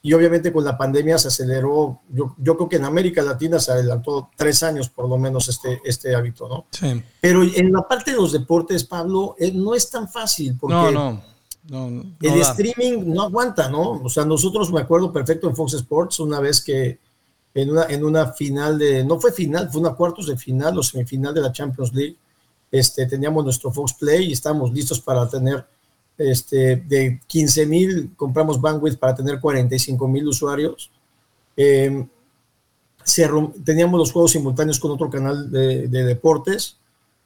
y 0.00 0.12
obviamente 0.12 0.52
con 0.52 0.64
la 0.64 0.76
pandemia 0.76 1.18
se 1.18 1.28
aceleró, 1.28 2.00
yo, 2.08 2.34
yo 2.38 2.56
creo 2.56 2.68
que 2.68 2.76
en 2.76 2.84
América 2.84 3.22
Latina 3.22 3.58
se 3.58 3.72
adelantó 3.72 4.30
tres 4.36 4.62
años 4.62 4.88
por 4.88 5.08
lo 5.08 5.18
menos 5.18 5.48
este, 5.48 5.80
este 5.84 6.14
hábito, 6.14 6.48
¿no? 6.48 6.66
Sí. 6.70 7.02
Pero 7.20 7.42
en 7.42 7.72
la 7.72 7.82
parte 7.82 8.12
de 8.12 8.16
los 8.16 8.32
deportes, 8.32 8.84
Pablo, 8.84 9.34
eh, 9.38 9.50
no 9.52 9.74
es 9.74 9.90
tan 9.90 10.08
fácil 10.08 10.56
porque 10.58 10.74
No, 10.74 10.90
no. 10.90 11.22
No, 11.64 11.90
no 11.90 12.02
el 12.20 12.40
da. 12.40 12.50
streaming 12.52 13.12
no 13.12 13.22
aguanta, 13.22 13.68
¿no? 13.68 13.92
O 14.02 14.08
sea, 14.08 14.24
nosotros 14.24 14.72
me 14.72 14.80
acuerdo 14.80 15.12
perfecto 15.12 15.48
en 15.48 15.56
Fox 15.56 15.74
Sports 15.74 16.20
una 16.20 16.40
vez 16.40 16.62
que 16.62 16.98
en 17.54 17.70
una, 17.70 17.84
en 17.84 18.04
una 18.04 18.32
final 18.32 18.78
de, 18.78 19.04
no 19.04 19.18
fue 19.20 19.32
final, 19.32 19.70
fue 19.70 19.80
una 19.80 19.94
cuartos 19.94 20.26
de 20.26 20.36
final 20.36 20.78
o 20.78 20.82
semifinal 20.82 21.34
de 21.34 21.40
la 21.40 21.52
Champions 21.52 21.92
League, 21.92 22.16
este, 22.70 23.06
teníamos 23.06 23.44
nuestro 23.44 23.72
Fox 23.72 23.94
Play 23.94 24.28
y 24.28 24.32
estábamos 24.32 24.72
listos 24.72 25.00
para 25.00 25.28
tener, 25.28 25.66
este, 26.16 26.76
de 26.76 27.20
15 27.26 27.66
mil, 27.66 28.12
compramos 28.16 28.60
bandwidth 28.60 28.98
para 28.98 29.14
tener 29.14 29.40
45 29.40 30.08
mil 30.08 30.28
usuarios. 30.28 30.90
Eh, 31.56 32.06
se 33.02 33.28
teníamos 33.64 33.98
los 33.98 34.12
juegos 34.12 34.32
simultáneos 34.32 34.78
con 34.78 34.90
otro 34.90 35.08
canal 35.08 35.50
de, 35.50 35.88
de 35.88 36.04
deportes. 36.04 36.76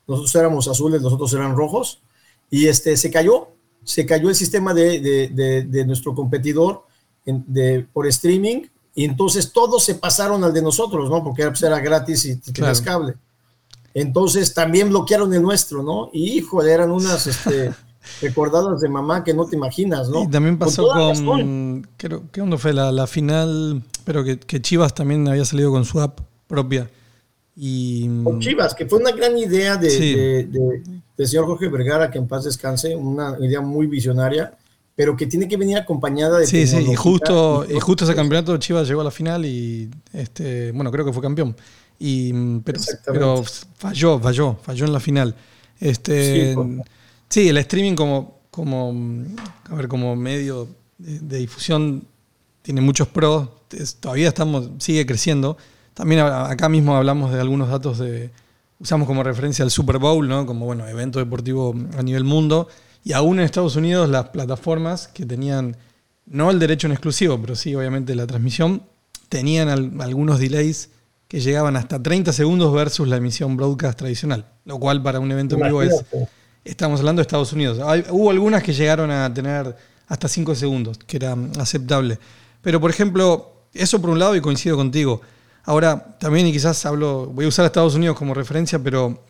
Nosotros 0.07 0.35
éramos 0.37 0.69
azules, 0.69 1.03
los 1.03 1.13
otros 1.13 1.33
eran 1.35 1.57
rojos. 1.57 2.01
Y 2.49 2.69
este, 2.69 2.97
se 2.97 3.11
cayó, 3.11 3.49
se 3.85 4.07
cayó 4.07 4.29
el 4.29 4.35
sistema 4.35 4.73
de, 4.75 5.01
de- 5.01 5.29
de- 5.29 5.63
de 5.63 5.85
nuestro 5.87 6.15
competidor 6.15 6.85
en- 7.27 7.89
por 7.93 8.07
streaming. 8.07 8.63
Y 8.95 9.05
entonces 9.05 9.53
todos 9.53 9.85
se 9.85 9.95
pasaron 9.95 10.45
al 10.45 10.53
de 10.53 10.61
nosotros, 10.63 11.09
¿no? 11.09 11.25
Porque 11.25 11.43
era, 11.43 11.51
pues, 11.51 11.63
era 11.63 11.81
gratis 11.81 12.25
y 12.27 12.37
tenías 12.37 12.81
Claro. 12.83 13.01
cable. 13.01 13.15
Entonces 13.95 14.55
también 14.55 14.89
bloquearon 14.89 15.33
el 15.35 15.43
nuestro, 15.43 15.83
¿no? 15.83 16.09
Y 16.13 16.39
híjole, 16.39 16.73
eran 16.73 16.91
unas 16.91 17.27
este, 17.27 17.73
recordadas 18.23 18.81
de 18.81 18.89
mamá 18.89 19.23
que 19.25 19.35
no 19.35 19.47
te 19.47 19.57
imaginas, 19.57 20.09
¿no? 20.09 20.23
Y 20.25 20.29
también 20.29 20.59
pasó 20.59 20.89
con. 21.25 21.87
creo, 21.97 22.23
¿Qué 22.33 22.41
onda 22.41 22.57
fue? 22.59 22.73
La, 22.73 22.91
la 22.93 23.07
final. 23.07 23.83
Pero 24.05 24.25
que, 24.25 24.39
que 24.39 24.61
Chivas 24.61 24.95
también 24.95 25.29
había 25.29 25.45
salido 25.45 25.71
con 25.71 25.85
su 25.85 26.01
app 26.01 26.21
propia. 26.49 26.91
Y. 27.57 28.07
Con 28.25 28.41
Chivas, 28.41 28.75
que 28.75 28.87
fue 28.87 28.99
una 28.99 29.13
gran 29.13 29.37
idea 29.37 29.77
de, 29.77 29.91
Sí. 29.91 30.15
de- 30.15 30.45
de- 30.45 30.83
del 31.17 31.27
señor 31.29 31.47
Jorge 31.47 31.69
Vergara, 31.69 32.11
que 32.11 32.19
en 32.19 32.27
paz 32.29 32.45
descanse, 32.45 32.95
una 32.97 33.37
idea 33.41 33.61
muy 33.61 33.87
visionaria, 33.87 34.57
pero 34.95 35.17
que 35.17 35.27
tiene 35.27 35.49
que 35.49 35.57
venir 35.57 35.77
acompañada 35.79 36.39
de 36.39 36.47
Sí, 36.47 36.67
sí, 36.67 36.79
y 36.91 36.95
justo, 36.95 37.65
y 37.69 37.79
justo 37.81 38.05
ese 38.05 38.15
campeonato 38.15 38.57
Chivas 38.59 38.87
llegó 38.89 39.01
a 39.01 39.05
la 39.05 39.11
final 39.11 39.45
y 39.47 39.91
este, 40.13 40.73
bueno, 40.73 40.91
creo 40.91 41.05
que 41.05 41.13
fue 41.13 41.23
campeón. 41.23 41.57
Y, 41.99 42.33
mm, 42.33 42.61
pero, 42.63 42.79
Exactamente. 42.79 43.13
pero 43.27 43.45
falló, 43.77 44.19
falló, 44.19 44.57
falló 44.63 44.85
en 44.87 44.93
la 44.93 45.01
final. 45.01 45.35
Este, 45.81 46.51
Sí, 46.51 46.55
por- 46.55 46.67
sí, 47.29 47.49
el 47.49 47.57
streaming 47.59 47.95
como, 47.95 48.41
como, 48.51 48.93
mm, 48.93 49.37
a 49.71 49.75
ver, 49.77 49.89
como 49.89 50.15
medio 50.17 50.69
de, 50.99 51.21
de 51.21 51.39
difusión 51.39 52.07
tiene 52.63 52.81
muchos 52.81 53.09
pros. 53.09 53.49
Es- 53.71 53.97
todavía 53.97 54.29
estamos, 54.29 54.71
sigue 54.79 55.07
creciendo. 55.07 55.57
También 55.95 56.21
acá 56.23 56.69
mismo 56.69 56.97
hablamos 56.97 57.33
de 57.33 57.41
algunos 57.41 57.69
datos 57.69 57.99
de, 57.99 58.31
usamos 58.83 59.07
como 59.07 59.23
referencia 59.23 59.65
el 59.65 59.71
Super 59.71 59.99
Bowl, 59.99 60.29
¿no? 60.29 60.45
Como 60.45 60.67
bueno, 60.67 60.87
evento 60.89 61.19
deportivo 61.21 61.75
a 61.97 62.03
nivel 62.03 62.25
mundo. 62.25 62.69
Y 63.05 63.13
aún 63.13 63.39
en 63.39 63.45
Estados 63.45 63.77
Unidos 63.77 64.09
las 64.11 64.29
plataformas 64.31 65.09
que 65.09 65.25
tenían, 65.25 65.77
no 66.27 66.51
el 66.51 66.59
derecho 66.59 66.87
en 66.89 66.93
exclusivo, 66.93 67.41
pero 67.41 67.55
sí 67.57 67.75
obviamente 67.75 68.15
la 68.15 68.27
transmisión, 68.27 68.83
tenían 69.29 69.69
al- 69.69 69.93
algunos 70.01 70.39
delays 70.39 70.91
que 71.29 71.41
llegaban 71.41 71.77
hasta 71.77 72.03
30 72.03 72.33
segundos 72.33 72.73
versus 72.75 73.09
la 73.09 73.17
emisión 73.17 73.57
broadcast 73.57 73.99
tradicional. 73.99 74.45
Lo 74.67 74.79
cual 74.79 75.03
para 75.03 75.19
un 75.21 75.31
evento 75.33 75.55
en 75.57 75.63
vivo 75.63 75.83
es. 75.83 76.05
Estamos 76.65 77.01
hablando 77.01 77.21
de 77.21 77.23
Estados 77.23 77.53
Unidos. 77.53 77.79
Hay- 77.85 78.05
hubo 78.11 78.31
algunas 78.31 78.63
que 78.63 78.73
llegaron 78.73 79.11
a 79.11 79.33
tener 79.33 79.75
hasta 80.09 80.29
5 80.29 80.55
segundos, 80.55 80.99
que 80.99 81.17
era 81.17 81.35
aceptable. 81.59 82.19
Pero, 82.61 82.81
por 82.81 82.91
ejemplo, 82.91 83.65
eso 83.73 84.01
por 84.01 84.11
un 84.11 84.19
lado 84.19 84.37
y 84.37 84.41
coincido 84.41 84.77
contigo. 84.77 85.23
Ahora, 85.65 86.17
también, 86.19 86.47
y 86.47 86.53
quizás 86.53 86.85
hablo, 86.87 87.27
voy 87.27 87.45
a 87.45 87.49
usar 87.49 87.65
Estados 87.67 87.95
Unidos 87.95 88.17
como 88.17 88.35
referencia, 88.35 88.79
pero 88.79 89.23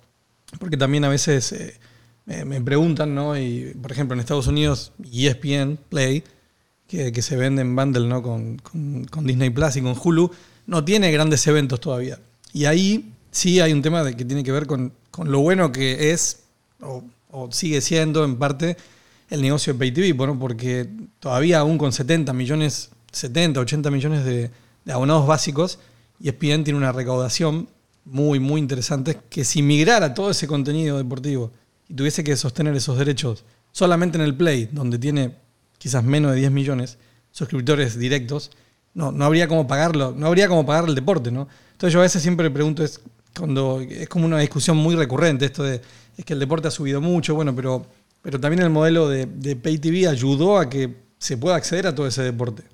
porque 0.58 0.76
también 0.76 1.04
a 1.04 1.08
veces 1.08 1.52
eh, 1.52 1.78
me, 2.24 2.60
preguntan, 2.60 3.14
¿no? 3.14 3.36
Y, 3.38 3.74
por 3.80 3.92
ejemplo, 3.92 4.14
en 4.14 4.20
Estados 4.20 4.46
Unidos, 4.46 4.92
ESPN, 5.12 5.78
Play, 5.88 6.24
que, 6.88 7.12
que 7.12 7.22
se 7.22 7.36
vende 7.36 7.62
en 7.62 7.74
bundle, 7.76 8.06
¿no? 8.06 8.22
Con, 8.22 8.56
con- 8.58 9.04
con 9.04 9.26
Disney 9.26 9.50
Plus 9.50 9.76
y 9.76 9.82
con 9.82 9.94
Hulu, 10.02 10.30
no 10.66 10.84
tiene 10.84 11.10
grandes 11.12 11.46
eventos 11.46 11.80
todavía. 11.80 12.18
Y 12.52 12.64
ahí 12.66 13.12
sí 13.30 13.60
hay 13.60 13.72
un 13.72 13.82
tema 13.82 14.02
de 14.04 14.16
que 14.16 14.24
tiene 14.24 14.44
que 14.44 14.52
ver 14.52 14.66
con, 14.66 14.92
con 15.10 15.30
lo 15.30 15.40
bueno 15.40 15.72
que 15.72 16.12
es, 16.12 16.40
o, 16.80 17.02
o 17.30 17.50
sigue 17.50 17.80
siendo 17.80 18.24
en 18.24 18.36
parte, 18.36 18.76
el 19.30 19.40
negocio 19.40 19.72
de 19.72 19.78
Pay 19.78 19.92
TV, 19.92 20.12
bueno, 20.12 20.38
porque 20.38 20.88
todavía 21.18 21.60
aún 21.60 21.78
con 21.78 21.92
70 21.92 22.32
millones, 22.34 22.90
70, 23.12 23.60
80 23.60 23.90
millones 23.90 24.24
de, 24.24 24.50
de 24.84 24.92
abonados 24.92 25.26
básicos, 25.26 25.78
E 26.22 26.28
ESPN 26.28 26.64
tiene 26.64 26.76
una 26.76 26.92
recaudación 26.92 27.68
muy, 28.04 28.40
muy 28.40 28.60
interesante 28.60 29.18
que 29.28 29.44
si 29.44 29.62
migrara 29.62 30.14
todo 30.14 30.30
ese 30.30 30.46
contenido 30.46 30.98
deportivo 30.98 31.52
y 31.88 31.94
tuviese 31.94 32.24
que 32.24 32.36
sostener 32.36 32.74
esos 32.74 32.98
derechos 32.98 33.44
solamente 33.70 34.18
en 34.18 34.24
el 34.24 34.34
Play, 34.34 34.68
donde 34.72 34.98
tiene 34.98 35.36
quizás 35.78 36.04
menos 36.04 36.32
de 36.32 36.38
10 36.38 36.52
millones 36.52 36.98
suscriptores 37.30 37.98
directos, 37.98 38.50
no, 38.94 39.10
no 39.10 39.24
habría 39.24 39.48
cómo 39.48 39.66
pagarlo, 39.66 40.14
no 40.16 40.26
habría 40.26 40.48
cómo 40.48 40.66
pagar 40.66 40.88
el 40.88 40.94
deporte, 40.94 41.30
¿no? 41.30 41.48
Entonces 41.72 41.94
yo 41.94 42.00
a 42.00 42.02
veces 42.02 42.22
siempre 42.22 42.50
pregunto, 42.50 42.84
es 42.84 43.00
cuando 43.36 43.80
es 43.80 44.08
como 44.08 44.26
una 44.26 44.38
discusión 44.38 44.76
muy 44.76 44.94
recurrente 44.94 45.46
esto 45.46 45.62
de 45.62 45.80
es 46.16 46.24
que 46.24 46.34
el 46.34 46.38
deporte 46.38 46.68
ha 46.68 46.70
subido 46.70 47.00
mucho, 47.00 47.34
bueno, 47.34 47.56
pero, 47.56 47.86
pero 48.20 48.38
también 48.38 48.62
el 48.62 48.70
modelo 48.70 49.08
de, 49.08 49.26
de 49.26 49.56
Pay 49.56 49.78
TV 49.78 50.06
ayudó 50.06 50.58
a 50.58 50.68
que 50.68 50.94
se 51.18 51.38
pueda 51.38 51.56
acceder 51.56 51.86
a 51.86 51.94
todo 51.94 52.06
ese 52.06 52.22
deporte. 52.22 52.64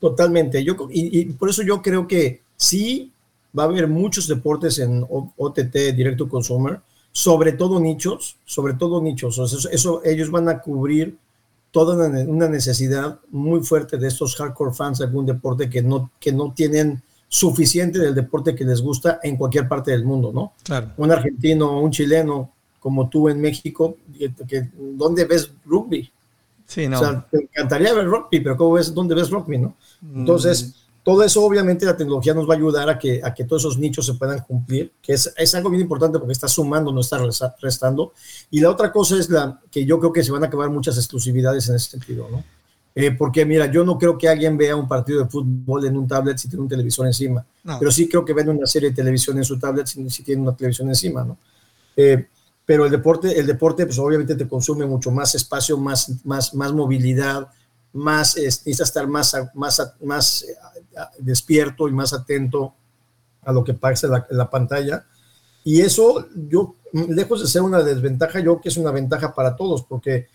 Totalmente. 0.00 0.62
Yo, 0.64 0.74
y, 0.90 1.20
y 1.20 1.24
por 1.26 1.50
eso 1.50 1.62
yo 1.62 1.82
creo 1.82 2.06
que 2.06 2.42
sí 2.56 3.12
va 3.58 3.64
a 3.64 3.66
haber 3.66 3.88
muchos 3.88 4.28
deportes 4.28 4.78
en 4.78 5.04
OTT, 5.08 5.74
Direct 5.96 6.18
to 6.18 6.28
Consumer, 6.28 6.80
sobre 7.12 7.52
todo 7.52 7.80
nichos, 7.80 8.36
sobre 8.44 8.74
todo 8.74 9.00
nichos. 9.02 9.38
O 9.38 9.46
sea, 9.46 9.58
eso, 9.58 9.68
eso- 9.70 10.02
ellos 10.04 10.30
van 10.30 10.48
a 10.48 10.60
cubrir 10.60 11.16
toda 11.70 11.96
una, 11.96 12.08
ne- 12.08 12.26
una 12.30 12.48
necesidad 12.48 13.18
muy 13.30 13.60
fuerte 13.62 13.96
de 13.98 14.08
estos 14.08 14.36
hardcore 14.36 14.72
fans 14.74 14.98
de 14.98 15.06
algún 15.06 15.26
deporte 15.26 15.68
que 15.68 15.82
no, 15.82 16.10
que 16.20 16.32
no 16.32 16.52
tienen 16.54 17.02
suficiente 17.28 17.98
del 17.98 18.14
deporte 18.14 18.54
que 18.54 18.64
les 18.64 18.80
gusta 18.80 19.20
en 19.22 19.36
cualquier 19.36 19.68
parte 19.68 19.90
del 19.90 20.04
mundo, 20.04 20.30
¿no? 20.32 20.52
Claro. 20.62 20.92
Un 20.96 21.10
argentino, 21.10 21.80
un 21.80 21.90
chileno, 21.90 22.52
como 22.80 23.08
tú 23.08 23.28
en 23.28 23.40
México, 23.40 23.96
que, 24.16 24.32
que- 24.46 24.68
¿dónde 24.96 25.24
ves 25.24 25.50
rugby? 25.66 26.10
Sí, 26.68 26.86
no. 26.86 26.98
O 27.00 27.02
sea, 27.02 27.26
te 27.30 27.38
encantaría 27.44 27.92
ver 27.94 28.06
rugby, 28.06 28.40
pero 28.40 28.56
¿cómo 28.56 28.74
ves, 28.74 28.92
¿dónde 28.94 29.14
ves 29.14 29.30
rugby, 29.30 29.56
no? 29.58 29.74
Mm. 30.02 30.20
Entonces, 30.20 30.74
todo 31.02 31.22
eso 31.24 31.42
obviamente 31.42 31.86
la 31.86 31.96
tecnología 31.96 32.34
nos 32.34 32.46
va 32.46 32.52
a 32.52 32.56
ayudar 32.58 32.90
a 32.90 32.98
que, 32.98 33.22
a 33.24 33.32
que 33.32 33.44
todos 33.44 33.62
esos 33.62 33.78
nichos 33.78 34.04
se 34.04 34.12
puedan 34.14 34.40
cumplir, 34.40 34.92
que 35.02 35.14
es, 35.14 35.32
es 35.34 35.54
algo 35.54 35.70
bien 35.70 35.80
importante 35.80 36.18
porque 36.18 36.32
está 36.32 36.46
sumando, 36.46 36.92
no 36.92 37.00
está 37.00 37.16
resta- 37.18 37.54
restando. 37.62 38.12
Y 38.50 38.60
la 38.60 38.68
otra 38.70 38.92
cosa 38.92 39.16
es 39.16 39.30
la 39.30 39.58
que 39.70 39.86
yo 39.86 39.98
creo 39.98 40.12
que 40.12 40.22
se 40.22 40.30
van 40.30 40.44
a 40.44 40.48
acabar 40.48 40.68
muchas 40.68 40.98
exclusividades 40.98 41.66
en 41.70 41.76
ese 41.76 41.90
sentido, 41.92 42.28
¿no? 42.30 42.44
Eh, 42.94 43.12
porque 43.12 43.46
mira, 43.46 43.70
yo 43.70 43.84
no 43.84 43.96
creo 43.96 44.18
que 44.18 44.28
alguien 44.28 44.58
vea 44.58 44.74
un 44.76 44.88
partido 44.88 45.22
de 45.22 45.30
fútbol 45.30 45.86
en 45.86 45.96
un 45.96 46.06
tablet 46.08 46.36
si 46.36 46.48
tiene 46.48 46.62
un 46.64 46.68
televisor 46.68 47.06
encima, 47.06 47.46
No. 47.64 47.78
pero 47.78 47.90
sí 47.92 48.08
creo 48.08 48.24
que 48.24 48.32
ven 48.34 48.48
una 48.50 48.66
serie 48.66 48.90
de 48.90 48.94
televisión 48.96 49.38
en 49.38 49.44
su 49.44 49.58
tablet 49.58 49.86
si, 49.86 50.10
si 50.10 50.22
tiene 50.24 50.42
una 50.42 50.54
televisión 50.54 50.88
encima, 50.88 51.22
¿no? 51.24 51.38
Eh, 51.96 52.26
pero 52.68 52.84
el 52.84 52.90
deporte, 52.90 53.40
el 53.40 53.46
deporte, 53.46 53.86
pues 53.86 53.98
obviamente 53.98 54.34
te 54.34 54.46
consume 54.46 54.84
mucho 54.84 55.10
más 55.10 55.34
espacio, 55.34 55.78
más, 55.78 56.22
más, 56.22 56.52
más 56.52 56.70
movilidad, 56.70 57.48
más, 57.94 58.36
eh, 58.36 58.44
necesitas 58.44 58.88
estar 58.88 59.08
más, 59.08 59.34
más, 59.54 59.94
más 60.02 60.42
eh, 60.42 60.54
despierto 61.18 61.88
y 61.88 61.92
más 61.92 62.12
atento 62.12 62.74
a 63.40 63.52
lo 63.54 63.64
que 63.64 63.72
pasa 63.72 64.06
en 64.06 64.12
la, 64.12 64.26
en 64.30 64.36
la 64.36 64.50
pantalla. 64.50 65.06
Y 65.64 65.80
eso, 65.80 66.28
yo, 66.34 66.74
lejos 66.92 67.40
de 67.40 67.46
ser 67.46 67.62
una 67.62 67.82
desventaja, 67.82 68.38
yo 68.40 68.52
creo 68.52 68.60
que 68.60 68.68
es 68.68 68.76
una 68.76 68.90
ventaja 68.90 69.34
para 69.34 69.56
todos, 69.56 69.84
porque 69.84 70.26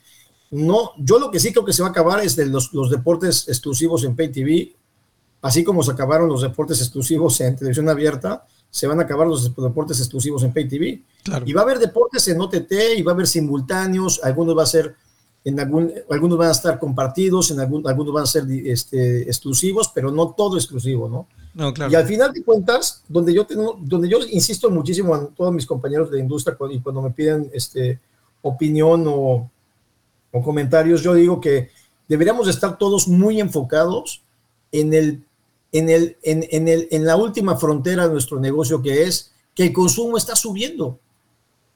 no, 0.49 0.93
yo 0.97 1.19
lo 1.19 1.29
que 1.29 1.39
sí 1.39 1.51
creo 1.51 1.65
que 1.65 1.71
se 1.71 1.83
va 1.83 1.89
a 1.89 1.91
acabar 1.91 2.19
es 2.21 2.35
de 2.35 2.47
los, 2.47 2.73
los 2.73 2.89
deportes 2.89 3.47
exclusivos 3.47 4.05
en 4.05 4.15
Pay 4.15 4.31
TV, 4.31 4.75
así 5.43 5.63
como 5.63 5.83
se 5.83 5.91
acabaron 5.91 6.29
los 6.29 6.41
deportes 6.41 6.81
exclusivos 6.81 7.39
en 7.41 7.55
televisión 7.55 7.89
abierta, 7.89 8.47
se 8.73 8.87
van 8.87 8.99
a 8.99 9.03
acabar 9.03 9.27
los 9.27 9.55
deportes 9.55 9.99
exclusivos 9.99 10.41
en 10.41 10.51
Pay 10.51 10.67
TV. 10.67 11.03
Claro. 11.21 11.45
Y 11.47 11.53
va 11.53 11.61
a 11.61 11.63
haber 11.63 11.77
deportes 11.77 12.27
en 12.27 12.41
OTT 12.41 12.71
y 12.97 13.03
va 13.03 13.11
a 13.11 13.13
haber 13.13 13.27
simultáneos, 13.27 14.19
algunos 14.23 14.57
va 14.57 14.63
a 14.63 14.65
ser 14.65 14.95
en 15.43 15.59
algún, 15.59 15.93
algunos 16.09 16.39
van 16.39 16.47
a 16.47 16.53
estar 16.53 16.79
compartidos, 16.79 17.51
en 17.51 17.59
algún, 17.59 17.87
algunos 17.87 18.11
van 18.11 18.23
a 18.23 18.25
ser 18.25 18.45
este, 18.49 19.21
exclusivos, 19.23 19.91
pero 19.93 20.09
no 20.09 20.31
todo 20.31 20.57
exclusivo, 20.57 21.07
¿no? 21.07 21.27
No, 21.53 21.71
claro. 21.71 21.91
Y 21.91 21.95
al 21.95 22.07
final 22.07 22.33
de 22.33 22.41
cuentas, 22.41 23.03
donde 23.07 23.31
yo 23.31 23.45
tengo, 23.45 23.77
donde 23.79 24.09
yo 24.09 24.17
insisto 24.31 24.71
muchísimo 24.71 25.13
a 25.13 25.27
todos 25.27 25.53
mis 25.53 25.67
compañeros 25.67 26.09
de 26.09 26.19
industria 26.19 26.57
y 26.71 26.79
cuando 26.79 27.03
me 27.03 27.11
piden 27.11 27.51
este 27.53 27.99
opinión 28.41 29.05
o, 29.07 29.51
o 30.31 30.41
comentarios, 30.41 31.03
yo 31.03 31.13
digo 31.13 31.39
que 31.39 31.69
deberíamos 32.07 32.47
estar 32.47 32.75
todos 32.79 33.07
muy 33.07 33.39
enfocados 33.39 34.23
en 34.71 34.95
el 34.95 35.23
en 35.73 35.89
el 35.89 36.17
en, 36.23 36.47
en 36.49 36.69
el 36.69 36.87
en 36.91 37.05
la 37.05 37.17
última 37.17 37.57
frontera 37.57 38.07
de 38.07 38.13
nuestro 38.13 38.39
negocio 38.39 38.81
que 38.81 39.03
es 39.03 39.33
que 39.53 39.63
el 39.65 39.73
consumo 39.73 40.17
está 40.17 40.35
subiendo. 40.35 40.99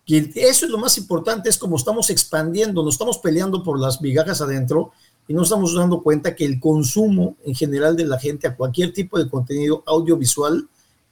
Y 0.06 0.40
eso 0.40 0.66
es 0.66 0.72
lo 0.72 0.78
más 0.78 0.98
importante, 0.98 1.50
es 1.50 1.58
como 1.58 1.76
estamos 1.76 2.10
expandiendo, 2.10 2.82
nos 2.82 2.94
estamos 2.94 3.18
peleando 3.18 3.62
por 3.62 3.78
las 3.78 4.02
migajas 4.02 4.40
adentro 4.40 4.92
y 5.28 5.34
no 5.34 5.44
estamos 5.44 5.76
dando 5.76 6.02
cuenta 6.02 6.34
que 6.34 6.46
el 6.46 6.62
consumo 6.62 7.36
en 7.44 7.54
general 7.54 7.98
de 7.98 8.06
la 8.06 8.18
gente 8.18 8.48
a 8.48 8.56
cualquier 8.56 8.94
tipo 8.94 9.20
de 9.20 9.30
contenido 9.30 9.84
audiovisual 9.86 10.70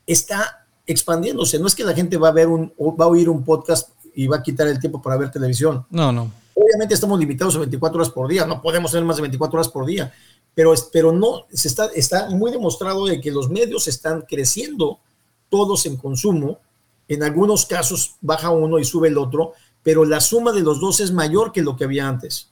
está 0.07 0.65
expandiéndose. 0.87 1.59
No 1.59 1.67
es 1.67 1.75
que 1.75 1.83
la 1.83 1.93
gente 1.93 2.15
va 2.15 2.29
a 2.29 2.31
ver 2.31 2.47
un, 2.47 2.71
o 2.77 2.95
va 2.95 3.05
a 3.05 3.09
oír 3.09 3.27
un 3.27 3.43
podcast 3.43 3.89
y 4.13 4.27
va 4.27 4.37
a 4.37 4.43
quitar 4.43 4.67
el 4.67 4.79
tiempo 4.79 5.01
para 5.01 5.17
ver 5.17 5.29
televisión. 5.29 5.85
No, 5.89 6.13
no. 6.13 6.31
Obviamente 6.53 6.93
estamos 6.93 7.19
limitados 7.19 7.57
a 7.57 7.59
24 7.59 7.97
horas 7.97 8.13
por 8.13 8.29
día, 8.29 8.45
no 8.45 8.61
podemos 8.61 8.89
tener 8.89 9.03
más 9.03 9.17
de 9.17 9.23
24 9.23 9.59
horas 9.59 9.67
por 9.67 9.85
día, 9.85 10.13
pero, 10.55 10.73
pero 10.91 11.11
no, 11.11 11.45
se 11.51 11.67
está, 11.67 11.87
está 11.93 12.29
muy 12.29 12.49
demostrado 12.49 13.05
de 13.05 13.19
que 13.19 13.29
los 13.29 13.49
medios 13.49 13.87
están 13.87 14.21
creciendo 14.21 14.99
todos 15.49 15.85
en 15.85 15.97
consumo, 15.97 16.59
en 17.07 17.21
algunos 17.23 17.65
casos 17.65 18.15
baja 18.21 18.49
uno 18.49 18.79
y 18.79 18.85
sube 18.85 19.09
el 19.09 19.17
otro, 19.17 19.53
pero 19.83 20.05
la 20.05 20.19
suma 20.19 20.51
de 20.51 20.61
los 20.61 20.79
dos 20.79 21.01
es 21.01 21.11
mayor 21.11 21.51
que 21.51 21.61
lo 21.61 21.75
que 21.75 21.83
había 21.83 22.07
antes. 22.07 22.49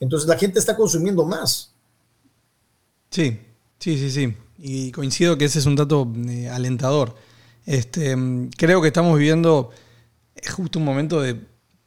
Entonces 0.00 0.28
la 0.28 0.38
gente 0.38 0.58
está 0.58 0.76
consumiendo 0.76 1.24
más. 1.24 1.72
Sí, 3.10 3.38
sí, 3.78 3.96
sí, 3.98 4.10
sí. 4.10 4.36
Y 4.58 4.90
coincido 4.90 5.38
que 5.38 5.44
ese 5.44 5.58
es 5.58 5.66
un 5.66 5.76
dato 5.76 6.10
eh, 6.26 6.48
alentador. 6.48 7.14
Este, 7.66 8.16
creo 8.56 8.82
que 8.82 8.88
estamos 8.88 9.16
viviendo 9.16 9.70
justo 10.56 10.78
un 10.78 10.84
momento 10.84 11.20
de, 11.20 11.40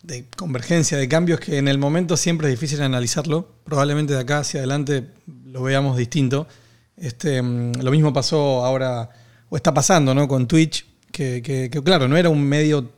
de 0.03 0.25
convergencia, 0.37 0.97
de 0.97 1.09
cambios 1.09 1.39
que 1.39 1.57
en 1.57 1.67
el 1.67 1.77
momento 1.77 2.15
siempre 2.15 2.47
es 2.47 2.59
difícil 2.59 2.81
analizarlo. 2.81 3.49
Probablemente 3.65 4.13
de 4.13 4.21
acá 4.21 4.39
hacia 4.39 4.61
adelante 4.61 5.11
lo 5.51 5.63
veamos 5.63 5.97
distinto. 5.97 6.47
Este, 6.95 7.41
mm, 7.41 7.81
lo 7.81 7.91
mismo 7.91 8.11
pasó 8.13 8.65
ahora, 8.65 9.09
o 9.49 9.55
está 9.55 9.73
pasando, 9.73 10.13
¿no? 10.15 10.27
Con 10.27 10.47
Twitch, 10.47 10.85
que, 11.11 11.41
que- 11.41 11.69
que, 11.69 11.83
claro, 11.83 12.07
no 12.07 12.17
era 12.17 12.29
un 12.29 12.43
medio 12.43 12.89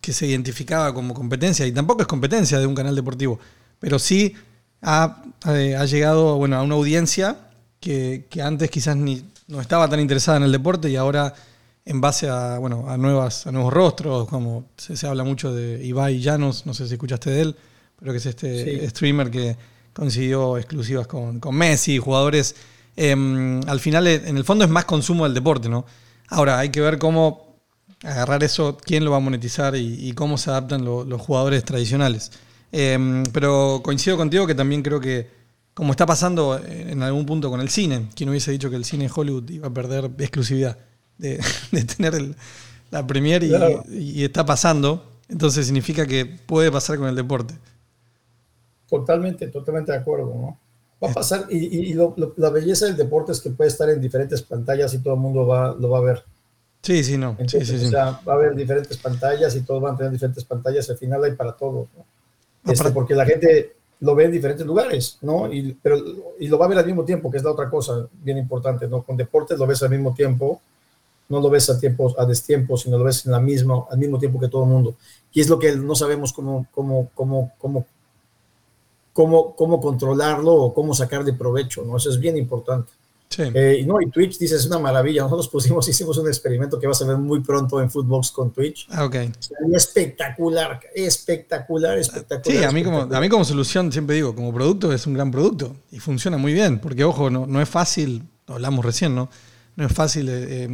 que 0.00 0.12
se 0.12 0.26
identificaba 0.26 0.94
como 0.94 1.12
competencia, 1.14 1.66
y 1.66 1.72
tampoco 1.72 2.02
es 2.02 2.08
competencia 2.08 2.58
de 2.58 2.66
un 2.66 2.74
canal 2.74 2.94
deportivo, 2.94 3.38
pero 3.80 3.98
sí 3.98 4.34
ha, 4.80 5.22
eh, 5.48 5.76
ha 5.76 5.84
llegado 5.86 6.36
bueno, 6.36 6.56
a 6.56 6.62
una 6.62 6.76
audiencia 6.76 7.36
que, 7.80 8.26
que 8.30 8.40
antes 8.42 8.70
quizás 8.70 8.96
ni, 8.96 9.22
no 9.48 9.60
estaba 9.60 9.88
tan 9.88 10.00
interesada 10.00 10.36
en 10.38 10.44
el 10.44 10.52
deporte 10.52 10.88
y 10.88 10.96
ahora 10.96 11.34
en 11.84 12.00
base 12.00 12.28
a, 12.28 12.58
bueno, 12.58 12.88
a, 12.88 12.96
nuevas, 12.96 13.46
a 13.46 13.52
nuevos 13.52 13.72
rostros, 13.72 14.28
como 14.28 14.66
se, 14.76 14.96
se 14.96 15.06
habla 15.06 15.24
mucho 15.24 15.52
de 15.54 15.84
Ibai 15.84 16.20
Llanos, 16.20 16.64
no 16.66 16.74
sé 16.74 16.86
si 16.86 16.94
escuchaste 16.94 17.30
de 17.30 17.40
él, 17.42 17.56
pero 17.98 18.12
que 18.12 18.18
es 18.18 18.26
este 18.26 18.80
Sí. 18.82 18.88
streamer 18.90 19.30
que 19.30 19.56
consiguió 19.98 20.56
exclusivas 20.56 21.06
con, 21.08 21.40
con 21.40 21.54
Messi, 21.56 21.98
jugadores. 21.98 22.54
em, 22.96 23.60
al 23.68 23.80
final, 23.80 24.06
en 24.06 24.36
el 24.36 24.44
fondo, 24.44 24.64
es 24.64 24.70
más 24.70 24.84
consumo 24.84 25.24
del 25.24 25.34
deporte, 25.34 25.68
¿no? 25.68 25.84
Ahora, 26.28 26.58
hay 26.60 26.70
que 26.70 26.80
ver 26.80 26.98
cómo 26.98 27.56
agarrar 28.04 28.44
eso, 28.44 28.76
quién 28.80 29.04
lo 29.04 29.10
va 29.10 29.16
a 29.16 29.20
monetizar 29.20 29.74
y, 29.74 30.08
y 30.08 30.12
cómo 30.12 30.38
se 30.38 30.50
adaptan 30.50 30.84
lo- 30.84 31.04
los 31.04 31.20
jugadores 31.20 31.64
tradicionales. 31.64 32.30
Em, 32.70 33.24
pero 33.32 33.80
coincido 33.82 34.16
contigo 34.16 34.46
que 34.46 34.54
también 34.54 34.82
creo 34.82 35.00
que, 35.00 35.28
como 35.74 35.90
está 35.92 36.06
pasando 36.06 36.60
en 36.64 37.02
algún 37.02 37.24
punto 37.26 37.50
con 37.50 37.60
el 37.60 37.68
cine, 37.70 38.08
quien 38.14 38.28
hubiese 38.30 38.50
dicho 38.52 38.68
que 38.70 38.76
el 38.76 38.84
cine 38.84 39.08
Hollywood 39.12 39.48
iba 39.50 39.68
a 39.68 39.72
perder 39.74 40.10
exclusividad 40.18 40.78
de, 41.18 41.40
de 41.72 41.84
tener 41.84 42.14
el- 42.14 42.36
la 42.90 43.06
premier 43.06 43.42
y, 43.42 43.48
Claro. 43.48 43.84
y 43.90 44.22
está 44.24 44.44
pasando, 44.46 45.04
entonces 45.28 45.66
significa 45.66 46.06
que 46.06 46.24
puede 46.24 46.70
pasar 46.70 46.98
con 46.98 47.08
el 47.08 47.14
deporte. 47.16 47.54
Totalmente, 48.88 49.48
totalmente 49.48 49.92
de 49.92 49.98
acuerdo, 49.98 50.34
¿no? 50.34 50.58
Va 51.02 51.10
a 51.10 51.14
pasar, 51.14 51.46
y, 51.50 51.90
y- 51.90 51.94
lo- 51.94 52.14
lo- 52.16 52.32
la 52.36 52.50
belleza 52.50 52.86
del 52.86 52.96
deporte 52.96 53.32
es 53.32 53.40
que 53.40 53.50
puede 53.50 53.68
estar 53.68 53.88
en 53.90 54.00
diferentes 54.00 54.42
pantallas 54.42 54.92
y 54.94 54.98
todo 54.98 55.14
el 55.14 55.20
mundo 55.20 55.46
va, 55.46 55.74
lo 55.78 55.90
va 55.90 55.98
a 55.98 56.02
ver. 56.02 56.24
Sí, 56.82 57.04
sí, 57.04 57.16
no. 57.18 57.30
Entonces, 57.38 57.68
sí, 57.68 57.78
sí. 57.78 57.86
o 57.86 57.90
sea, 57.90 58.20
va 58.26 58.32
a 58.32 58.36
haber 58.36 58.54
diferentes 58.54 58.96
pantallas 58.96 59.54
y 59.56 59.60
todos 59.62 59.80
van 59.82 59.94
a 59.94 59.96
tener 59.98 60.12
diferentes 60.12 60.44
pantallas. 60.44 60.88
Al 60.90 60.96
final 60.96 61.22
hay 61.24 61.32
para 61.32 61.52
todos, 61.52 61.88
¿no? 61.96 62.04
Este, 62.64 62.80
Aparte- 62.82 62.94
porque 62.94 63.14
la 63.14 63.26
gente 63.26 63.74
lo 64.00 64.14
ve 64.14 64.24
en 64.24 64.32
diferentes 64.32 64.64
lugares, 64.66 65.18
¿no? 65.22 65.52
Y, 65.52 65.76
pero, 65.82 65.98
y 66.38 66.48
lo 66.48 66.58
va 66.58 66.66
a 66.66 66.68
ver 66.68 66.78
al 66.78 66.86
mismo 66.86 67.04
tiempo, 67.04 67.30
que 67.30 67.36
es 67.38 67.42
la 67.44 67.50
otra 67.52 67.68
cosa 67.68 68.06
bien 68.22 68.38
importante, 68.38 68.86
¿no? 68.88 69.02
Con 69.02 69.16
deportes 69.16 69.58
lo 69.58 69.66
ves 69.66 69.82
al 69.82 69.90
mismo 69.90 70.14
tiempo, 70.14 70.60
no 71.28 71.40
lo 71.40 71.50
ves 71.50 71.68
a 71.70 71.78
tiempos, 71.78 72.14
a 72.18 72.24
destiempo, 72.24 72.76
sino 72.76 72.96
lo 72.96 73.04
ves 73.04 73.26
en 73.26 73.32
la 73.32 73.40
misma, 73.40 73.84
al 73.90 73.98
mismo 73.98 74.18
tiempo 74.18 74.38
que 74.40 74.48
todo 74.48 74.62
el 74.64 74.70
mundo. 74.70 74.94
Y 75.32 75.40
es 75.40 75.48
lo 75.48 75.58
que 75.58 75.74
no 75.76 75.94
sabemos 75.94 76.32
cómo, 76.32 76.66
cómo, 76.72 77.10
cómo, 77.14 77.52
cómo, 77.58 77.86
cómo, 79.12 79.54
cómo 79.56 79.80
controlarlo 79.80 80.54
o 80.54 80.74
cómo 80.74 80.94
sacar 80.94 81.24
de 81.24 81.32
provecho, 81.32 81.84
¿no? 81.84 81.96
Eso 81.96 82.10
es 82.10 82.18
bien 82.18 82.36
importante. 82.36 82.92
Sí. 83.28 83.42
Eh, 83.54 83.80
y 83.80 83.86
no, 83.86 84.00
y 84.00 84.08
Twitch, 84.10 84.38
dices, 84.38 84.60
es 84.60 84.66
una 84.66 84.78
maravilla. 84.78 85.22
Nosotros 85.22 85.48
pusimos, 85.48 85.86
hicimos 85.88 86.16
un 86.18 86.28
experimento 86.28 86.78
que 86.78 86.86
vas 86.86 87.00
a 87.02 87.06
ver 87.06 87.16
muy 87.18 87.40
pronto 87.40 87.80
en 87.80 87.90
Footbox 87.90 88.30
con 88.30 88.50
Twitch. 88.52 88.86
Ah, 88.90 89.04
ok. 89.04 89.14
Sería 89.38 89.76
espectacular, 89.76 90.80
espectacular, 90.94 91.98
espectacular. 91.98 92.58
Sí, 92.58 92.64
a 92.64 92.72
mí, 92.72 92.82
como, 92.82 93.00
a 93.02 93.20
mí 93.20 93.28
como 93.28 93.44
solución, 93.44 93.92
siempre 93.92 94.16
digo, 94.16 94.34
como 94.34 94.52
producto 94.52 94.92
es 94.92 95.06
un 95.06 95.14
gran 95.14 95.30
producto 95.30 95.76
y 95.90 95.98
funciona 95.98 96.38
muy 96.38 96.52
bien, 96.52 96.78
porque 96.78 97.04
ojo, 97.04 97.28
no, 97.30 97.46
no 97.46 97.60
es 97.60 97.68
fácil, 97.68 98.22
lo 98.46 98.54
hablamos 98.54 98.84
recién, 98.84 99.14
¿no? 99.14 99.28
No 99.76 99.86
es 99.86 99.92
fácil 99.92 100.28
eh, 100.28 100.64
eh, 100.64 100.68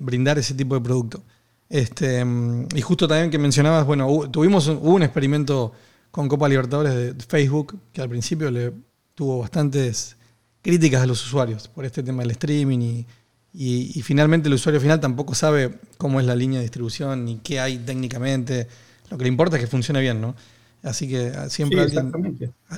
brindar 0.00 0.38
ese 0.38 0.54
tipo 0.54 0.74
de 0.74 0.80
producto. 0.80 1.22
Este, 1.68 2.24
mm, 2.24 2.68
y 2.76 2.80
justo 2.80 3.08
también 3.08 3.30
que 3.30 3.38
mencionabas, 3.38 3.86
bueno, 3.86 4.30
tuvimos 4.30 4.68
un, 4.68 4.76
hubo 4.76 4.94
un 4.94 5.02
experimento 5.02 5.72
con 6.16 6.28
Copa 6.30 6.48
Libertadores 6.48 6.94
de 6.94 7.24
Facebook, 7.24 7.78
que 7.92 8.00
al 8.00 8.08
principio 8.08 8.50
le 8.50 8.72
tuvo 9.14 9.40
bastantes 9.40 10.16
críticas 10.62 11.02
a 11.02 11.06
los 11.06 11.22
usuarios 11.26 11.68
por 11.68 11.84
este 11.84 12.02
tema 12.02 12.22
del 12.22 12.30
streaming 12.30 12.78
y, 12.80 13.06
y- 13.52 13.92
y 13.94 14.02
finalmente 14.02 14.48
el 14.48 14.54
usuario 14.54 14.80
final 14.80 14.98
tampoco 14.98 15.34
sabe 15.34 15.78
cómo 15.98 16.18
es 16.18 16.24
la 16.24 16.34
línea 16.34 16.58
de 16.58 16.62
distribución 16.64 17.26
ni 17.26 17.36
qué 17.40 17.60
hay 17.60 17.76
técnicamente. 17.78 18.66
Lo 19.10 19.18
que 19.18 19.24
le 19.24 19.28
importa 19.28 19.56
es 19.56 19.62
que 19.62 19.66
funcione 19.68 20.00
bien, 20.00 20.18
¿no? 20.22 20.34
Así 20.82 21.06
que 21.06 21.32
ah, 21.36 21.50
siempre 21.50 21.80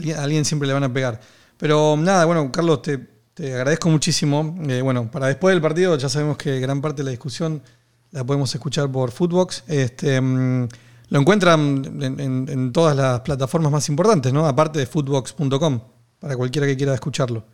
Sí, 0.01 0.13
alguien 0.13 0.45
siempre 0.45 0.67
le 0.67 0.75
van 0.75 0.83
a 0.85 0.93
pegar. 0.93 1.21
Pero 1.59 1.97
nada, 1.97 2.25
bueno, 2.25 2.51
Carlos, 2.51 2.83
te, 2.83 2.99
te 3.35 3.55
agradezco 3.55 3.89
muchísimo. 3.89 4.57
Eh, 4.69 4.83
bueno, 4.83 5.11
para 5.13 5.29
después 5.29 5.55
del 5.55 5.63
partido 5.63 5.97
ya 5.97 6.09
sabemos 6.09 6.37
que 6.37 6.59
gran 6.59 6.81
parte 6.81 7.03
de 7.03 7.05
la 7.05 7.11
discusión 7.13 7.63
la 8.11 8.25
podemos 8.25 8.53
escuchar 8.53 8.91
por 8.91 9.13
Footbox. 9.13 9.63
Este, 9.69 10.21
mm, 10.21 10.67
lo 11.11 11.21
encuentran 11.21 12.03
en, 12.03 12.73
todas 12.73 12.97
las 12.97 13.21
plataformas 13.21 13.73
más 13.73 13.89
importantes, 13.89 14.33
¿no? 14.33 14.47
Aparte 14.47 14.79
de 14.79 14.87
footbox.com, 14.87 15.81
para 16.21 16.37
cualquiera 16.37 16.67
que 16.67 16.77
quiera 16.77 16.95
escucharlo. 16.95 17.45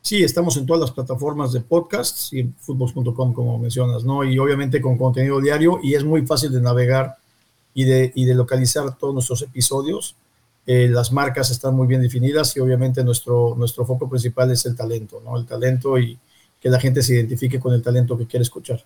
Sí, 0.00 0.22
estamos 0.24 0.56
en 0.56 0.66
todas 0.66 0.80
las 0.80 0.90
plataformas 0.90 1.52
de 1.52 1.60
podcasts 1.60 2.32
y 2.32 2.44
footbox.com, 2.58 3.32
como 3.32 3.58
mencionas, 3.58 4.04
¿no? 4.04 4.24
Y 4.24 4.38
obviamente 4.38 4.80
con 4.80 4.98
contenido 4.98 5.40
diario 5.40 5.78
y 5.82 5.94
es 5.94 6.04
muy 6.04 6.26
fácil 6.26 6.50
de 6.50 6.60
navegar 6.60 7.16
y 7.74 7.84
de, 7.84 8.12
y 8.14 8.24
de 8.24 8.34
localizar 8.34 8.96
todos 8.98 9.14
nuestros 9.14 9.42
episodios. 9.42 10.16
Eh, 10.66 10.88
las 10.88 11.12
marcas 11.12 11.50
están 11.50 11.74
muy 11.74 11.86
bien 11.86 12.00
definidas 12.00 12.56
y 12.56 12.60
obviamente 12.60 13.04
nuestro, 13.04 13.54
nuestro 13.56 13.84
foco 13.84 14.08
principal 14.08 14.50
es 14.50 14.64
el 14.66 14.76
talento, 14.76 15.20
¿no? 15.24 15.36
El 15.36 15.46
talento 15.46 15.98
y 15.98 16.18
que 16.60 16.70
la 16.70 16.80
gente 16.80 17.02
se 17.02 17.14
identifique 17.14 17.60
con 17.60 17.74
el 17.74 17.82
talento 17.82 18.16
que 18.16 18.26
quiere 18.26 18.42
escuchar. 18.42 18.84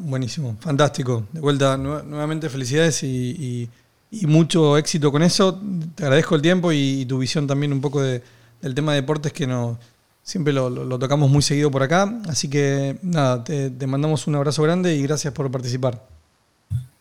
Buenísimo, 0.00 0.56
fantástico. 0.60 1.24
De 1.32 1.40
vuelta, 1.40 1.76
nue- 1.76 2.04
nuevamente 2.04 2.48
felicidades 2.48 3.02
y, 3.02 3.68
y- 4.10 4.26
mucho 4.26 4.76
éxito 4.76 5.10
con 5.10 5.22
eso. 5.22 5.60
Te 5.94 6.04
agradezco 6.04 6.34
el 6.34 6.42
tiempo 6.42 6.70
y, 6.72 7.04
tu 7.06 7.18
visión 7.18 7.46
también 7.46 7.72
un 7.72 7.80
poco 7.80 8.00
de- 8.02 8.22
del 8.60 8.74
tema 8.74 8.92
de 8.92 9.00
deportes 9.00 9.32
que 9.32 9.46
no, 9.46 9.78
siempre 10.22 10.52
lo 10.52 10.98
tocamos 10.98 11.30
muy 11.30 11.42
seguido 11.42 11.70
por 11.70 11.82
acá. 11.82 12.20
Así 12.28 12.48
que 12.48 12.98
nada, 13.02 13.42
te, 13.42 13.70
te 13.70 13.86
mandamos 13.86 14.26
un 14.26 14.34
abrazo 14.36 14.62
grande 14.62 14.94
y 14.94 15.02
gracias 15.02 15.32
por 15.32 15.50
participar. 15.50 16.06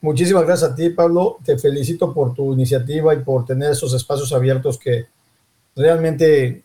Muchísimas 0.01 0.45
gracias 0.45 0.71
a 0.71 0.75
ti, 0.75 0.89
Pablo. 0.89 1.37
Te 1.45 1.57
felicito 1.59 2.11
por 2.13 2.33
tu 2.33 2.53
iniciativa 2.53 3.13
y 3.13 3.19
por 3.19 3.45
tener 3.45 3.71
esos 3.71 3.93
espacios 3.93 4.33
abiertos 4.33 4.79
que 4.79 5.05
realmente 5.75 6.63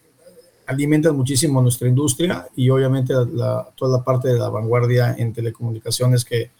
alimentan 0.66 1.16
muchísimo 1.16 1.60
nuestra 1.62 1.88
industria 1.88 2.46
y 2.56 2.68
obviamente 2.70 3.12
la- 3.32 3.66
toda 3.76 3.98
la 3.98 4.04
parte 4.04 4.28
de 4.28 4.38
la 4.38 4.48
vanguardia 4.48 5.14
en 5.18 5.32
telecomunicaciones 5.32 6.24
que 6.24 6.50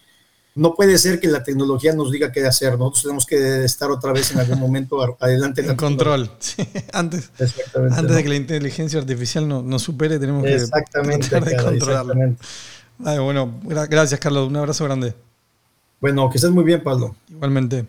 no 0.55 0.73
puede 0.73 0.97
ser 0.97 1.19
que 1.19 1.27
la 1.27 1.43
tecnología 1.43 1.93
nos 1.93 2.11
diga 2.11 2.31
qué 2.31 2.43
hacer. 2.45 2.79
Nosotros 2.79 3.03
tenemos 3.03 3.25
que 3.27 3.63
estar 3.63 3.91
otra 3.91 4.11
vez 4.11 4.31
en 4.31 4.39
algún 4.39 4.59
momento 4.59 5.15
adelante. 5.19 5.61
en 5.63 5.75
control. 5.75 6.31
Sí, 6.39 6.63
antes 6.93 7.29
antes 7.39 8.03
¿no? 8.03 8.13
de 8.15 8.23
que 8.23 8.29
la 8.29 8.35
inteligencia 8.35 8.99
artificial 8.99 9.47
nos 9.47 9.63
nos 9.63 9.83
supere, 9.83 10.17
tenemos 10.17 10.43
que 10.43 10.57
tratar 10.57 11.45
de 11.45 11.57
controlarlo. 11.57 12.13
Ay, 13.05 13.19
bueno, 13.19 13.59
gra- 13.65 13.87
gracias, 13.87 14.19
Carlos. 14.19 14.47
Un 14.47 14.55
abrazo 14.57 14.83
grande. 14.85 15.13
Bueno, 16.01 16.27
que 16.31 16.37
estés 16.37 16.49
muy 16.51 16.63
bien, 16.63 16.81
Pablo. 16.81 17.15
Igualmente. 17.29 17.85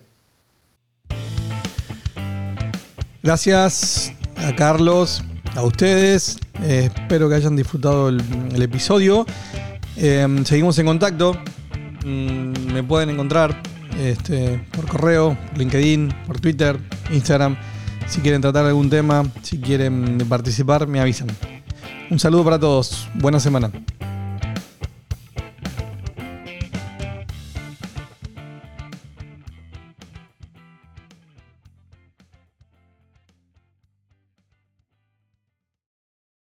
Gracias 3.23 4.13
a 4.37 4.55
Carlos, 4.55 5.23
a 5.59 5.63
ustedes. 5.65 6.39
Eh, 6.63 6.89
espero 6.95 7.29
que 7.29 7.35
hayan 7.35 7.57
disfrutado 7.57 8.09
el, 8.09 8.63
episodio. 8.63 9.27
Eh, 9.97 10.27
seguimos 10.45 10.79
en 10.79 10.87
contacto. 10.87 11.37
Mm, 12.05 12.73
me 12.73 12.83
pueden 12.85 13.11
encontrar 13.11 13.61
este, 13.99 14.65
por 14.71 14.87
correo, 14.87 15.37
LinkedIn, 15.57 16.15
por 16.27 16.41
Twitter, 16.41 16.79
Instagram. 17.11 17.57
Si 18.07 18.21
quieren 18.21 18.41
tratar 18.41 18.67
algún 18.67 18.89
tema, 18.89 19.25
si 19.43 19.59
quieren 19.59 20.19
participar, 20.29 20.87
me 20.87 21.01
avisan. 21.01 21.29
Un 22.09 22.19
saludo 22.21 22.45
para 22.45 22.59
todos. 22.59 23.09
Buena 23.15 23.41
semana. 23.41 23.71